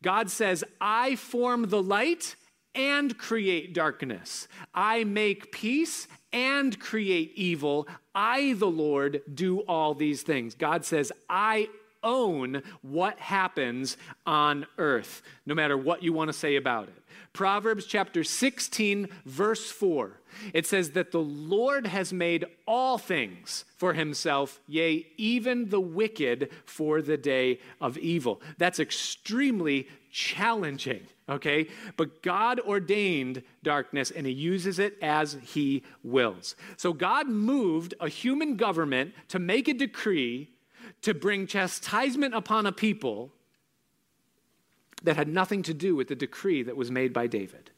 God 0.01 0.29
says, 0.29 0.63
I 0.79 1.15
form 1.15 1.69
the 1.69 1.81
light 1.81 2.35
and 2.73 3.17
create 3.17 3.73
darkness. 3.73 4.47
I 4.73 5.03
make 5.03 5.51
peace 5.51 6.07
and 6.31 6.79
create 6.79 7.33
evil. 7.35 7.87
I, 8.15 8.53
the 8.53 8.67
Lord, 8.67 9.21
do 9.33 9.59
all 9.61 9.93
these 9.93 10.21
things. 10.21 10.55
God 10.55 10.85
says, 10.85 11.11
I 11.29 11.69
own 12.03 12.63
what 12.81 13.19
happens 13.19 13.97
on 14.25 14.65
earth, 14.77 15.21
no 15.45 15.55
matter 15.55 15.77
what 15.77 16.03
you 16.03 16.13
want 16.13 16.29
to 16.29 16.33
say 16.33 16.55
about 16.55 16.87
it. 16.87 17.01
Proverbs 17.33 17.85
chapter 17.85 18.23
16, 18.23 19.07
verse 19.25 19.71
4. 19.71 20.19
It 20.53 20.65
says 20.65 20.91
that 20.91 21.11
the 21.11 21.21
Lord 21.21 21.87
has 21.87 22.11
made 22.11 22.45
all 22.67 22.97
things 22.97 23.65
for 23.77 23.93
himself, 23.93 24.59
yea, 24.67 25.07
even 25.17 25.69
the 25.69 25.79
wicked 25.79 26.49
for 26.65 27.01
the 27.01 27.17
day 27.17 27.59
of 27.79 27.97
evil. 27.97 28.41
That's 28.57 28.79
extremely 28.79 29.87
challenging, 30.11 31.01
okay? 31.29 31.67
But 31.95 32.21
God 32.21 32.59
ordained 32.59 33.43
darkness 33.63 34.11
and 34.11 34.25
he 34.25 34.33
uses 34.33 34.79
it 34.79 34.97
as 35.01 35.37
he 35.41 35.83
wills. 36.03 36.55
So 36.77 36.91
God 36.91 37.27
moved 37.27 37.93
a 37.99 38.09
human 38.09 38.57
government 38.57 39.13
to 39.29 39.39
make 39.39 39.67
a 39.67 39.73
decree 39.73 40.49
to 41.01 41.13
bring 41.13 41.47
chastisement 41.47 42.33
upon 42.33 42.65
a 42.65 42.71
people 42.71 43.31
that 45.03 45.15
had 45.15 45.27
nothing 45.27 45.63
to 45.63 45.73
do 45.73 45.95
with 45.95 46.07
the 46.07 46.15
decree 46.15 46.63
that 46.63 46.77
was 46.77 46.91
made 46.91 47.11
by 47.11 47.27
David. 47.27 47.71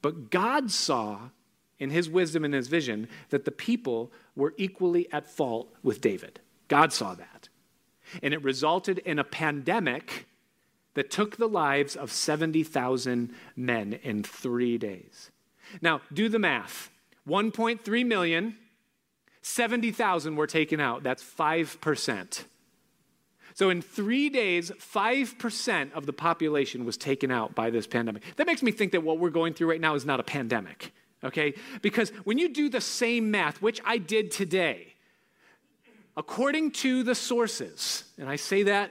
But 0.00 0.30
God 0.30 0.70
saw 0.70 1.30
in 1.78 1.90
his 1.90 2.08
wisdom 2.08 2.44
and 2.44 2.54
his 2.54 2.68
vision 2.68 3.08
that 3.30 3.44
the 3.44 3.50
people 3.50 4.12
were 4.34 4.54
equally 4.56 5.10
at 5.12 5.26
fault 5.26 5.74
with 5.82 6.00
David. 6.00 6.40
God 6.68 6.92
saw 6.92 7.14
that. 7.14 7.48
And 8.22 8.32
it 8.32 8.42
resulted 8.42 8.98
in 8.98 9.18
a 9.18 9.24
pandemic 9.24 10.26
that 10.94 11.10
took 11.10 11.36
the 11.36 11.48
lives 11.48 11.96
of 11.96 12.12
70,000 12.12 13.34
men 13.56 13.98
in 14.02 14.22
three 14.22 14.78
days. 14.78 15.30
Now, 15.82 16.00
do 16.12 16.28
the 16.28 16.38
math 16.38 16.90
1.3 17.28 18.06
million, 18.06 18.56
70,000 19.42 20.36
were 20.36 20.46
taken 20.46 20.80
out. 20.80 21.02
That's 21.02 21.22
5%. 21.22 22.44
So, 23.54 23.70
in 23.70 23.82
three 23.82 24.30
days, 24.30 24.72
5% 24.72 25.92
of 25.92 26.06
the 26.06 26.12
population 26.12 26.84
was 26.84 26.96
taken 26.96 27.30
out 27.30 27.54
by 27.54 27.70
this 27.70 27.86
pandemic. 27.86 28.24
That 28.34 28.48
makes 28.48 28.64
me 28.64 28.72
think 28.72 28.90
that 28.92 29.04
what 29.04 29.20
we're 29.20 29.30
going 29.30 29.54
through 29.54 29.70
right 29.70 29.80
now 29.80 29.94
is 29.94 30.04
not 30.04 30.18
a 30.18 30.24
pandemic, 30.24 30.92
okay? 31.22 31.54
Because 31.80 32.10
when 32.24 32.36
you 32.36 32.48
do 32.48 32.68
the 32.68 32.80
same 32.80 33.30
math, 33.30 33.62
which 33.62 33.80
I 33.84 33.98
did 33.98 34.32
today, 34.32 34.94
according 36.16 36.72
to 36.72 37.04
the 37.04 37.14
sources, 37.14 38.02
and 38.18 38.28
I 38.28 38.36
say 38.36 38.64
that 38.64 38.90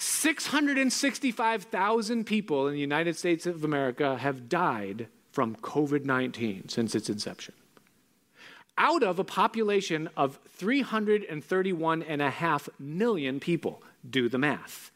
Six 0.00 0.46
hundred 0.46 0.78
and 0.78 0.92
sixty-five 0.92 1.64
thousand 1.64 2.24
people 2.24 2.66
in 2.66 2.74
the 2.74 2.80
United 2.80 3.16
States 3.16 3.46
of 3.46 3.62
America 3.64 4.16
have 4.16 4.48
died 4.48 5.08
from 5.32 5.54
COVID 5.56 6.04
19 6.04 6.68
since 6.68 6.94
its 6.94 7.08
inception. 7.08 7.54
Out 8.78 9.02
of 9.02 9.18
a 9.18 9.24
population 9.24 10.08
of 10.16 10.38
331.5 10.58 12.68
million 12.78 13.40
people. 13.40 13.82
Do 14.08 14.28
the 14.28 14.38
math. 14.38 14.92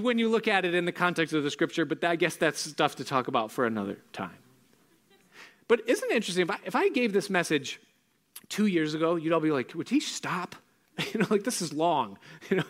when 0.00 0.18
you 0.18 0.30
look 0.30 0.48
at 0.48 0.64
it 0.64 0.74
in 0.74 0.86
the 0.86 0.92
context 0.92 1.34
of 1.34 1.44
the 1.44 1.50
scripture, 1.50 1.84
but 1.84 2.02
I 2.02 2.16
guess 2.16 2.36
that's 2.36 2.58
stuff 2.58 2.96
to 2.96 3.04
talk 3.04 3.28
about 3.28 3.52
for 3.52 3.66
another 3.66 3.98
time. 4.14 4.38
But 5.68 5.82
isn't 5.86 6.10
it 6.10 6.14
interesting? 6.14 6.44
If 6.44 6.50
I, 6.50 6.58
if 6.64 6.74
I 6.74 6.88
gave 6.88 7.12
this 7.12 7.28
message 7.28 7.78
two 8.48 8.66
years 8.66 8.94
ago, 8.94 9.16
you'd 9.16 9.34
all 9.34 9.40
be 9.40 9.52
like, 9.52 9.74
would 9.74 9.88
he 9.88 10.00
stop? 10.00 10.56
You 11.14 11.20
know, 11.20 11.26
like 11.30 11.44
this 11.44 11.62
is 11.62 11.72
long. 11.72 12.18
You 12.50 12.58
know, 12.58 12.64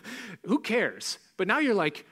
who 0.45 0.59
cares? 0.59 1.17
But 1.35 1.47
now 1.47 1.59
you're 1.59 1.73
like, 1.73 2.05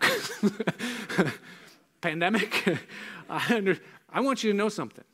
pandemic. 2.00 2.78
I, 3.28 3.76
I 4.10 4.20
want 4.20 4.44
you 4.44 4.52
to 4.52 4.56
know 4.56 4.68
something. 4.68 5.04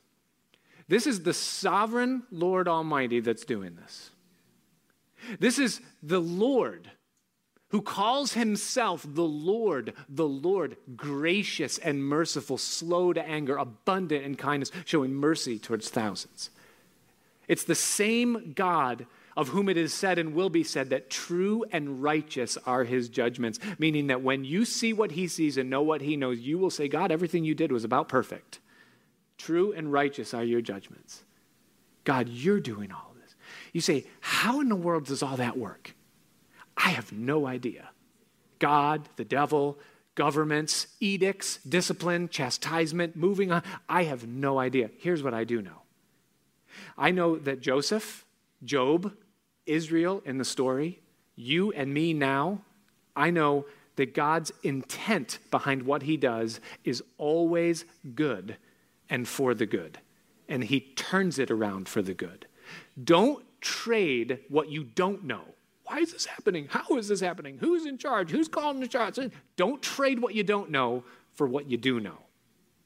This 0.87 1.07
is 1.07 1.23
the 1.23 1.33
sovereign 1.33 2.23
Lord 2.31 2.67
Almighty 2.67 3.19
that's 3.19 3.45
doing 3.45 3.75
this. 3.75 4.11
This 5.39 5.59
is 5.59 5.81
the 6.01 6.21
Lord 6.21 6.89
who 7.69 7.81
calls 7.81 8.33
himself 8.33 9.03
the 9.07 9.23
Lord, 9.23 9.93
the 10.07 10.27
Lord, 10.27 10.77
gracious 10.95 11.79
and 11.79 12.03
merciful, 12.03 12.59
slow 12.59 13.13
to 13.13 13.27
anger, 13.27 13.57
abundant 13.57 14.23
in 14.23 14.35
kindness, 14.35 14.71
showing 14.85 15.11
mercy 15.11 15.57
towards 15.57 15.89
thousands. 15.89 16.51
It's 17.47 17.63
the 17.63 17.73
same 17.73 18.53
God 18.55 19.07
of 19.35 19.47
whom 19.47 19.69
it 19.69 19.77
is 19.77 19.91
said 19.91 20.19
and 20.19 20.35
will 20.35 20.51
be 20.51 20.63
said 20.63 20.91
that 20.91 21.09
true 21.09 21.65
and 21.71 22.03
righteous 22.03 22.57
are 22.67 22.83
his 22.83 23.09
judgments, 23.09 23.59
meaning 23.79 24.07
that 24.07 24.21
when 24.21 24.45
you 24.45 24.65
see 24.65 24.93
what 24.93 25.11
he 25.11 25.27
sees 25.27 25.57
and 25.57 25.69
know 25.69 25.81
what 25.81 26.01
he 26.01 26.15
knows, 26.15 26.39
you 26.39 26.59
will 26.59 26.69
say, 26.69 26.87
God, 26.87 27.11
everything 27.11 27.43
you 27.43 27.55
did 27.55 27.71
was 27.71 27.83
about 27.83 28.07
perfect. 28.07 28.59
True 29.37 29.73
and 29.73 29.91
righteous 29.91 30.33
are 30.33 30.43
your 30.43 30.61
judgments. 30.61 31.23
God, 32.03 32.29
you're 32.29 32.59
doing 32.59 32.91
all 32.91 33.13
this. 33.21 33.35
You 33.71 33.81
say, 33.81 34.05
How 34.19 34.61
in 34.61 34.69
the 34.69 34.75
world 34.75 35.05
does 35.05 35.23
all 35.23 35.37
that 35.37 35.57
work? 35.57 35.95
I 36.77 36.89
have 36.89 37.11
no 37.11 37.45
idea. 37.45 37.89
God, 38.59 39.07
the 39.15 39.25
devil, 39.25 39.77
governments, 40.15 40.87
edicts, 40.99 41.57
discipline, 41.57 42.29
chastisement, 42.29 43.15
moving 43.15 43.51
on. 43.51 43.63
I 43.89 44.03
have 44.03 44.27
no 44.27 44.59
idea. 44.59 44.89
Here's 44.97 45.23
what 45.23 45.33
I 45.33 45.43
do 45.43 45.61
know 45.61 45.81
I 46.97 47.11
know 47.11 47.37
that 47.37 47.61
Joseph, 47.61 48.25
Job, 48.63 49.13
Israel 49.65 50.21
in 50.25 50.37
the 50.37 50.45
story, 50.45 50.99
you 51.35 51.71
and 51.71 51.93
me 51.93 52.13
now, 52.13 52.61
I 53.15 53.29
know 53.29 53.65
that 53.95 54.13
God's 54.13 54.51
intent 54.63 55.39
behind 55.51 55.83
what 55.83 56.03
he 56.03 56.17
does 56.17 56.59
is 56.83 57.03
always 57.17 57.85
good 58.15 58.57
and 59.09 59.27
for 59.27 59.53
the 59.53 59.65
good. 59.65 59.99
And 60.47 60.63
he 60.63 60.79
turns 60.79 61.39
it 61.39 61.51
around 61.51 61.87
for 61.87 62.01
the 62.01 62.13
good. 62.13 62.47
Don't 63.01 63.43
trade 63.61 64.39
what 64.49 64.69
you 64.69 64.83
don't 64.83 65.23
know. 65.23 65.43
Why 65.85 65.99
is 65.99 66.13
this 66.13 66.25
happening? 66.25 66.67
How 66.69 66.97
is 66.97 67.07
this 67.07 67.19
happening? 67.19 67.57
Who's 67.59 67.85
in 67.85 67.97
charge? 67.97 68.31
Who's 68.31 68.47
calling 68.47 68.79
the 68.79 68.89
shots? 68.89 69.19
Don't 69.55 69.81
trade 69.81 70.19
what 70.19 70.33
you 70.33 70.43
don't 70.43 70.71
know 70.71 71.03
for 71.33 71.47
what 71.47 71.69
you 71.69 71.77
do 71.77 71.99
know. 71.99 72.19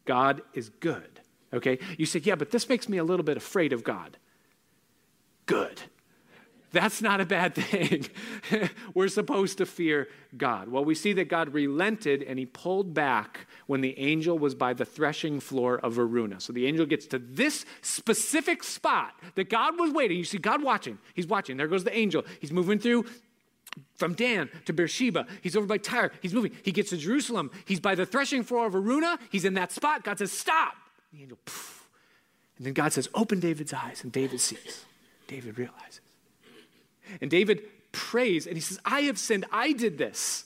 God 0.06 0.42
is 0.54 0.70
good. 0.70 1.20
Okay? 1.54 1.80
You 1.98 2.06
say, 2.06 2.20
yeah, 2.20 2.36
but 2.36 2.52
this 2.52 2.70
makes 2.70 2.90
me 2.90 2.98
a 2.98 3.04
little 3.04 3.24
bit 3.24 3.38
afraid 3.38 3.74
of 3.74 3.84
God. 3.84 4.18
Good. 5.46 5.82
That's 6.78 7.02
not 7.02 7.20
a 7.20 7.26
bad 7.26 7.56
thing. 7.56 8.06
We're 8.94 9.08
supposed 9.08 9.58
to 9.58 9.66
fear 9.66 10.10
God. 10.38 10.68
Well, 10.68 10.86
we 10.86 10.94
see 10.94 11.12
that 11.14 11.28
God 11.28 11.52
relented 11.52 12.22
and 12.22 12.38
he 12.38 12.46
pulled 12.46 12.94
back 12.94 13.48
when 13.66 13.82
the 13.82 13.98
angel 13.98 14.38
was 14.38 14.54
by 14.54 14.74
the 14.76 14.86
threshing 14.86 15.40
floor 15.40 15.80
of 15.80 15.96
Araunah. 15.96 16.40
So 16.40 16.54
the 16.54 16.68
angel 16.68 16.86
gets 16.86 17.08
to 17.08 17.18
this 17.18 17.66
specific 17.82 18.64
spot 18.64 19.16
that 19.34 19.50
God 19.50 19.80
was 19.80 19.90
waiting. 19.90 20.20
You 20.20 20.24
see 20.24 20.38
God 20.38 20.62
watching. 20.62 21.00
He's 21.16 21.26
watching. 21.26 21.58
There 21.58 21.68
goes 21.68 21.84
the 21.84 21.98
angel. 21.98 22.24
He's 22.40 22.52
moving 22.52 22.78
through 22.78 23.06
from 23.96 24.14
Dan 24.14 24.48
to 24.66 24.72
Beersheba. 24.72 25.26
He's 25.42 25.56
over 25.56 25.66
by 25.66 25.80
Tyre. 25.80 26.12
He's 26.22 26.36
moving. 26.36 26.52
He 26.62 26.72
gets 26.72 26.92
to 26.92 26.98
Jerusalem. 26.98 27.50
He's 27.66 27.80
by 27.80 27.96
the 27.96 28.06
threshing 28.06 28.44
floor 28.44 28.68
of 28.68 28.74
Araunah. 28.76 29.18
He's 29.32 29.46
in 29.46 29.56
that 29.56 29.72
spot. 29.72 30.04
God 30.04 30.20
says, 30.20 30.32
Stop. 30.32 30.76
The 31.12 31.24
angel. 31.24 31.40
And 32.58 32.68
then 32.68 32.74
God 32.74 32.94
says, 32.94 33.10
Open 33.16 33.40
David's 33.40 33.74
eyes. 33.74 34.04
And 34.04 34.12
David 34.12 34.42
sees. 34.42 34.86
David 35.26 35.58
realizes. 35.58 36.02
And 37.22 37.30
David 37.30 37.64
prays 37.92 38.48
and 38.48 38.56
he 38.56 38.62
says, 38.62 38.80
I 38.86 39.02
have 39.02 39.18
sinned. 39.18 39.46
I 39.52 39.72
did 39.72 39.98
this. 39.98 40.46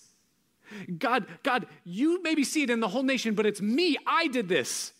God, 0.97 1.25
God, 1.43 1.67
you 1.83 2.21
maybe 2.21 2.43
see 2.43 2.63
it 2.63 2.69
in 2.69 2.79
the 2.79 2.87
whole 2.87 3.03
nation, 3.03 3.33
but 3.33 3.45
it's 3.45 3.61
me. 3.61 3.97
I 4.07 4.27
did 4.27 4.47
this. 4.47 4.93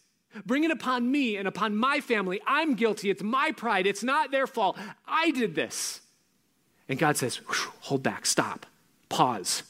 Bring 0.45 0.64
it 0.64 0.72
upon 0.72 1.12
me 1.12 1.38
and 1.38 1.47
upon 1.47 1.76
my 1.76 1.99
family. 1.99 2.41
I'm 2.45 2.76
guilty. 2.76 3.09
It's 3.09 3.24
my 3.24 3.51
pride. 3.51 3.86
It's 3.86 4.03
not 4.03 4.32
their 4.32 4.47
fault. 4.47 4.78
I 5.07 5.32
did 5.32 5.55
this. 5.55 6.01
And 6.88 6.99
God 6.99 7.18
says, 7.18 7.39
hold 7.82 8.03
back, 8.03 8.26
stop, 8.26 8.66
pause. 9.09 9.64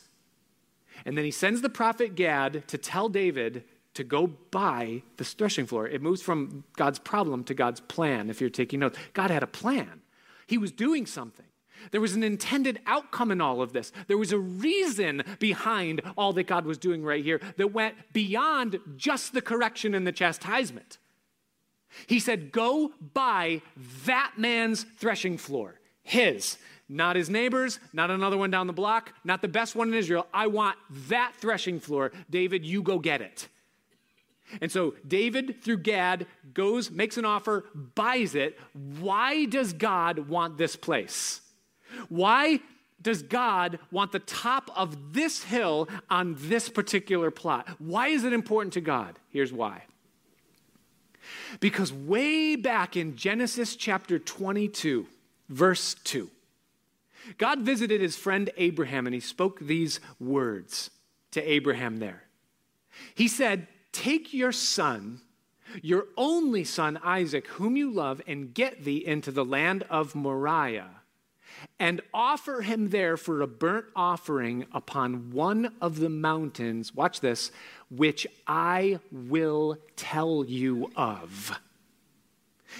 And 1.05 1.17
then 1.17 1.25
he 1.25 1.31
sends 1.31 1.61
the 1.61 1.69
prophet 1.69 2.15
Gad 2.15 2.67
to 2.67 2.77
tell 2.77 3.09
David 3.09 3.63
to 3.93 4.03
go 4.03 4.27
by 4.27 5.01
the 5.17 5.23
threshing 5.23 5.65
floor. 5.65 5.87
It 5.87 6.01
moves 6.01 6.21
from 6.21 6.63
God's 6.77 6.99
problem 6.99 7.43
to 7.45 7.53
God's 7.53 7.79
plan, 7.81 8.29
if 8.29 8.39
you're 8.39 8.49
taking 8.49 8.79
notes. 8.79 8.97
God 9.13 9.29
had 9.31 9.43
a 9.43 9.47
plan, 9.47 10.01
He 10.47 10.57
was 10.57 10.71
doing 10.71 11.05
something. 11.05 11.45
There 11.91 12.01
was 12.01 12.15
an 12.15 12.23
intended 12.23 12.79
outcome 12.85 13.31
in 13.31 13.41
all 13.41 13.61
of 13.61 13.73
this. 13.73 13.91
There 14.07 14.17
was 14.17 14.31
a 14.31 14.37
reason 14.37 15.23
behind 15.39 16.01
all 16.17 16.33
that 16.33 16.47
God 16.47 16.65
was 16.65 16.77
doing 16.77 17.03
right 17.03 17.23
here 17.23 17.41
that 17.57 17.73
went 17.73 17.95
beyond 18.13 18.79
just 18.95 19.33
the 19.33 19.41
correction 19.41 19.95
and 19.95 20.05
the 20.05 20.11
chastisement. 20.11 20.97
He 22.07 22.19
said, 22.19 22.51
Go 22.51 22.91
buy 23.13 23.61
that 24.05 24.33
man's 24.37 24.83
threshing 24.97 25.37
floor, 25.37 25.79
his, 26.03 26.57
not 26.87 27.15
his 27.15 27.29
neighbor's, 27.29 27.79
not 27.93 28.11
another 28.11 28.37
one 28.37 28.51
down 28.51 28.67
the 28.67 28.73
block, 28.73 29.13
not 29.23 29.41
the 29.41 29.47
best 29.47 29.75
one 29.75 29.89
in 29.89 29.93
Israel. 29.93 30.27
I 30.33 30.47
want 30.47 30.77
that 31.07 31.33
threshing 31.37 31.79
floor. 31.79 32.11
David, 32.29 32.65
you 32.65 32.81
go 32.81 32.99
get 32.99 33.21
it. 33.21 33.47
And 34.59 34.71
so 34.71 34.95
David, 35.07 35.63
through 35.63 35.77
Gad, 35.77 36.27
goes, 36.53 36.91
makes 36.91 37.17
an 37.17 37.25
offer, 37.25 37.65
buys 37.95 38.35
it. 38.35 38.59
Why 38.99 39.45
does 39.45 39.71
God 39.71 40.27
want 40.27 40.57
this 40.57 40.75
place? 40.75 41.41
Why 42.09 42.59
does 43.01 43.23
God 43.23 43.79
want 43.91 44.11
the 44.11 44.19
top 44.19 44.69
of 44.75 45.13
this 45.13 45.43
hill 45.43 45.89
on 46.09 46.35
this 46.37 46.69
particular 46.69 47.31
plot? 47.31 47.67
Why 47.79 48.07
is 48.07 48.23
it 48.23 48.33
important 48.33 48.73
to 48.73 48.81
God? 48.81 49.17
Here's 49.29 49.51
why. 49.51 49.83
Because 51.59 51.91
way 51.91 52.55
back 52.55 52.95
in 52.95 53.15
Genesis 53.15 53.75
chapter 53.75 54.19
22, 54.19 55.07
verse 55.49 55.95
2, 56.03 56.29
God 57.37 57.59
visited 57.59 58.01
his 58.01 58.15
friend 58.15 58.49
Abraham 58.57 59.05
and 59.05 59.13
he 59.13 59.19
spoke 59.19 59.59
these 59.59 59.99
words 60.19 60.89
to 61.31 61.41
Abraham 61.41 61.97
there. 61.97 62.23
He 63.15 63.27
said, 63.27 63.67
Take 63.91 64.33
your 64.33 64.51
son, 64.51 65.21
your 65.81 66.05
only 66.17 66.63
son 66.63 66.99
Isaac, 67.03 67.47
whom 67.47 67.75
you 67.75 67.91
love, 67.91 68.21
and 68.27 68.53
get 68.53 68.83
thee 68.83 69.05
into 69.05 69.31
the 69.31 69.45
land 69.45 69.83
of 69.89 70.15
Moriah 70.15 71.00
and 71.79 72.01
offer 72.13 72.61
him 72.61 72.89
there 72.89 73.17
for 73.17 73.41
a 73.41 73.47
burnt 73.47 73.85
offering 73.95 74.65
upon 74.73 75.31
one 75.31 75.73
of 75.81 75.99
the 75.99 76.09
mountains, 76.09 76.93
watch 76.93 77.19
this, 77.19 77.51
which 77.89 78.27
I 78.47 78.99
will 79.11 79.77
tell 79.95 80.45
you 80.45 80.91
of. 80.95 81.59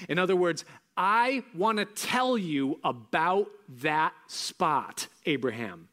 In 0.07 0.19
other 0.19 0.35
words, 0.35 0.65
I 0.95 1.43
want 1.55 1.77
to 1.79 1.85
tell 1.85 2.37
you 2.37 2.79
about 2.83 3.49
that 3.81 4.13
spot, 4.27 5.07
Abraham. 5.25 5.87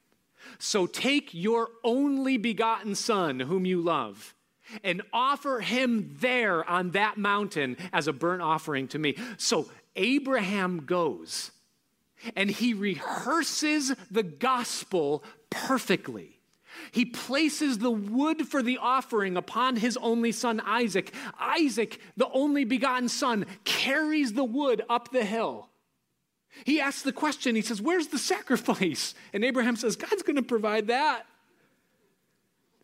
So 0.58 0.86
take 0.86 1.30
your 1.32 1.68
only 1.84 2.36
begotten 2.36 2.94
son, 2.94 3.40
whom 3.40 3.64
you 3.64 3.80
love, 3.80 4.34
and 4.82 5.02
offer 5.12 5.60
him 5.60 6.16
there 6.20 6.68
on 6.68 6.90
that 6.90 7.16
mountain 7.16 7.76
as 7.92 8.08
a 8.08 8.12
burnt 8.12 8.42
offering 8.42 8.88
to 8.88 8.98
me. 8.98 9.16
So 9.36 9.70
Abraham 9.96 10.84
goes 10.84 11.50
and 12.36 12.50
he 12.50 12.74
rehearses 12.74 13.94
the 14.10 14.22
gospel 14.22 15.22
perfectly. 15.50 16.38
He 16.92 17.04
places 17.04 17.78
the 17.78 17.90
wood 17.90 18.46
for 18.46 18.62
the 18.62 18.78
offering 18.78 19.36
upon 19.36 19.76
his 19.76 19.96
only 19.96 20.32
son 20.32 20.60
Isaac. 20.60 21.12
Isaac, 21.38 22.00
the 22.16 22.28
only 22.30 22.64
begotten 22.64 23.08
son, 23.08 23.46
carries 23.64 24.32
the 24.32 24.44
wood 24.44 24.82
up 24.88 25.10
the 25.10 25.24
hill. 25.24 25.68
He 26.64 26.80
asks 26.80 27.02
the 27.02 27.12
question, 27.12 27.54
he 27.54 27.62
says, 27.62 27.80
Where's 27.80 28.08
the 28.08 28.18
sacrifice? 28.18 29.14
And 29.32 29.44
Abraham 29.44 29.76
says, 29.76 29.96
God's 29.96 30.22
going 30.22 30.36
to 30.36 30.42
provide 30.42 30.88
that. 30.88 31.26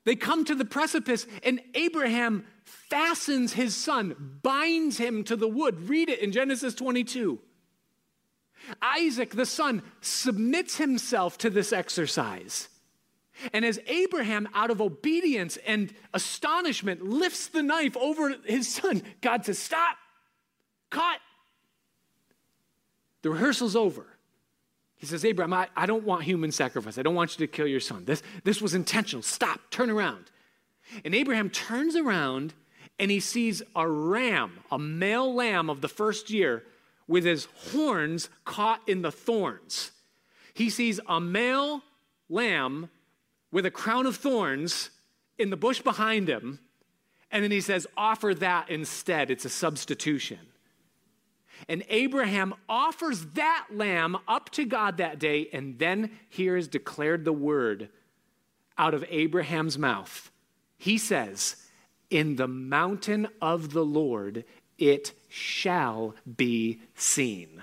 They 0.05 0.17
come 0.17 0.45
to 0.45 0.55
the 0.55 0.67
precipice, 0.67 1.27
and 1.43 1.61
Abraham 1.75 2.45
fastens 2.65 3.55
his 3.55 3.75
son, 3.75 4.39
binds 4.43 4.99
him 4.99 5.25
to 5.25 5.37
the 5.37 5.49
wood. 5.49 5.89
Read 5.89 6.11
it 6.11 6.21
in 6.21 6.31
Genesis 6.31 6.75
22. 6.75 7.41
Isaac, 8.81 9.31
the 9.31 9.47
son, 9.47 9.83
submits 10.01 10.77
himself 10.77 11.39
to 11.39 11.51
this 11.51 11.73
exercise. 11.73 12.69
And 13.53 13.65
as 13.65 13.81
Abraham, 13.87 14.49
out 14.55 14.71
of 14.71 14.81
obedience 14.81 15.59
and 15.67 15.93
astonishment, 16.13 17.03
lifts 17.03 17.49
the 17.49 17.63
knife 17.63 17.97
over 17.97 18.35
his 18.45 18.69
son, 18.69 19.03
God 19.21 19.45
says, 19.45 19.59
Stop, 19.59 19.97
cut. 20.91 21.19
The 23.23 23.31
rehearsal's 23.31 23.75
over. 23.75 24.07
He 24.97 25.07
says, 25.07 25.25
Abraham, 25.25 25.53
I, 25.53 25.69
I 25.77 25.87
don't 25.87 26.05
want 26.05 26.23
human 26.23 26.53
sacrifice. 26.53 26.97
I 26.99 27.03
don't 27.03 27.15
want 27.15 27.39
you 27.39 27.47
to 27.47 27.53
kill 27.53 27.67
your 27.67 27.81
son. 27.81 28.05
This, 28.05 28.23
this 28.45 28.63
was 28.63 28.75
intentional. 28.75 29.23
Stop, 29.23 29.61
turn 29.71 29.91
around. 29.91 30.31
And 31.05 31.15
Abraham 31.15 31.51
turns 31.51 31.97
around 31.97 32.55
and 32.99 33.11
he 33.11 33.21
sees 33.21 33.63
a 33.75 33.89
ram, 33.89 34.61
a 34.71 34.79
male 34.79 35.35
lamb 35.35 35.69
of 35.69 35.81
the 35.81 35.89
first 35.89 36.31
year, 36.31 36.65
with 37.07 37.25
his 37.25 37.49
horns 37.73 38.29
caught 38.45 38.81
in 38.89 39.03
the 39.03 39.13
thorns. 39.13 39.93
He 40.55 40.71
sees 40.71 41.01
a 41.09 41.21
male 41.21 41.83
lamb 42.29 42.89
with 43.51 43.67
a 43.67 43.71
crown 43.71 44.07
of 44.07 44.17
thorns 44.17 44.91
in 45.39 45.51
the 45.51 45.57
bush 45.57 45.81
behind 45.81 46.29
him, 46.29 46.61
and 47.31 47.43
then 47.43 47.51
he 47.51 47.61
says, 47.61 47.87
Offer 47.97 48.35
that 48.37 48.71
instead. 48.71 49.31
It's 49.31 49.45
a 49.45 49.51
substitution. 49.51 50.39
And 51.69 51.85
Abraham 51.89 52.55
offers 52.69 53.25
that 53.35 53.67
lamb 53.71 54.17
up 54.29 54.51
to 54.51 54.65
God 54.65 54.99
that 54.99 55.19
day, 55.19 55.49
and 55.53 55.79
then 55.79 56.11
here 56.29 56.57
is 56.57 56.69
declared 56.69 57.25
the 57.25 57.33
word 57.33 57.89
out 58.77 58.95
of 58.95 59.05
Abraham's 59.09 59.79
mouth. 59.79 60.31
He 60.77 60.99
says, 60.99 61.57
In 62.11 62.37
the 62.37 62.49
mountain 62.49 63.29
of 63.41 63.73
the 63.73 63.85
Lord 63.85 64.45
it 64.79 65.13
shall 65.29 66.15
be 66.37 66.81
seen. 66.95 67.63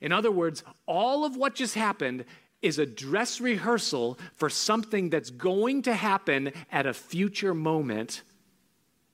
In 0.00 0.12
other 0.12 0.30
words, 0.30 0.62
all 0.86 1.24
of 1.24 1.36
what 1.36 1.54
just 1.54 1.74
happened 1.74 2.24
is 2.62 2.78
a 2.78 2.86
dress 2.86 3.40
rehearsal 3.40 4.18
for 4.34 4.50
something 4.50 5.10
that's 5.10 5.30
going 5.30 5.82
to 5.82 5.94
happen 5.94 6.52
at 6.70 6.86
a 6.86 6.92
future 6.92 7.54
moment 7.54 8.22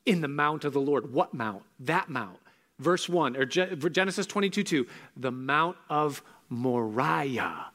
in 0.07 0.21
the 0.21 0.29
mount 0.29 0.65
of 0.65 0.73
the 0.73 0.81
Lord. 0.81 1.13
What 1.13 1.35
mount? 1.35 1.63
That 1.81 2.09
mount 2.09 2.39
verse 2.79 3.09
1, 3.09 3.37
or 3.37 3.45
Genesis 3.47 4.27
22 4.27 4.63
2, 4.63 4.87
the 5.17 5.31
Mount 5.31 5.77
of 5.89 6.23
Moriah. 6.49 7.67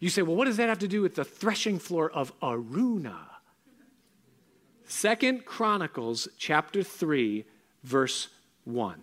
You 0.00 0.08
say, 0.08 0.22
well, 0.22 0.36
what 0.36 0.46
does 0.46 0.56
that 0.56 0.68
have 0.68 0.78
to 0.80 0.88
do 0.88 1.02
with 1.02 1.14
the 1.14 1.24
threshing 1.24 1.78
floor 1.78 2.10
of 2.10 2.32
Araunah? 2.40 3.28
Second 4.92 5.46
Chronicles 5.46 6.28
chapter 6.36 6.82
3, 6.82 7.44
verse 7.82 8.28
1. 8.64 9.00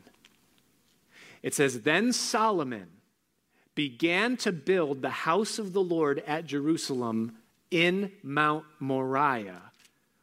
It 1.41 1.55
says, 1.55 1.81
Then 1.81 2.13
Solomon 2.13 2.87
began 3.73 4.37
to 4.37 4.51
build 4.51 5.01
the 5.01 5.09
house 5.09 5.57
of 5.57 5.73
the 5.73 5.81
Lord 5.81 6.23
at 6.27 6.45
Jerusalem 6.45 7.37
in 7.71 8.11
Mount 8.21 8.65
Moriah, 8.79 9.71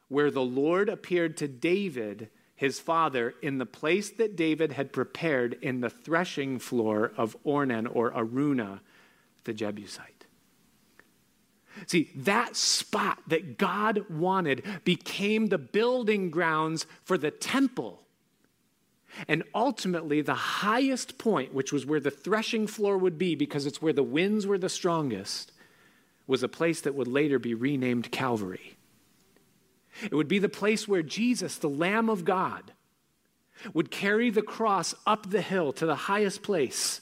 where 0.08 0.30
the 0.30 0.40
Lord 0.40 0.88
appeared 0.88 1.36
to 1.38 1.48
David 1.48 2.30
his 2.54 2.78
father 2.78 3.34
in 3.42 3.58
the 3.58 3.66
place 3.66 4.08
that 4.10 4.36
David 4.36 4.72
had 4.72 4.92
prepared 4.92 5.58
in 5.60 5.80
the 5.80 5.90
threshing 5.90 6.58
floor 6.60 7.12
of 7.18 7.36
Ornan 7.44 7.88
or 7.92 8.12
Araunah 8.12 8.80
the 9.44 9.52
Jebusite. 9.52 10.15
See, 11.86 12.10
that 12.16 12.56
spot 12.56 13.18
that 13.26 13.58
God 13.58 14.08
wanted 14.08 14.64
became 14.84 15.46
the 15.46 15.58
building 15.58 16.30
grounds 16.30 16.86
for 17.04 17.18
the 17.18 17.30
temple. 17.30 18.02
And 19.28 19.44
ultimately, 19.54 20.20
the 20.20 20.34
highest 20.34 21.18
point, 21.18 21.54
which 21.54 21.72
was 21.72 21.86
where 21.86 22.00
the 22.00 22.10
threshing 22.10 22.66
floor 22.66 22.98
would 22.98 23.18
be 23.18 23.34
because 23.34 23.66
it's 23.66 23.80
where 23.80 23.92
the 23.92 24.02
winds 24.02 24.46
were 24.46 24.58
the 24.58 24.68
strongest, 24.68 25.52
was 26.26 26.42
a 26.42 26.48
place 26.48 26.80
that 26.82 26.94
would 26.94 27.08
later 27.08 27.38
be 27.38 27.54
renamed 27.54 28.10
Calvary. 28.10 28.76
It 30.02 30.14
would 30.14 30.28
be 30.28 30.38
the 30.38 30.48
place 30.48 30.86
where 30.86 31.02
Jesus, 31.02 31.56
the 31.56 31.68
Lamb 31.68 32.10
of 32.10 32.24
God, 32.24 32.72
would 33.72 33.90
carry 33.90 34.28
the 34.28 34.42
cross 34.42 34.94
up 35.06 35.30
the 35.30 35.40
hill 35.40 35.72
to 35.74 35.86
the 35.86 35.94
highest 35.94 36.42
place 36.42 37.00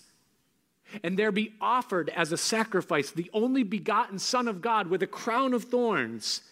and 1.02 1.18
there 1.18 1.32
be 1.32 1.54
offered 1.60 2.10
as 2.10 2.32
a 2.32 2.36
sacrifice 2.36 3.10
the 3.10 3.30
only 3.32 3.62
begotten 3.62 4.18
Son 4.18 4.48
of 4.48 4.60
God 4.60 4.88
with 4.88 5.02
a 5.02 5.06
crown 5.06 5.54
of 5.54 5.64
thorns. 5.64 6.42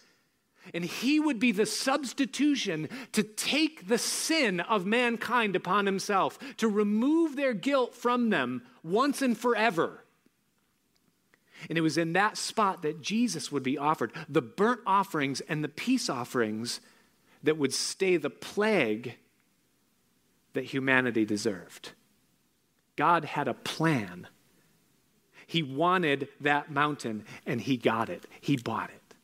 And 0.72 0.84
he 0.84 1.18
would 1.18 1.40
be 1.40 1.52
the 1.52 1.66
substitution 1.66 2.88
to 3.12 3.22
take 3.22 3.88
the 3.88 3.98
sin 3.98 4.60
of 4.60 4.86
mankind 4.86 5.56
upon 5.56 5.86
himself, 5.86 6.38
to 6.58 6.68
remove 6.68 7.34
their 7.34 7.52
guilt 7.52 7.94
from 7.94 8.30
them 8.30 8.62
once 8.82 9.22
and 9.22 9.36
forever. 9.36 10.04
And 11.68 11.78
it 11.78 11.82
was 11.82 11.98
in 11.98 12.12
that 12.12 12.36
spot 12.36 12.82
that 12.82 13.02
Jesus 13.02 13.52
would 13.52 13.62
be 13.62 13.78
offered 13.78 14.12
the 14.28 14.42
burnt 14.42 14.80
offerings 14.86 15.40
and 15.42 15.62
the 15.62 15.68
peace 15.68 16.08
offerings 16.08 16.80
that 17.42 17.58
would 17.58 17.74
stay 17.74 18.16
the 18.16 18.30
plague 18.30 19.16
that 20.52 20.64
humanity 20.64 21.24
deserved. 21.24 21.92
God 22.96 23.24
had 23.24 23.48
a 23.48 23.54
plan. 23.54 24.26
He 25.46 25.62
wanted 25.62 26.28
that 26.40 26.70
mountain 26.70 27.24
and 27.46 27.60
he 27.60 27.76
got 27.76 28.08
it. 28.08 28.26
He 28.40 28.56
bought 28.56 28.90
it. 28.90 29.14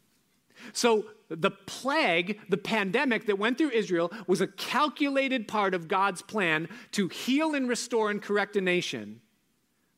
So, 0.73 1.07
the 1.31 1.51
plague, 1.51 2.41
the 2.49 2.57
pandemic 2.57 3.27
that 3.27 3.39
went 3.39 3.59
through 3.59 3.71
Israel, 3.71 4.11
was 4.27 4.41
a 4.41 4.47
calculated 4.47 5.47
part 5.47 5.75
of 5.75 5.87
God's 5.87 6.23
plan 6.23 6.69
to 6.93 7.09
heal 7.09 7.55
and 7.55 7.69
restore 7.69 8.11
and 8.11 8.23
correct 8.23 8.57
a 8.57 8.63
nation 8.63 9.21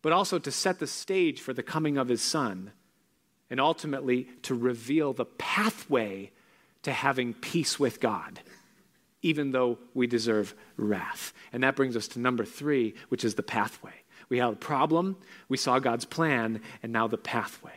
but 0.03 0.13
also 0.13 0.39
to 0.39 0.51
set 0.51 0.79
the 0.79 0.87
stage 0.87 1.41
for 1.41 1.53
the 1.53 1.63
coming 1.63 1.99
of 1.99 2.09
his 2.09 2.23
son, 2.23 2.73
and 3.51 3.61
ultimately 3.61 4.29
to 4.43 4.55
reveal 4.55 5.13
the 5.13 5.25
pathway 5.25 6.31
to 6.83 6.93
having 6.93 7.35
peace 7.35 7.79
with 7.79 8.01
God, 8.01 8.41
even 9.23 9.51
though 9.51 9.79
we 9.95 10.07
deserve 10.07 10.55
wrath. 10.77 11.33
And 11.53 11.63
that 11.63 11.77
brings 11.77 11.97
us 11.97 12.09
to 12.09 12.19
number 12.19 12.45
three, 12.45 12.95
which 13.09 13.25
is 13.25 13.35
the 13.35 13.43
pathway. 13.43 13.93
We 14.29 14.39
had 14.39 14.53
a 14.53 14.57
problem, 14.57 15.17
we 15.49 15.57
saw 15.57 15.79
God's 15.79 16.05
plan, 16.05 16.61
and 16.83 16.93
now 16.93 17.09
the 17.09 17.19
pathway. 17.19 17.73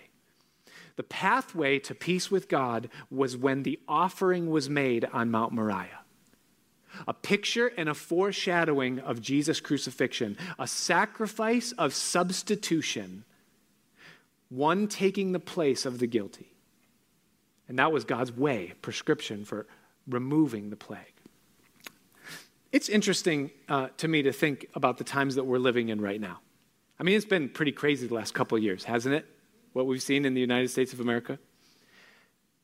The 0.96 1.04
pathway 1.04 1.80
to 1.80 1.96
peace 1.96 2.30
with 2.30 2.48
God 2.48 2.90
was 3.10 3.36
when 3.36 3.64
the 3.64 3.80
offering 3.88 4.52
was 4.52 4.70
made 4.70 5.06
on 5.12 5.32
Mount 5.32 5.54
Moriah 5.54 6.04
a 7.08 7.14
picture 7.14 7.72
and 7.78 7.90
a 7.90 7.94
foreshadowing 7.94 9.00
of 9.00 9.22
Jesus' 9.22 9.60
crucifixion, 9.60 10.38
a 10.60 10.68
sacrifice 10.68 11.72
of 11.74 11.94
substitution, 11.94 13.26
one 14.50 14.88
taking 14.88 15.32
the 15.32 15.40
place 15.40 15.86
of 15.86 16.00
the 16.00 16.08
guilty. 16.08 16.54
And 17.68 17.80
that 17.80 17.92
was 17.92 18.04
God's 18.04 18.32
way, 18.32 18.74
prescription 18.82 19.46
for 19.46 19.66
removing 20.08 20.70
the 20.70 20.76
plague. 20.76 21.13
It's 22.74 22.90
interesting 22.90 23.52
uh, 23.70 23.90
to 23.98 24.08
me 24.08 24.24
to 24.24 24.34
think 24.34 24.66
about 24.74 24.98
the 24.98 25.04
times 25.04 25.36
that 25.36 25.44
we're 25.44 25.60
living 25.60 25.90
in 25.90 26.02
right 26.02 26.20
now. 26.20 26.40
I 27.00 27.04
mean, 27.04 27.16
it's 27.16 27.24
been 27.24 27.48
pretty 27.48 27.72
crazy 27.72 28.08
the 28.08 28.16
last 28.16 28.34
couple 28.34 28.58
of 28.58 28.64
years, 28.64 28.84
hasn't 28.84 29.14
it? 29.14 29.28
What 29.74 29.86
we've 29.86 30.02
seen 30.02 30.26
in 30.26 30.34
the 30.34 30.42
United 30.42 30.72
States 30.72 30.92
of 30.92 31.00
America. 31.00 31.38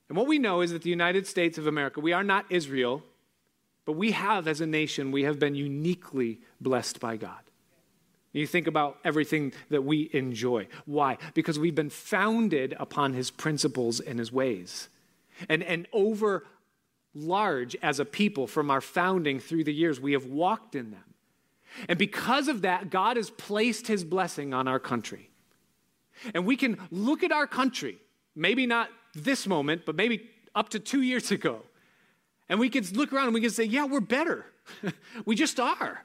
And 0.09 0.17
what 0.17 0.25
we 0.25 0.39
know 0.39 0.61
is 0.61 0.71
that 0.71 0.81
the 0.81 0.89
United 0.89 1.27
States 1.27 1.59
of 1.59 1.67
America, 1.67 1.99
we 1.99 2.11
are 2.11 2.23
not 2.23 2.45
Israel, 2.49 3.03
but 3.85 3.91
we 3.91 4.11
have, 4.11 4.47
as 4.47 4.61
a 4.61 4.65
nation, 4.65 5.11
we 5.11 5.23
have 5.25 5.37
been 5.37 5.53
uniquely 5.53 6.39
blessed 6.59 6.99
by 6.99 7.15
God. 7.15 7.43
You 8.33 8.47
think 8.47 8.65
about 8.65 8.97
everything 9.03 9.53
that 9.69 9.83
we 9.83 10.09
enjoy. 10.11 10.69
Why? 10.87 11.19
Because 11.35 11.59
we've 11.59 11.75
been 11.75 11.91
founded 11.91 12.75
upon 12.79 13.13
his 13.13 13.29
principles 13.29 13.99
and 13.99 14.17
his 14.17 14.31
ways. 14.31 14.89
And, 15.47 15.61
and 15.61 15.87
over 15.93 16.45
large 17.13 17.75
as 17.81 17.99
a 17.99 18.05
people 18.05 18.47
from 18.47 18.69
our 18.69 18.81
founding 18.81 19.39
through 19.39 19.63
the 19.63 19.73
years, 19.73 19.99
we 19.99 20.13
have 20.13 20.25
walked 20.25 20.75
in 20.75 20.91
them. 20.91 21.03
And 21.87 21.97
because 21.97 22.47
of 22.47 22.63
that, 22.63 22.89
God 22.89 23.17
has 23.17 23.29
placed 23.29 23.87
his 23.87 24.03
blessing 24.03 24.53
on 24.53 24.67
our 24.67 24.79
country. 24.79 25.29
And 26.33 26.45
we 26.45 26.55
can 26.55 26.77
look 26.91 27.23
at 27.23 27.31
our 27.31 27.47
country, 27.47 27.97
maybe 28.35 28.65
not 28.65 28.89
this 29.15 29.47
moment, 29.47 29.85
but 29.85 29.95
maybe 29.95 30.29
up 30.55 30.69
to 30.69 30.79
two 30.79 31.01
years 31.01 31.31
ago, 31.31 31.61
and 32.49 32.59
we 32.59 32.69
can 32.69 32.83
look 32.93 33.13
around 33.13 33.25
and 33.25 33.33
we 33.33 33.41
can 33.41 33.51
say, 33.51 33.63
yeah, 33.63 33.85
we're 33.85 33.99
better. 33.99 34.45
we 35.25 35.35
just 35.35 35.59
are. 35.59 36.03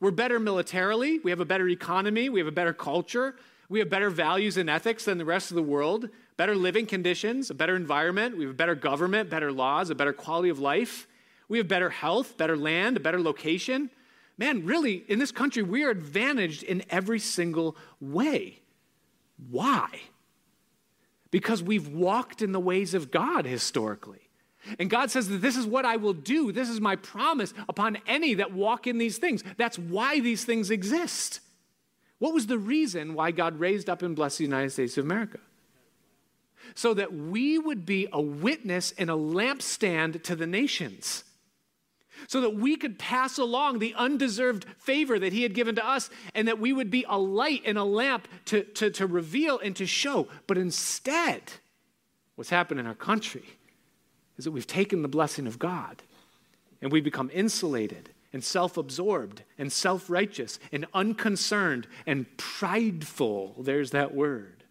We're 0.00 0.12
better 0.12 0.38
militarily. 0.38 1.18
We 1.18 1.30
have 1.30 1.40
a 1.40 1.44
better 1.44 1.68
economy. 1.68 2.28
We 2.28 2.40
have 2.40 2.46
a 2.46 2.52
better 2.52 2.72
culture. 2.72 3.34
We 3.68 3.80
have 3.80 3.90
better 3.90 4.10
values 4.10 4.56
and 4.56 4.70
ethics 4.70 5.04
than 5.04 5.18
the 5.18 5.24
rest 5.24 5.50
of 5.50 5.56
the 5.56 5.62
world, 5.62 6.08
better 6.42 6.56
living 6.56 6.86
conditions, 6.86 7.50
a 7.50 7.54
better 7.54 7.76
environment. 7.76 8.36
We 8.36 8.42
have 8.42 8.50
a 8.50 8.56
better 8.56 8.74
government, 8.74 9.30
better 9.30 9.52
laws, 9.52 9.90
a 9.90 9.94
better 9.94 10.12
quality 10.12 10.48
of 10.48 10.58
life. 10.58 11.06
We 11.48 11.58
have 11.58 11.68
better 11.68 11.88
health, 11.88 12.36
better 12.36 12.56
land, 12.56 12.96
a 12.96 13.00
better 13.00 13.20
location. 13.20 13.90
man, 14.38 14.66
really, 14.66 15.04
in 15.06 15.20
this 15.20 15.30
country, 15.30 15.62
we 15.62 15.84
are 15.84 15.90
advantaged 15.90 16.64
in 16.64 16.82
every 16.90 17.20
single 17.20 17.76
way. 18.00 18.58
Why? 19.50 20.00
Because 21.30 21.62
we've 21.62 21.86
walked 21.86 22.42
in 22.42 22.50
the 22.50 22.58
ways 22.58 22.92
of 22.92 23.12
God 23.12 23.44
historically. 23.44 24.28
And 24.80 24.90
God 24.90 25.12
says 25.12 25.28
that 25.28 25.42
this 25.42 25.56
is 25.56 25.64
what 25.64 25.84
I 25.84 25.94
will 25.94 26.12
do. 26.12 26.50
This 26.50 26.68
is 26.68 26.80
my 26.80 26.96
promise 26.96 27.54
upon 27.68 27.98
any 28.08 28.34
that 28.34 28.52
walk 28.52 28.88
in 28.88 28.98
these 28.98 29.18
things. 29.18 29.44
That's 29.58 29.78
why 29.78 30.18
these 30.18 30.44
things 30.44 30.72
exist. 30.72 31.38
What 32.18 32.34
was 32.34 32.48
the 32.48 32.58
reason 32.58 33.14
why 33.14 33.30
God 33.30 33.60
raised 33.60 33.88
up 33.88 34.02
and 34.02 34.16
blessed 34.16 34.38
the 34.38 34.44
United 34.44 34.70
States 34.70 34.98
of 34.98 35.04
America? 35.04 35.38
So 36.74 36.94
that 36.94 37.12
we 37.12 37.58
would 37.58 37.84
be 37.84 38.08
a 38.12 38.20
witness 38.20 38.92
and 38.96 39.10
a 39.10 39.14
lampstand 39.14 40.22
to 40.24 40.36
the 40.36 40.46
nations 40.46 41.24
so 42.28 42.40
that 42.40 42.54
we 42.54 42.76
could 42.76 42.98
pass 42.98 43.38
along 43.38 43.78
the 43.78 43.94
undeserved 43.94 44.64
favor 44.78 45.18
that 45.18 45.32
He 45.32 45.42
had 45.42 45.54
given 45.54 45.74
to 45.76 45.86
us, 45.86 46.10
and 46.34 46.48
that 46.48 46.58
we 46.58 46.72
would 46.72 46.90
be 46.90 47.04
a 47.08 47.18
light 47.18 47.62
and 47.64 47.78
a 47.78 47.84
lamp 47.84 48.28
to, 48.46 48.62
to, 48.62 48.90
to 48.90 49.06
reveal 49.06 49.58
and 49.58 49.74
to 49.76 49.86
show. 49.86 50.28
But 50.46 50.58
instead, 50.58 51.42
what's 52.36 52.50
happened 52.50 52.80
in 52.80 52.86
our 52.86 52.94
country 52.94 53.44
is 54.36 54.44
that 54.44 54.52
we've 54.52 54.66
taken 54.66 55.02
the 55.02 55.08
blessing 55.08 55.46
of 55.46 55.58
God 55.58 56.02
and 56.80 56.90
we've 56.90 57.04
become 57.04 57.30
insulated 57.32 58.10
and 58.32 58.42
self 58.42 58.76
absorbed 58.76 59.42
and 59.58 59.70
self 59.72 60.08
righteous 60.08 60.58
and 60.72 60.86
unconcerned 60.94 61.86
and 62.06 62.26
prideful. 62.36 63.54
There's 63.58 63.90
that 63.90 64.14
word. 64.14 64.61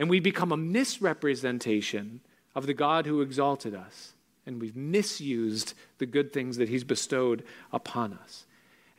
And 0.00 0.08
we 0.08 0.18
become 0.18 0.50
a 0.50 0.56
misrepresentation 0.56 2.22
of 2.54 2.66
the 2.66 2.74
God 2.74 3.04
who 3.04 3.20
exalted 3.20 3.74
us 3.74 4.14
and 4.46 4.60
we've 4.60 4.74
misused 4.74 5.74
the 5.98 6.06
good 6.06 6.32
things 6.32 6.56
that 6.56 6.70
He's 6.70 6.84
bestowed 6.84 7.44
upon 7.70 8.14
us. 8.14 8.46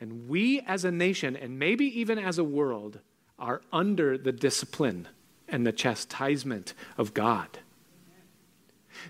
And 0.00 0.28
we 0.28 0.60
as 0.60 0.84
a 0.84 0.92
nation, 0.92 1.36
and 1.36 1.58
maybe 1.58 1.86
even 2.00 2.20
as 2.20 2.38
a 2.38 2.44
world, 2.44 3.00
are 3.36 3.62
under 3.72 4.16
the 4.16 4.30
discipline 4.30 5.08
and 5.48 5.66
the 5.66 5.72
chastisement 5.72 6.72
of 6.96 7.14
God. 7.14 7.58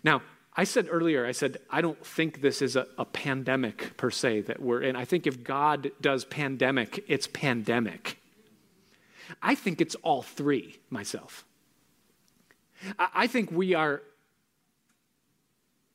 Now, 0.02 0.22
I 0.56 0.64
said 0.64 0.88
earlier, 0.90 1.26
I 1.26 1.32
said, 1.32 1.58
I 1.70 1.82
don't 1.82 2.04
think 2.04 2.40
this 2.40 2.62
is 2.62 2.74
a, 2.74 2.86
a, 2.96 3.04
pandemic 3.04 3.98
per 3.98 4.10
se 4.10 4.42
that 4.42 4.60
we're 4.60 4.82
in. 4.82 4.96
I 4.96 5.04
think 5.04 5.26
if 5.26 5.44
God 5.44 5.92
does 6.00 6.24
pandemic, 6.24 7.04
it's 7.06 7.26
pandemic. 7.26 8.18
I 9.42 9.54
think 9.54 9.80
it's 9.80 9.94
all 9.96 10.22
three 10.22 10.78
myself. 10.90 11.44
I, 12.98 13.26
think 13.26 13.50
we 13.50 13.74
are 13.74 14.02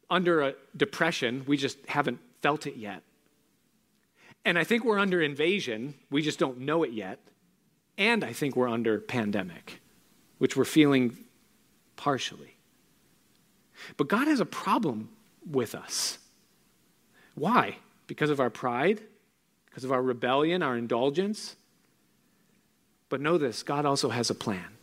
under 0.09 0.41
a 0.41 0.53
depression, 0.75 1.43
we 1.47 1.57
just 1.57 1.77
haven't 1.88 2.19
felt 2.41 2.67
it 2.67 2.75
yet. 2.75 3.03
And 4.45 4.57
I 4.57 4.63
think 4.63 4.85
we're 4.85 4.99
under 4.99 5.21
invasion, 5.21 5.93
we 6.09 6.21
just 6.21 6.39
don't 6.39 6.59
know 6.59 6.83
it 6.83 6.93
yet. 6.93 7.19
And 7.97 8.23
I 8.23 8.31
think 8.31 8.55
we're 8.55 8.69
under 8.69 8.99
pandemic, 8.99 9.81
which 10.38 10.55
we're 10.55 10.65
feeling 10.65 11.17
partially. 11.95 12.55
But 13.97 14.07
God 14.07 14.27
has 14.27 14.39
a 14.39 14.45
problem 14.45 15.09
with 15.49 15.75
us. 15.75 16.19
Why? 17.35 17.77
Because 18.07 18.29
of 18.29 18.39
our 18.39 18.49
pride, 18.49 19.01
because 19.65 19.83
of 19.83 19.91
our 19.91 20.01
rebellion, 20.01 20.63
our 20.63 20.77
indulgence. 20.77 21.55
But 23.09 23.21
know 23.21 23.38
this 23.38 23.63
God 23.63 23.85
also 23.85 24.09
has 24.09 24.29
a 24.29 24.35
plan. 24.35 24.76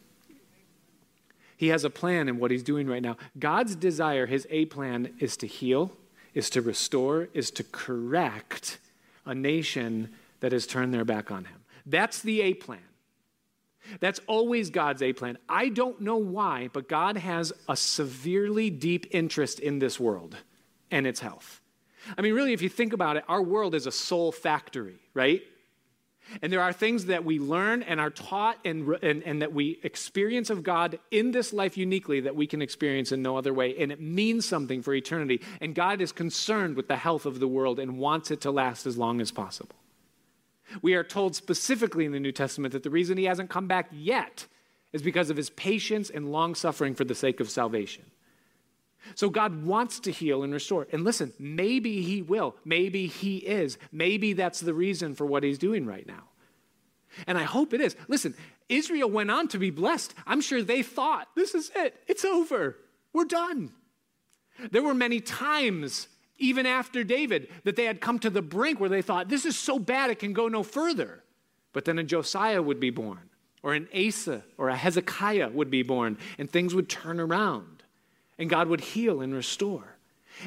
He 1.57 1.69
has 1.69 1.85
a 1.85 1.91
plan 1.91 2.29
in 2.29 2.39
what 2.39 2.51
he's 2.51 2.63
doing 2.63 2.87
right 2.87 3.03
now. 3.03 3.17
God's 3.39 3.77
desire, 3.77 4.27
his 4.27 4.47
A 4.51 4.67
plan, 4.67 5.15
is 5.19 5.37
to 5.39 5.47
heal, 5.47 5.93
is 6.35 6.51
to 6.51 6.63
restore, 6.63 7.29
is 7.33 7.51
to 7.53 7.65
correct 7.65 8.79
a 9.25 9.35
nation 9.35 10.11
that 10.41 10.53
has 10.53 10.67
turned 10.67 10.93
their 10.93 11.05
back 11.05 11.31
on 11.31 11.45
him. 11.45 11.65
That's 11.87 12.21
the 12.23 12.43
A 12.43 12.55
plan. 12.55 12.81
That's 14.01 14.21
always 14.27 14.71
God's 14.71 15.03
A 15.03 15.13
plan. 15.13 15.39
I 15.49 15.69
don't 15.69 16.01
know 16.01 16.17
why, 16.17 16.71
but 16.73 16.89
God 16.89 17.17
has 17.19 17.53
a 17.69 17.77
severely 17.77 18.71
deep 18.71 19.07
interest 19.11 19.61
in 19.61 19.79
this 19.79 20.01
world 20.01 20.37
and 20.91 21.07
its 21.07 21.21
health. 21.21 21.61
I 22.17 22.23
mean, 22.23 22.35
really, 22.35 22.53
if 22.53 22.63
you 22.63 22.69
think 22.69 22.93
about 22.93 23.17
it, 23.17 23.25
our 23.29 23.43
world 23.43 23.75
is 23.75 23.87
a 23.87 23.93
soul 23.93 24.33
factory, 24.33 24.97
right? 25.15 25.43
And 26.43 26.53
there 26.53 26.63
are 26.63 26.73
things 26.73 27.07
that 27.07 27.25
we 27.25 27.39
learn 27.39 27.83
and 27.83 28.01
are 28.01 28.11
taught 28.11 28.59
and, 28.65 28.89
and, 29.03 29.23
and, 29.23 29.43
that 29.43 29.53
we 29.53 29.79
experience 29.83 30.51
of 30.51 30.63
God 30.63 30.99
in 31.11 31.33
this 31.33 31.53
life 31.53 31.77
uniquely 31.77 32.21
that 32.21 32.35
we 32.35 32.47
can 32.47 32.63
experience 32.63 33.13
in 33.13 33.23
no 33.23 33.37
other 33.37 33.53
way. 33.53 33.77
And 33.79 33.93
it 33.93 34.01
means 34.01 34.47
something 34.47 34.83
for 34.83 34.95
eternity. 34.95 35.41
And 35.61 35.75
God 35.75 36.01
is 36.01 36.13
concerned 36.13 36.77
with 36.77 36.89
the 36.89 36.97
health 36.97 37.27
of 37.27 37.41
the 37.41 37.49
world 37.49 37.79
and 37.79 37.99
wants 37.99 38.31
it 38.31 38.41
to 38.43 38.51
last 38.51 38.87
as 38.87 38.97
long 38.97 39.21
as 39.21 39.31
possible. 39.31 39.77
We 40.83 40.95
are 40.95 41.05
told 41.05 41.37
specifically 41.37 42.05
in 42.05 42.13
the 42.13 42.21
New 42.21 42.33
Testament 42.33 42.73
that 42.73 42.83
the 42.83 42.91
reason 42.91 43.19
he 43.19 43.25
hasn't 43.25 43.51
come 43.51 43.69
back 43.69 43.89
yet 43.93 44.47
is 44.93 45.03
because 45.03 45.31
of 45.31 45.37
his 45.37 45.51
patience 45.51 46.09
and 46.09 46.33
long 46.33 46.55
suffering 46.55 46.95
for 46.95 47.05
the 47.05 47.15
sake 47.15 47.41
of 47.41 47.51
salvation. 47.51 48.05
So 49.15 49.31
God 49.31 49.65
wants 49.65 50.01
to 50.01 50.11
heal 50.11 50.43
and 50.43 50.53
restore. 50.53 50.87
And 50.93 51.05
listen, 51.05 51.33
maybe 51.39 52.03
He 52.03 52.23
will. 52.23 52.57
Maybe 52.65 53.07
He 53.07 53.39
is. 53.39 53.79
Maybe 53.93 54.33
that's 54.33 54.61
the 54.61 54.75
reason 54.75 55.15
for 55.15 55.27
what 55.27 55.43
He's 55.43 55.59
doing 55.59 55.87
right 55.87 56.07
now. 56.07 56.25
And 57.27 57.39
I 57.39 57.45
hope 57.45 57.73
it 57.75 57.81
is. 57.81 57.97
Listen, 58.09 58.35
Israel 58.69 59.11
went 59.11 59.31
on 59.31 59.49
to 59.49 59.59
be 59.59 59.71
blessed. 59.71 60.15
I'm 60.27 60.41
sure 60.41 60.63
they 60.63 60.83
thought, 60.83 61.29
this 61.37 61.55
is 61.55 61.71
it. 61.77 62.01
It's 62.09 62.25
over. 62.25 62.77
We're 63.13 63.25
done. 63.25 63.73
There 64.71 64.83
were 64.83 64.95
many 64.95 65.21
times, 65.21 66.09
even 66.39 66.67
after 66.67 67.05
David, 67.05 67.49
that 67.65 67.77
they 67.77 67.85
had 67.85 68.01
come 68.01 68.19
to 68.21 68.31
the 68.31 68.43
brink 68.43 68.81
where 68.81 68.89
they 68.89 69.03
thought, 69.03 69.29
this 69.29 69.45
is 69.45 69.57
so 69.57 69.79
bad 69.79 70.11
it 70.11 70.19
can 70.19 70.33
go 70.33 70.49
no 70.49 70.63
further. 70.63 71.23
But 71.73 71.85
then 71.85 71.99
a 71.99 72.05
Josiah 72.05 72.63
would 72.63 72.81
be 72.81 72.91
born, 72.91 73.31
or 73.63 73.75
an 73.75 73.89
Asa, 73.95 74.45
or 74.57 74.69
a 74.69 74.77
Hezekiah 74.77 75.51
would 75.51 75.71
be 75.71 75.83
born, 75.83 76.19
and 76.39 76.51
things 76.51 76.75
would 76.75 76.89
turn 76.89 77.21
around 77.21 77.74
and 78.39 78.51
God 78.51 78.69
would 78.69 78.81
heal 78.81 79.21
and 79.21 79.35
restore. 79.35 79.97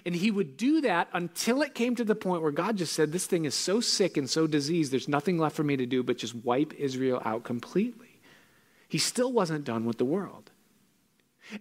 And 0.06 0.16
he 0.16 0.32
would 0.32 0.58
do 0.58 0.82
that 0.82 1.08
until 1.14 1.62
it 1.62 1.74
came 1.74 1.96
to 1.96 2.04
the 2.04 2.16
point 2.16 2.42
where 2.42 2.52
God 2.52 2.78
just 2.78 2.94
said, 2.94 3.12
This 3.12 3.26
thing 3.26 3.46
is 3.46 3.56
so 3.56 3.80
sick 3.80 4.18
and 4.18 4.30
so 4.30 4.46
diseased, 4.46 4.92
there's 4.92 5.08
nothing 5.08 5.38
left 5.38 5.56
for 5.56 5.64
me 5.64 5.78
to 5.78 5.86
do 5.86 6.04
but 6.04 6.18
just 6.18 6.36
wipe 6.36 6.74
Israel 6.74 7.22
out 7.24 7.44
completely. 7.44 8.20
He 8.90 8.98
still 8.98 9.32
wasn't 9.32 9.66
done 9.66 9.86
with 9.86 9.98
the 9.98 10.06
world. 10.06 10.52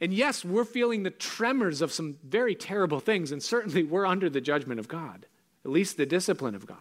And 0.01 0.13
yes, 0.13 0.45
we're 0.45 0.65
feeling 0.65 1.03
the 1.03 1.11
tremors 1.11 1.81
of 1.81 1.93
some 1.93 2.17
very 2.25 2.57
terrible 2.57 2.99
things, 2.99 3.31
and 3.31 3.43
certainly 3.43 3.85
we're 3.85 4.07
under 4.07 4.29
the 4.29 4.41
judgment 4.41 4.81
of 4.81 4.89
God, 4.89 5.27
at 5.65 5.71
least 5.71 5.97
the 5.97 6.07
discipline 6.07 6.57
of 6.57 6.67
God. 6.67 6.79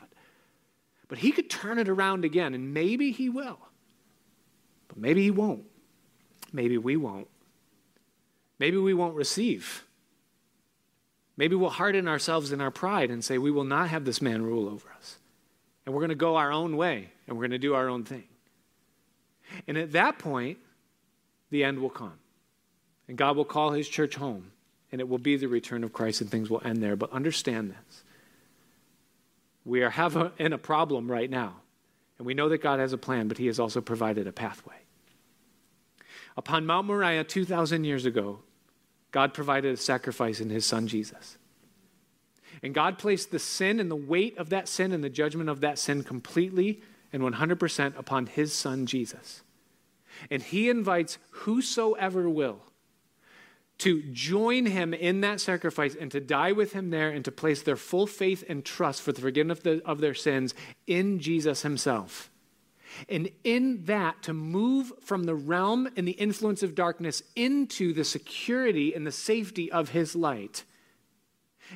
But 1.07 1.19
he 1.19 1.31
could 1.31 1.49
turn 1.49 1.77
it 1.77 1.87
around 1.87 2.25
again, 2.25 2.55
and 2.55 2.73
maybe 2.73 3.11
he 3.11 3.29
will. 3.29 3.59
But 4.87 4.97
maybe 4.97 5.23
he 5.23 5.31
won't. 5.31 5.65
Maybe 6.51 6.79
we 6.79 6.97
won't. 6.97 7.27
Maybe 8.59 8.77
we 8.77 8.93
won't 8.93 9.15
receive. 9.15 9.83
Maybe 11.37 11.55
we'll 11.55 11.69
harden 11.69 12.07
ourselves 12.07 12.51
in 12.51 12.61
our 12.61 12.71
pride 12.71 13.11
and 13.11 13.23
say, 13.23 13.37
we 13.37 13.51
will 13.51 13.65
not 13.65 13.89
have 13.89 14.05
this 14.05 14.21
man 14.21 14.43
rule 14.43 14.67
over 14.67 14.87
us. 14.97 15.17
And 15.85 15.93
we're 15.93 16.01
going 16.01 16.09
to 16.09 16.15
go 16.15 16.37
our 16.37 16.51
own 16.51 16.77
way 16.77 17.11
and 17.27 17.35
we're 17.35 17.43
going 17.43 17.51
to 17.51 17.57
do 17.57 17.75
our 17.75 17.89
own 17.89 18.03
thing. 18.03 18.23
And 19.67 19.77
at 19.77 19.91
that 19.91 20.17
point, 20.17 20.57
the 21.49 21.63
end 21.63 21.79
will 21.79 21.89
come. 21.89 22.19
And 23.07 23.17
God 23.17 23.35
will 23.35 23.45
call 23.45 23.71
his 23.71 23.87
church 23.87 24.15
home. 24.15 24.51
And 24.91 25.01
it 25.01 25.09
will 25.09 25.17
be 25.17 25.35
the 25.35 25.47
return 25.47 25.83
of 25.83 25.91
Christ 25.91 26.21
and 26.21 26.29
things 26.29 26.49
will 26.49 26.61
end 26.63 26.81
there. 26.81 26.95
But 26.95 27.11
understand 27.11 27.71
this. 27.71 28.03
We 29.65 29.83
are 29.83 30.31
in 30.37 30.53
a 30.53 30.57
problem 30.57 31.11
right 31.11 31.29
now. 31.29 31.55
And 32.17 32.25
we 32.25 32.33
know 32.33 32.47
that 32.49 32.61
God 32.61 32.79
has 32.79 32.93
a 32.93 32.97
plan, 32.97 33.27
but 33.27 33.37
he 33.37 33.47
has 33.47 33.59
also 33.59 33.81
provided 33.81 34.25
a 34.25 34.31
pathway. 34.31 34.84
Upon 36.37 36.65
Mount 36.65 36.87
Moriah 36.87 37.23
2,000 37.23 37.83
years 37.83 38.05
ago, 38.05 38.39
God 39.11 39.33
provided 39.33 39.73
a 39.73 39.77
sacrifice 39.77 40.41
in 40.41 40.49
his 40.49 40.65
son 40.65 40.87
Jesus. 40.87 41.37
And 42.61 42.73
God 42.73 42.97
placed 42.97 43.31
the 43.31 43.39
sin 43.39 43.79
and 43.79 43.89
the 43.89 43.95
weight 43.95 44.37
of 44.37 44.49
that 44.49 44.67
sin 44.67 44.91
and 44.91 45.03
the 45.03 45.09
judgment 45.09 45.49
of 45.49 45.61
that 45.61 45.79
sin 45.79 46.03
completely 46.03 46.81
and 47.13 47.23
100% 47.23 47.97
upon 47.97 48.25
his 48.25 48.53
son 48.53 48.85
Jesus. 48.85 49.41
And 50.29 50.41
he 50.41 50.69
invites 50.69 51.17
whosoever 51.31 52.29
will 52.29 52.59
to 53.77 54.01
join 54.11 54.65
him 54.65 54.93
in 54.93 55.21
that 55.21 55.41
sacrifice 55.41 55.95
and 55.95 56.09
to 56.11 56.21
die 56.21 56.53
with 56.53 56.73
him 56.73 56.89
there 56.89 57.09
and 57.09 57.25
to 57.25 57.31
place 57.31 57.61
their 57.61 57.75
full 57.75 58.07
faith 58.07 58.43
and 58.47 58.63
trust 58.63 59.01
for 59.01 59.11
the 59.11 59.21
forgiveness 59.21 59.59
of, 59.59 59.63
the, 59.63 59.81
of 59.85 59.99
their 59.99 60.13
sins 60.13 60.53
in 60.87 61.19
Jesus 61.19 61.61
himself. 61.61 62.29
And 63.09 63.29
in 63.43 63.85
that, 63.85 64.23
to 64.23 64.33
move 64.33 64.91
from 65.01 65.23
the 65.23 65.35
realm 65.35 65.89
and 65.95 66.07
the 66.07 66.13
influence 66.13 66.63
of 66.63 66.75
darkness 66.75 67.23
into 67.35 67.93
the 67.93 68.03
security 68.03 68.93
and 68.93 69.05
the 69.05 69.11
safety 69.11 69.71
of 69.71 69.89
his 69.89 70.15
light. 70.15 70.63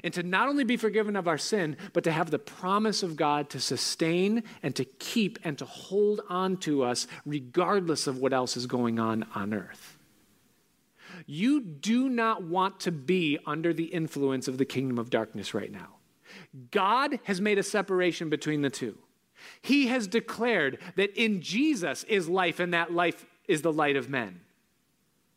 And 0.04 0.14
to 0.14 0.24
not 0.24 0.48
only 0.48 0.64
be 0.64 0.78
forgiven 0.78 1.16
of 1.16 1.28
our 1.28 1.38
sin, 1.38 1.76
but 1.94 2.04
to 2.04 2.12
have 2.12 2.30
the 2.30 2.40
promise 2.40 3.02
of 3.02 3.16
God 3.16 3.50
to 3.50 3.60
sustain 3.60 4.44
and 4.62 4.76
to 4.76 4.86
keep 4.86 5.40
and 5.44 5.58
to 5.58 5.66
hold 5.66 6.22
on 6.30 6.58
to 6.58 6.84
us 6.84 7.08
regardless 7.26 8.06
of 8.06 8.20
what 8.20 8.34
else 8.34 8.56
is 8.56 8.68
going 8.68 9.00
on 9.00 9.26
on 9.34 9.54
earth. 9.54 9.98
You 11.26 11.62
do 11.62 12.08
not 12.08 12.44
want 12.44 12.80
to 12.82 12.92
be 12.92 13.40
under 13.46 13.74
the 13.74 13.86
influence 13.86 14.48
of 14.48 14.58
the 14.58 14.66
kingdom 14.66 15.00
of 15.00 15.10
darkness 15.10 15.54
right 15.54 15.72
now. 15.72 15.98
God 16.72 17.20
has 17.24 17.42
made 17.42 17.58
a 17.58 17.64
separation 17.64 18.30
between 18.30 18.62
the 18.62 18.70
two. 18.70 18.98
He 19.62 19.88
has 19.88 20.08
declared 20.08 20.80
that 20.96 21.16
in 21.16 21.42
Jesus 21.42 22.04
is 22.06 22.30
life, 22.30 22.60
and 22.60 22.74
that 22.74 22.94
life 22.94 23.26
is 23.48 23.62
the 23.62 23.74
light 23.74 23.96
of 23.96 24.10
men. 24.10 24.42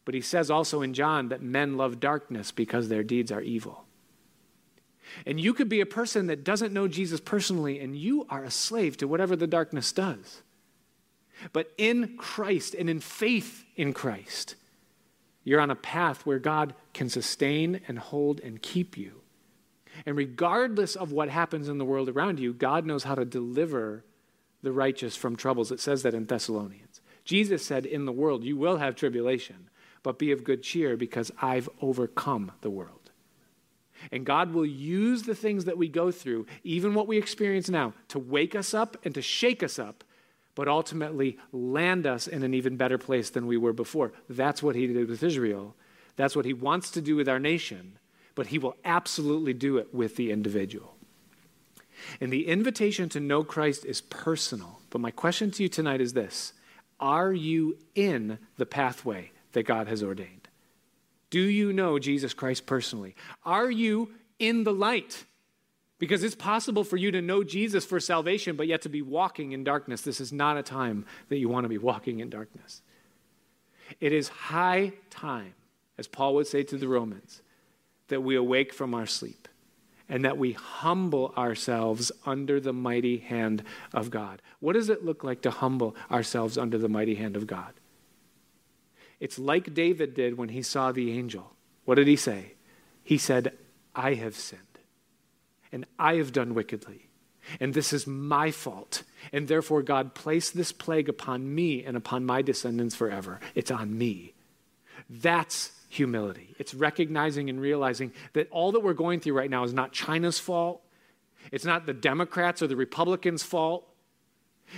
But 0.04 0.14
he 0.14 0.20
says 0.20 0.50
also 0.50 0.82
in 0.82 0.94
John 0.94 1.28
that 1.28 1.42
men 1.42 1.76
love 1.76 2.00
darkness 2.00 2.50
because 2.50 2.88
their 2.88 3.04
deeds 3.04 3.30
are 3.30 3.40
evil. 3.40 3.84
And 5.26 5.38
you 5.40 5.54
could 5.54 5.68
be 5.68 5.80
a 5.80 5.86
person 5.86 6.26
that 6.26 6.44
doesn't 6.44 6.72
know 6.72 6.88
Jesus 6.88 7.20
personally, 7.20 7.80
and 7.80 7.96
you 7.96 8.26
are 8.30 8.44
a 8.44 8.50
slave 8.50 8.96
to 8.98 9.08
whatever 9.08 9.36
the 9.36 9.46
darkness 9.46 9.92
does. 9.92 10.42
But 11.52 11.72
in 11.76 12.16
Christ 12.16 12.74
and 12.74 12.88
in 12.88 13.00
faith 13.00 13.64
in 13.76 13.92
Christ, 13.92 14.54
you're 15.44 15.60
on 15.60 15.70
a 15.70 15.76
path 15.76 16.24
where 16.24 16.38
God 16.38 16.74
can 16.94 17.08
sustain 17.08 17.80
and 17.88 17.98
hold 17.98 18.40
and 18.40 18.62
keep 18.62 18.96
you. 18.96 19.21
And 20.04 20.16
regardless 20.16 20.96
of 20.96 21.12
what 21.12 21.28
happens 21.28 21.68
in 21.68 21.78
the 21.78 21.84
world 21.84 22.08
around 22.08 22.40
you, 22.40 22.52
God 22.52 22.86
knows 22.86 23.04
how 23.04 23.14
to 23.14 23.24
deliver 23.24 24.04
the 24.62 24.72
righteous 24.72 25.16
from 25.16 25.36
troubles. 25.36 25.70
It 25.70 25.80
says 25.80 26.02
that 26.02 26.14
in 26.14 26.26
Thessalonians. 26.26 27.00
Jesus 27.24 27.64
said, 27.64 27.86
In 27.86 28.04
the 28.04 28.12
world 28.12 28.44
you 28.44 28.56
will 28.56 28.78
have 28.78 28.96
tribulation, 28.96 29.68
but 30.02 30.18
be 30.18 30.32
of 30.32 30.44
good 30.44 30.62
cheer 30.62 30.96
because 30.96 31.30
I've 31.40 31.68
overcome 31.80 32.52
the 32.60 32.70
world. 32.70 33.10
And 34.10 34.26
God 34.26 34.52
will 34.52 34.66
use 34.66 35.22
the 35.22 35.34
things 35.34 35.66
that 35.66 35.78
we 35.78 35.88
go 35.88 36.10
through, 36.10 36.46
even 36.64 36.94
what 36.94 37.06
we 37.06 37.18
experience 37.18 37.68
now, 37.68 37.94
to 38.08 38.18
wake 38.18 38.56
us 38.56 38.74
up 38.74 38.96
and 39.04 39.14
to 39.14 39.22
shake 39.22 39.62
us 39.62 39.78
up, 39.78 40.02
but 40.56 40.66
ultimately 40.66 41.38
land 41.52 42.06
us 42.06 42.26
in 42.26 42.42
an 42.42 42.54
even 42.54 42.76
better 42.76 42.98
place 42.98 43.30
than 43.30 43.46
we 43.46 43.56
were 43.56 43.72
before. 43.72 44.12
That's 44.28 44.62
what 44.62 44.74
He 44.74 44.88
did 44.88 45.08
with 45.08 45.22
Israel. 45.22 45.76
That's 46.16 46.34
what 46.34 46.44
He 46.44 46.52
wants 46.52 46.90
to 46.92 47.00
do 47.00 47.14
with 47.14 47.28
our 47.28 47.38
nation, 47.38 47.98
but 48.34 48.48
He 48.48 48.58
will 48.58 48.76
absolutely 48.84 49.54
do 49.54 49.78
it 49.78 49.94
with 49.94 50.16
the 50.16 50.30
individual. 50.30 50.96
And 52.20 52.32
the 52.32 52.48
invitation 52.48 53.08
to 53.10 53.20
know 53.20 53.44
Christ 53.44 53.84
is 53.84 54.00
personal. 54.00 54.80
But 54.90 55.00
my 55.00 55.10
question 55.10 55.50
to 55.52 55.62
you 55.62 55.68
tonight 55.68 56.00
is 56.00 56.12
this 56.12 56.52
Are 57.00 57.32
you 57.32 57.78
in 57.94 58.38
the 58.56 58.66
pathway 58.66 59.32
that 59.52 59.64
God 59.64 59.88
has 59.88 60.02
ordained? 60.02 60.48
Do 61.30 61.40
you 61.40 61.72
know 61.72 61.98
Jesus 61.98 62.34
Christ 62.34 62.66
personally? 62.66 63.14
Are 63.44 63.70
you 63.70 64.10
in 64.38 64.64
the 64.64 64.72
light? 64.72 65.24
Because 65.98 66.24
it's 66.24 66.34
possible 66.34 66.82
for 66.82 66.96
you 66.96 67.12
to 67.12 67.22
know 67.22 67.44
Jesus 67.44 67.84
for 67.84 68.00
salvation, 68.00 68.56
but 68.56 68.66
yet 68.66 68.82
to 68.82 68.88
be 68.88 69.02
walking 69.02 69.52
in 69.52 69.62
darkness. 69.62 70.02
This 70.02 70.20
is 70.20 70.32
not 70.32 70.56
a 70.56 70.62
time 70.62 71.06
that 71.28 71.38
you 71.38 71.48
want 71.48 71.64
to 71.64 71.68
be 71.68 71.78
walking 71.78 72.18
in 72.18 72.28
darkness. 72.28 72.82
It 74.00 74.12
is 74.12 74.28
high 74.28 74.92
time, 75.10 75.54
as 75.96 76.08
Paul 76.08 76.34
would 76.34 76.48
say 76.48 76.64
to 76.64 76.76
the 76.76 76.88
Romans, 76.88 77.40
that 78.12 78.22
we 78.22 78.36
awake 78.36 78.72
from 78.72 78.94
our 78.94 79.06
sleep 79.06 79.48
and 80.08 80.24
that 80.24 80.38
we 80.38 80.52
humble 80.52 81.32
ourselves 81.36 82.12
under 82.26 82.60
the 82.60 82.72
mighty 82.72 83.18
hand 83.18 83.62
of 83.92 84.10
God. 84.10 84.42
What 84.60 84.74
does 84.74 84.88
it 84.88 85.04
look 85.04 85.24
like 85.24 85.42
to 85.42 85.50
humble 85.50 85.96
ourselves 86.10 86.58
under 86.58 86.76
the 86.78 86.88
mighty 86.88 87.14
hand 87.14 87.36
of 87.36 87.46
God? 87.46 87.72
It's 89.20 89.38
like 89.38 89.72
David 89.72 90.14
did 90.14 90.36
when 90.36 90.50
he 90.50 90.62
saw 90.62 90.92
the 90.92 91.12
angel. 91.12 91.54
What 91.84 91.94
did 91.94 92.08
he 92.08 92.16
say? 92.16 92.54
He 93.02 93.18
said, 93.18 93.56
I 93.94 94.14
have 94.14 94.36
sinned, 94.36 94.60
and 95.70 95.86
I 95.98 96.16
have 96.16 96.32
done 96.32 96.54
wickedly, 96.54 97.08
and 97.58 97.72
this 97.72 97.92
is 97.92 98.06
my 98.06 98.50
fault. 98.50 99.02
And 99.32 99.48
therefore, 99.48 99.82
God 99.82 100.14
placed 100.14 100.56
this 100.56 100.72
plague 100.72 101.08
upon 101.08 101.54
me 101.54 101.84
and 101.84 101.96
upon 101.96 102.24
my 102.24 102.42
descendants 102.42 102.94
forever. 102.94 103.40
It's 103.54 103.70
on 103.70 103.96
me. 103.96 104.34
That's 105.08 105.72
humility. 105.92 106.54
It's 106.58 106.72
recognizing 106.72 107.50
and 107.50 107.60
realizing 107.60 108.12
that 108.32 108.48
all 108.50 108.72
that 108.72 108.80
we're 108.80 108.94
going 108.94 109.20
through 109.20 109.34
right 109.34 109.50
now 109.50 109.62
is 109.64 109.74
not 109.74 109.92
China's 109.92 110.38
fault. 110.38 110.82
It's 111.50 111.66
not 111.66 111.84
the 111.84 111.92
Democrats 111.92 112.62
or 112.62 112.66
the 112.66 112.76
Republicans' 112.76 113.42
fault. 113.42 113.86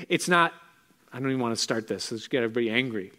It's 0.09 0.29
not, 0.29 0.53
I 1.13 1.21
don't 1.21 1.29
even 1.29 1.41
want 1.41 1.55
to 1.55 1.63
start 1.63 1.87
this, 1.87 2.11
let's 2.11 2.27
get 2.27 2.43
everybody 2.43 2.69
angry. 2.69 3.13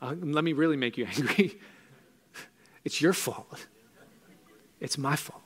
Uh, 0.00 0.14
let 0.20 0.44
me 0.44 0.52
really 0.52 0.76
make 0.76 0.96
you 0.96 1.06
angry. 1.16 1.58
it's 2.84 3.00
your 3.00 3.12
fault. 3.12 3.66
It's 4.78 4.96
my 4.96 5.16
fault. 5.16 5.42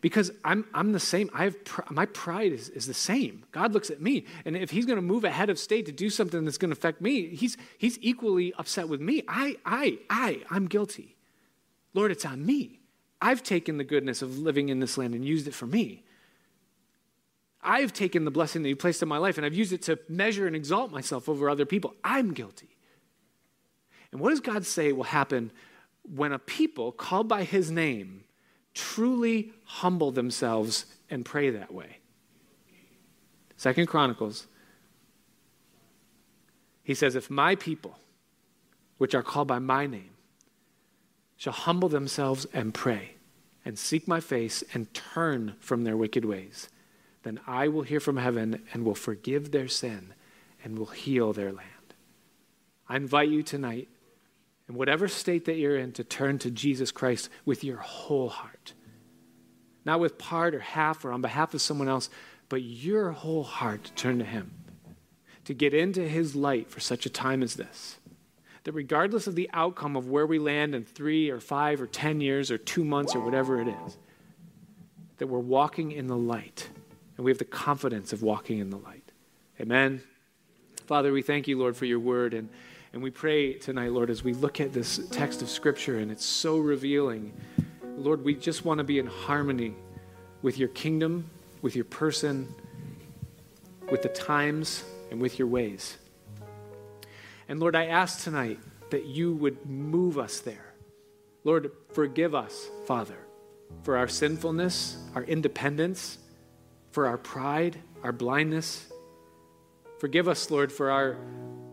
Because 0.00 0.30
I'm, 0.44 0.66
I'm 0.74 0.92
the 0.92 1.00
same. 1.00 1.30
I 1.32 1.44
have 1.44 1.64
pr- 1.64 1.82
my 1.90 2.06
pride 2.06 2.52
is, 2.52 2.68
is 2.70 2.86
the 2.86 2.94
same. 2.94 3.44
God 3.52 3.72
looks 3.72 3.90
at 3.90 4.00
me, 4.00 4.26
and 4.44 4.56
if 4.56 4.70
He's 4.70 4.86
going 4.86 4.96
to 4.96 5.02
move 5.02 5.24
ahead 5.24 5.50
of 5.50 5.58
state 5.58 5.86
to 5.86 5.92
do 5.92 6.10
something 6.10 6.44
that's 6.44 6.58
going 6.58 6.70
to 6.70 6.76
affect 6.76 7.00
me, 7.00 7.34
He's, 7.34 7.56
he's 7.78 7.98
equally 8.00 8.52
upset 8.58 8.88
with 8.88 9.00
me. 9.00 9.22
I, 9.28 9.56
I, 9.64 9.98
I, 10.10 10.42
I'm 10.50 10.66
guilty. 10.66 11.16
Lord, 11.94 12.10
it's 12.10 12.24
on 12.24 12.44
me. 12.44 12.80
I've 13.20 13.42
taken 13.42 13.78
the 13.78 13.84
goodness 13.84 14.20
of 14.20 14.38
living 14.38 14.68
in 14.68 14.80
this 14.80 14.98
land 14.98 15.14
and 15.14 15.24
used 15.24 15.48
it 15.48 15.54
for 15.54 15.66
me. 15.66 16.02
I've 17.62 17.94
taken 17.94 18.24
the 18.24 18.30
blessing 18.30 18.62
that 18.62 18.68
you 18.68 18.76
placed 18.76 19.02
in 19.02 19.08
my 19.08 19.16
life 19.16 19.38
and 19.38 19.46
I've 19.46 19.54
used 19.54 19.72
it 19.72 19.82
to 19.82 19.98
measure 20.08 20.46
and 20.46 20.54
exalt 20.54 20.90
myself 20.90 21.28
over 21.28 21.48
other 21.48 21.64
people. 21.64 21.94
I'm 22.04 22.34
guilty. 22.34 22.76
And 24.12 24.20
what 24.20 24.30
does 24.30 24.40
God 24.40 24.66
say 24.66 24.92
will 24.92 25.04
happen 25.04 25.50
when 26.02 26.32
a 26.32 26.38
people 26.38 26.92
called 26.92 27.26
by 27.26 27.44
his 27.44 27.70
name 27.70 28.23
truly 28.74 29.52
humble 29.64 30.10
themselves 30.10 30.86
and 31.08 31.24
pray 31.24 31.50
that 31.50 31.72
way? 31.72 31.98
Second 33.56 33.86
Chronicles. 33.86 34.46
He 36.82 36.94
says, 36.94 37.16
If 37.16 37.30
my 37.30 37.54
people, 37.54 37.98
which 38.98 39.14
are 39.14 39.22
called 39.22 39.48
by 39.48 39.58
my 39.58 39.86
name, 39.86 40.10
shall 41.36 41.52
humble 41.52 41.88
themselves 41.88 42.46
and 42.52 42.74
pray 42.74 43.14
and 43.64 43.78
seek 43.78 44.06
my 44.06 44.20
face 44.20 44.62
and 44.74 44.92
turn 44.92 45.54
from 45.60 45.84
their 45.84 45.96
wicked 45.96 46.24
ways, 46.24 46.68
then 47.22 47.40
I 47.46 47.68
will 47.68 47.82
hear 47.82 48.00
from 48.00 48.18
heaven 48.18 48.62
and 48.72 48.84
will 48.84 48.94
forgive 48.94 49.50
their 49.50 49.68
sin 49.68 50.12
and 50.62 50.78
will 50.78 50.86
heal 50.86 51.32
their 51.32 51.52
land. 51.52 51.68
I 52.88 52.96
invite 52.96 53.30
you 53.30 53.42
tonight 53.42 53.88
in 54.68 54.74
whatever 54.74 55.08
state 55.08 55.44
that 55.44 55.56
you're 55.56 55.76
in, 55.76 55.92
to 55.92 56.04
turn 56.04 56.38
to 56.38 56.50
Jesus 56.50 56.90
Christ 56.90 57.28
with 57.44 57.64
your 57.64 57.76
whole 57.78 58.28
heart. 58.28 58.72
Not 59.84 60.00
with 60.00 60.16
part 60.18 60.54
or 60.54 60.60
half 60.60 61.04
or 61.04 61.12
on 61.12 61.20
behalf 61.20 61.52
of 61.52 61.60
someone 61.60 61.88
else, 61.88 62.08
but 62.48 62.62
your 62.62 63.10
whole 63.10 63.44
heart 63.44 63.84
to 63.84 63.92
turn 63.92 64.18
to 64.18 64.24
Him. 64.24 64.52
To 65.44 65.54
get 65.54 65.74
into 65.74 66.08
His 66.08 66.34
light 66.34 66.70
for 66.70 66.80
such 66.80 67.04
a 67.04 67.10
time 67.10 67.42
as 67.42 67.56
this. 67.56 67.98
That 68.64 68.72
regardless 68.72 69.26
of 69.26 69.34
the 69.34 69.50
outcome 69.52 69.94
of 69.94 70.08
where 70.08 70.26
we 70.26 70.38
land 70.38 70.74
in 70.74 70.84
three 70.84 71.28
or 71.28 71.40
five 71.40 71.82
or 71.82 71.86
ten 71.86 72.22
years 72.22 72.50
or 72.50 72.56
two 72.56 72.84
months 72.84 73.14
or 73.14 73.20
whatever 73.20 73.60
it 73.60 73.68
is, 73.68 73.98
that 75.18 75.26
we're 75.26 75.38
walking 75.38 75.92
in 75.92 76.06
the 76.06 76.16
light 76.16 76.70
and 77.16 77.24
we 77.24 77.30
have 77.30 77.38
the 77.38 77.44
confidence 77.44 78.12
of 78.14 78.22
walking 78.22 78.58
in 78.58 78.70
the 78.70 78.78
light. 78.78 79.12
Amen. 79.60 80.02
Father, 80.86 81.12
we 81.12 81.22
thank 81.22 81.46
you, 81.46 81.58
Lord, 81.58 81.76
for 81.76 81.84
your 81.84 82.00
word 82.00 82.34
and 82.34 82.48
and 82.94 83.02
we 83.02 83.10
pray 83.10 83.54
tonight, 83.54 83.90
Lord, 83.90 84.08
as 84.08 84.22
we 84.22 84.34
look 84.34 84.60
at 84.60 84.72
this 84.72 85.00
text 85.10 85.42
of 85.42 85.50
Scripture 85.50 85.98
and 85.98 86.12
it's 86.12 86.24
so 86.24 86.58
revealing, 86.58 87.32
Lord, 87.96 88.24
we 88.24 88.36
just 88.36 88.64
want 88.64 88.78
to 88.78 88.84
be 88.84 89.00
in 89.00 89.06
harmony 89.06 89.74
with 90.42 90.58
your 90.58 90.68
kingdom, 90.68 91.28
with 91.60 91.74
your 91.74 91.86
person, 91.86 92.54
with 93.90 94.02
the 94.02 94.10
times, 94.10 94.84
and 95.10 95.20
with 95.20 95.40
your 95.40 95.48
ways. 95.48 95.98
And 97.48 97.58
Lord, 97.58 97.74
I 97.74 97.86
ask 97.86 98.22
tonight 98.22 98.60
that 98.90 99.06
you 99.06 99.34
would 99.34 99.66
move 99.66 100.16
us 100.16 100.38
there. 100.38 100.74
Lord, 101.42 101.72
forgive 101.94 102.32
us, 102.32 102.68
Father, 102.86 103.18
for 103.82 103.96
our 103.96 104.06
sinfulness, 104.06 104.98
our 105.16 105.24
independence, 105.24 106.18
for 106.92 107.08
our 107.08 107.18
pride, 107.18 107.76
our 108.04 108.12
blindness. 108.12 108.86
Forgive 109.98 110.28
us, 110.28 110.48
Lord, 110.48 110.70
for 110.70 110.92
our 110.92 111.16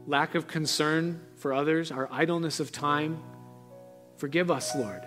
lack 0.08 0.36
of 0.36 0.47
concern 0.47 1.22
for 1.36 1.54
others, 1.54 1.91
our 1.91 2.08
idleness 2.12 2.60
of 2.60 2.72
time. 2.72 3.22
Forgive 4.18 4.52
us, 4.52 4.76
Lord. 4.76 5.02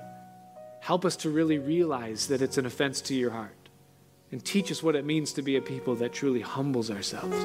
Help 0.80 1.04
us 1.04 1.16
to 1.16 1.30
really 1.30 1.58
realize 1.58 2.28
that 2.28 2.42
it's 2.42 2.58
an 2.58 2.66
offense 2.66 3.00
to 3.02 3.14
your 3.14 3.30
heart. 3.30 3.56
And 4.30 4.44
teach 4.44 4.70
us 4.72 4.82
what 4.82 4.96
it 4.96 5.04
means 5.04 5.32
to 5.34 5.42
be 5.42 5.56
a 5.56 5.62
people 5.62 5.94
that 5.96 6.12
truly 6.12 6.40
humbles 6.40 6.90
ourselves. 6.90 7.36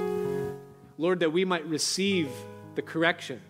Lord, 0.97 1.19
that 1.19 1.31
we 1.31 1.45
might 1.45 1.65
receive 1.67 2.29
the 2.75 2.81
correction 2.81 3.41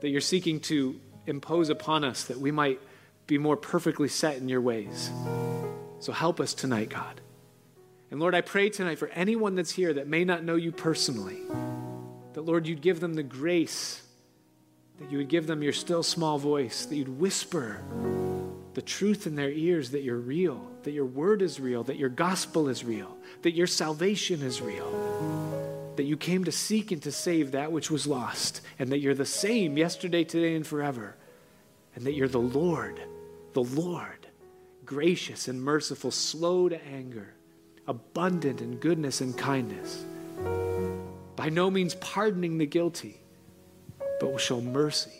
that 0.00 0.08
you're 0.08 0.20
seeking 0.20 0.60
to 0.60 1.00
impose 1.26 1.68
upon 1.68 2.04
us, 2.04 2.24
that 2.24 2.38
we 2.38 2.50
might 2.50 2.80
be 3.26 3.38
more 3.38 3.56
perfectly 3.56 4.08
set 4.08 4.36
in 4.36 4.48
your 4.48 4.60
ways. 4.60 5.10
So 5.98 6.12
help 6.12 6.40
us 6.40 6.54
tonight, 6.54 6.90
God. 6.90 7.20
And 8.10 8.20
Lord, 8.20 8.34
I 8.34 8.40
pray 8.40 8.70
tonight 8.70 8.98
for 8.98 9.08
anyone 9.08 9.56
that's 9.56 9.72
here 9.72 9.92
that 9.94 10.06
may 10.06 10.24
not 10.24 10.44
know 10.44 10.54
you 10.54 10.70
personally 10.70 11.38
that, 12.36 12.42
Lord, 12.42 12.66
you'd 12.66 12.82
give 12.82 13.00
them 13.00 13.14
the 13.14 13.22
grace, 13.22 14.02
that 14.98 15.10
you 15.10 15.16
would 15.16 15.28
give 15.30 15.46
them 15.46 15.62
your 15.62 15.72
still 15.72 16.02
small 16.02 16.36
voice, 16.36 16.84
that 16.84 16.94
you'd 16.94 17.18
whisper 17.18 17.80
the 18.74 18.82
truth 18.82 19.26
in 19.26 19.36
their 19.36 19.50
ears 19.50 19.92
that 19.92 20.02
you're 20.02 20.18
real, 20.18 20.70
that 20.82 20.90
your 20.90 21.06
word 21.06 21.40
is 21.40 21.58
real, 21.58 21.82
that 21.84 21.96
your 21.96 22.10
gospel 22.10 22.68
is 22.68 22.84
real, 22.84 23.16
that 23.40 23.54
your 23.54 23.66
salvation 23.66 24.42
is 24.42 24.60
real, 24.60 25.94
that 25.96 26.02
you 26.02 26.18
came 26.18 26.44
to 26.44 26.52
seek 26.52 26.92
and 26.92 27.02
to 27.04 27.10
save 27.10 27.52
that 27.52 27.72
which 27.72 27.90
was 27.90 28.06
lost, 28.06 28.60
and 28.78 28.92
that 28.92 28.98
you're 28.98 29.14
the 29.14 29.24
same 29.24 29.78
yesterday, 29.78 30.22
today, 30.22 30.54
and 30.56 30.66
forever, 30.66 31.16
and 31.94 32.04
that 32.04 32.12
you're 32.12 32.28
the 32.28 32.38
Lord, 32.38 33.00
the 33.54 33.64
Lord, 33.64 34.26
gracious 34.84 35.48
and 35.48 35.62
merciful, 35.62 36.10
slow 36.10 36.68
to 36.68 36.84
anger, 36.84 37.32
abundant 37.86 38.60
in 38.60 38.76
goodness 38.76 39.22
and 39.22 39.34
kindness, 39.38 40.04
by 41.36 41.50
no 41.50 41.70
means 41.70 41.94
pardoning 41.96 42.58
the 42.58 42.66
guilty, 42.66 43.20
but 44.18 44.30
will 44.30 44.38
show 44.38 44.60
mercy 44.60 45.12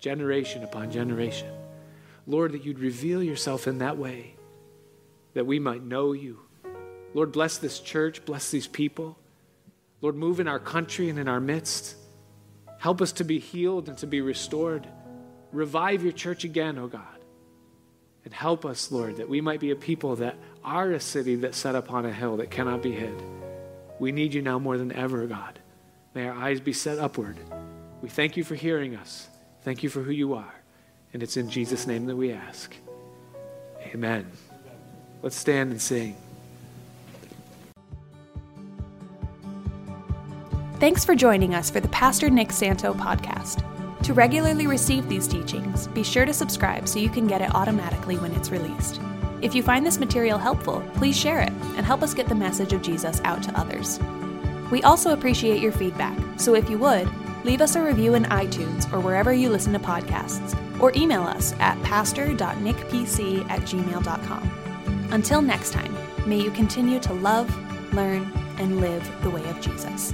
generation 0.00 0.64
upon 0.64 0.90
generation. 0.90 1.48
Lord, 2.26 2.52
that 2.52 2.64
you'd 2.64 2.78
reveal 2.78 3.22
yourself 3.22 3.66
in 3.66 3.78
that 3.78 3.98
way, 3.98 4.34
that 5.34 5.46
we 5.46 5.58
might 5.58 5.82
know 5.82 6.12
you. 6.12 6.40
Lord, 7.14 7.32
bless 7.32 7.58
this 7.58 7.80
church, 7.80 8.24
bless 8.24 8.50
these 8.50 8.66
people. 8.66 9.18
Lord, 10.00 10.14
move 10.14 10.38
in 10.40 10.48
our 10.48 10.58
country 10.58 11.08
and 11.08 11.18
in 11.18 11.28
our 11.28 11.40
midst. 11.40 11.96
Help 12.78 13.02
us 13.02 13.12
to 13.12 13.24
be 13.24 13.38
healed 13.38 13.88
and 13.88 13.98
to 13.98 14.06
be 14.06 14.20
restored. 14.20 14.86
Revive 15.52 16.02
your 16.02 16.12
church 16.12 16.44
again, 16.44 16.78
O 16.78 16.84
oh 16.84 16.88
God. 16.88 17.02
And 18.24 18.34
help 18.34 18.66
us, 18.66 18.92
Lord, 18.92 19.16
that 19.16 19.28
we 19.28 19.40
might 19.40 19.58
be 19.58 19.70
a 19.70 19.76
people 19.76 20.16
that 20.16 20.36
are 20.62 20.92
a 20.92 21.00
city 21.00 21.36
that's 21.36 21.56
set 21.56 21.74
upon 21.74 22.04
a 22.04 22.12
hill 22.12 22.36
that 22.36 22.50
cannot 22.50 22.82
be 22.82 22.92
hid. 22.92 23.22
We 23.98 24.12
need 24.12 24.34
you 24.34 24.42
now 24.42 24.58
more 24.58 24.76
than 24.76 24.92
ever, 24.92 25.26
God. 25.26 25.57
May 26.18 26.26
our 26.26 26.34
eyes 26.34 26.58
be 26.58 26.72
set 26.72 26.98
upward. 26.98 27.36
We 28.02 28.08
thank 28.08 28.36
you 28.36 28.42
for 28.42 28.56
hearing 28.56 28.96
us. 28.96 29.28
Thank 29.62 29.84
you 29.84 29.88
for 29.88 30.02
who 30.02 30.10
you 30.10 30.34
are. 30.34 30.52
And 31.12 31.22
it's 31.22 31.36
in 31.36 31.48
Jesus' 31.48 31.86
name 31.86 32.06
that 32.06 32.16
we 32.16 32.32
ask. 32.32 32.74
Amen. 33.94 34.26
Let's 35.22 35.36
stand 35.36 35.70
and 35.70 35.80
sing. 35.80 36.16
Thanks 40.80 41.04
for 41.04 41.14
joining 41.14 41.54
us 41.54 41.70
for 41.70 41.78
the 41.78 41.86
Pastor 41.86 42.28
Nick 42.28 42.50
Santo 42.50 42.94
podcast. 42.94 43.62
To 44.02 44.12
regularly 44.12 44.66
receive 44.66 45.08
these 45.08 45.28
teachings, 45.28 45.86
be 45.86 46.02
sure 46.02 46.26
to 46.26 46.34
subscribe 46.34 46.88
so 46.88 46.98
you 46.98 47.10
can 47.10 47.28
get 47.28 47.42
it 47.42 47.54
automatically 47.54 48.16
when 48.16 48.32
it's 48.32 48.50
released. 48.50 49.00
If 49.40 49.54
you 49.54 49.62
find 49.62 49.86
this 49.86 50.00
material 50.00 50.38
helpful, 50.38 50.82
please 50.94 51.16
share 51.16 51.38
it 51.42 51.52
and 51.76 51.86
help 51.86 52.02
us 52.02 52.12
get 52.12 52.28
the 52.28 52.34
message 52.34 52.72
of 52.72 52.82
Jesus 52.82 53.20
out 53.22 53.40
to 53.44 53.56
others. 53.56 54.00
We 54.70 54.82
also 54.82 55.12
appreciate 55.12 55.60
your 55.60 55.72
feedback, 55.72 56.18
so 56.36 56.54
if 56.54 56.68
you 56.68 56.78
would, 56.78 57.08
leave 57.44 57.60
us 57.60 57.76
a 57.76 57.82
review 57.82 58.14
in 58.14 58.24
iTunes 58.24 58.92
or 58.92 59.00
wherever 59.00 59.32
you 59.32 59.48
listen 59.48 59.72
to 59.72 59.78
podcasts, 59.78 60.56
or 60.80 60.92
email 60.94 61.22
us 61.22 61.54
at 61.58 61.82
pastor.nickpc 61.82 63.50
at 63.50 63.60
gmail.com. 63.60 65.08
Until 65.10 65.42
next 65.42 65.72
time, 65.72 65.96
may 66.26 66.38
you 66.38 66.50
continue 66.50 67.00
to 67.00 67.12
love, 67.14 67.48
learn, 67.94 68.30
and 68.58 68.80
live 68.80 69.10
the 69.22 69.30
way 69.30 69.48
of 69.48 69.60
Jesus. 69.60 70.12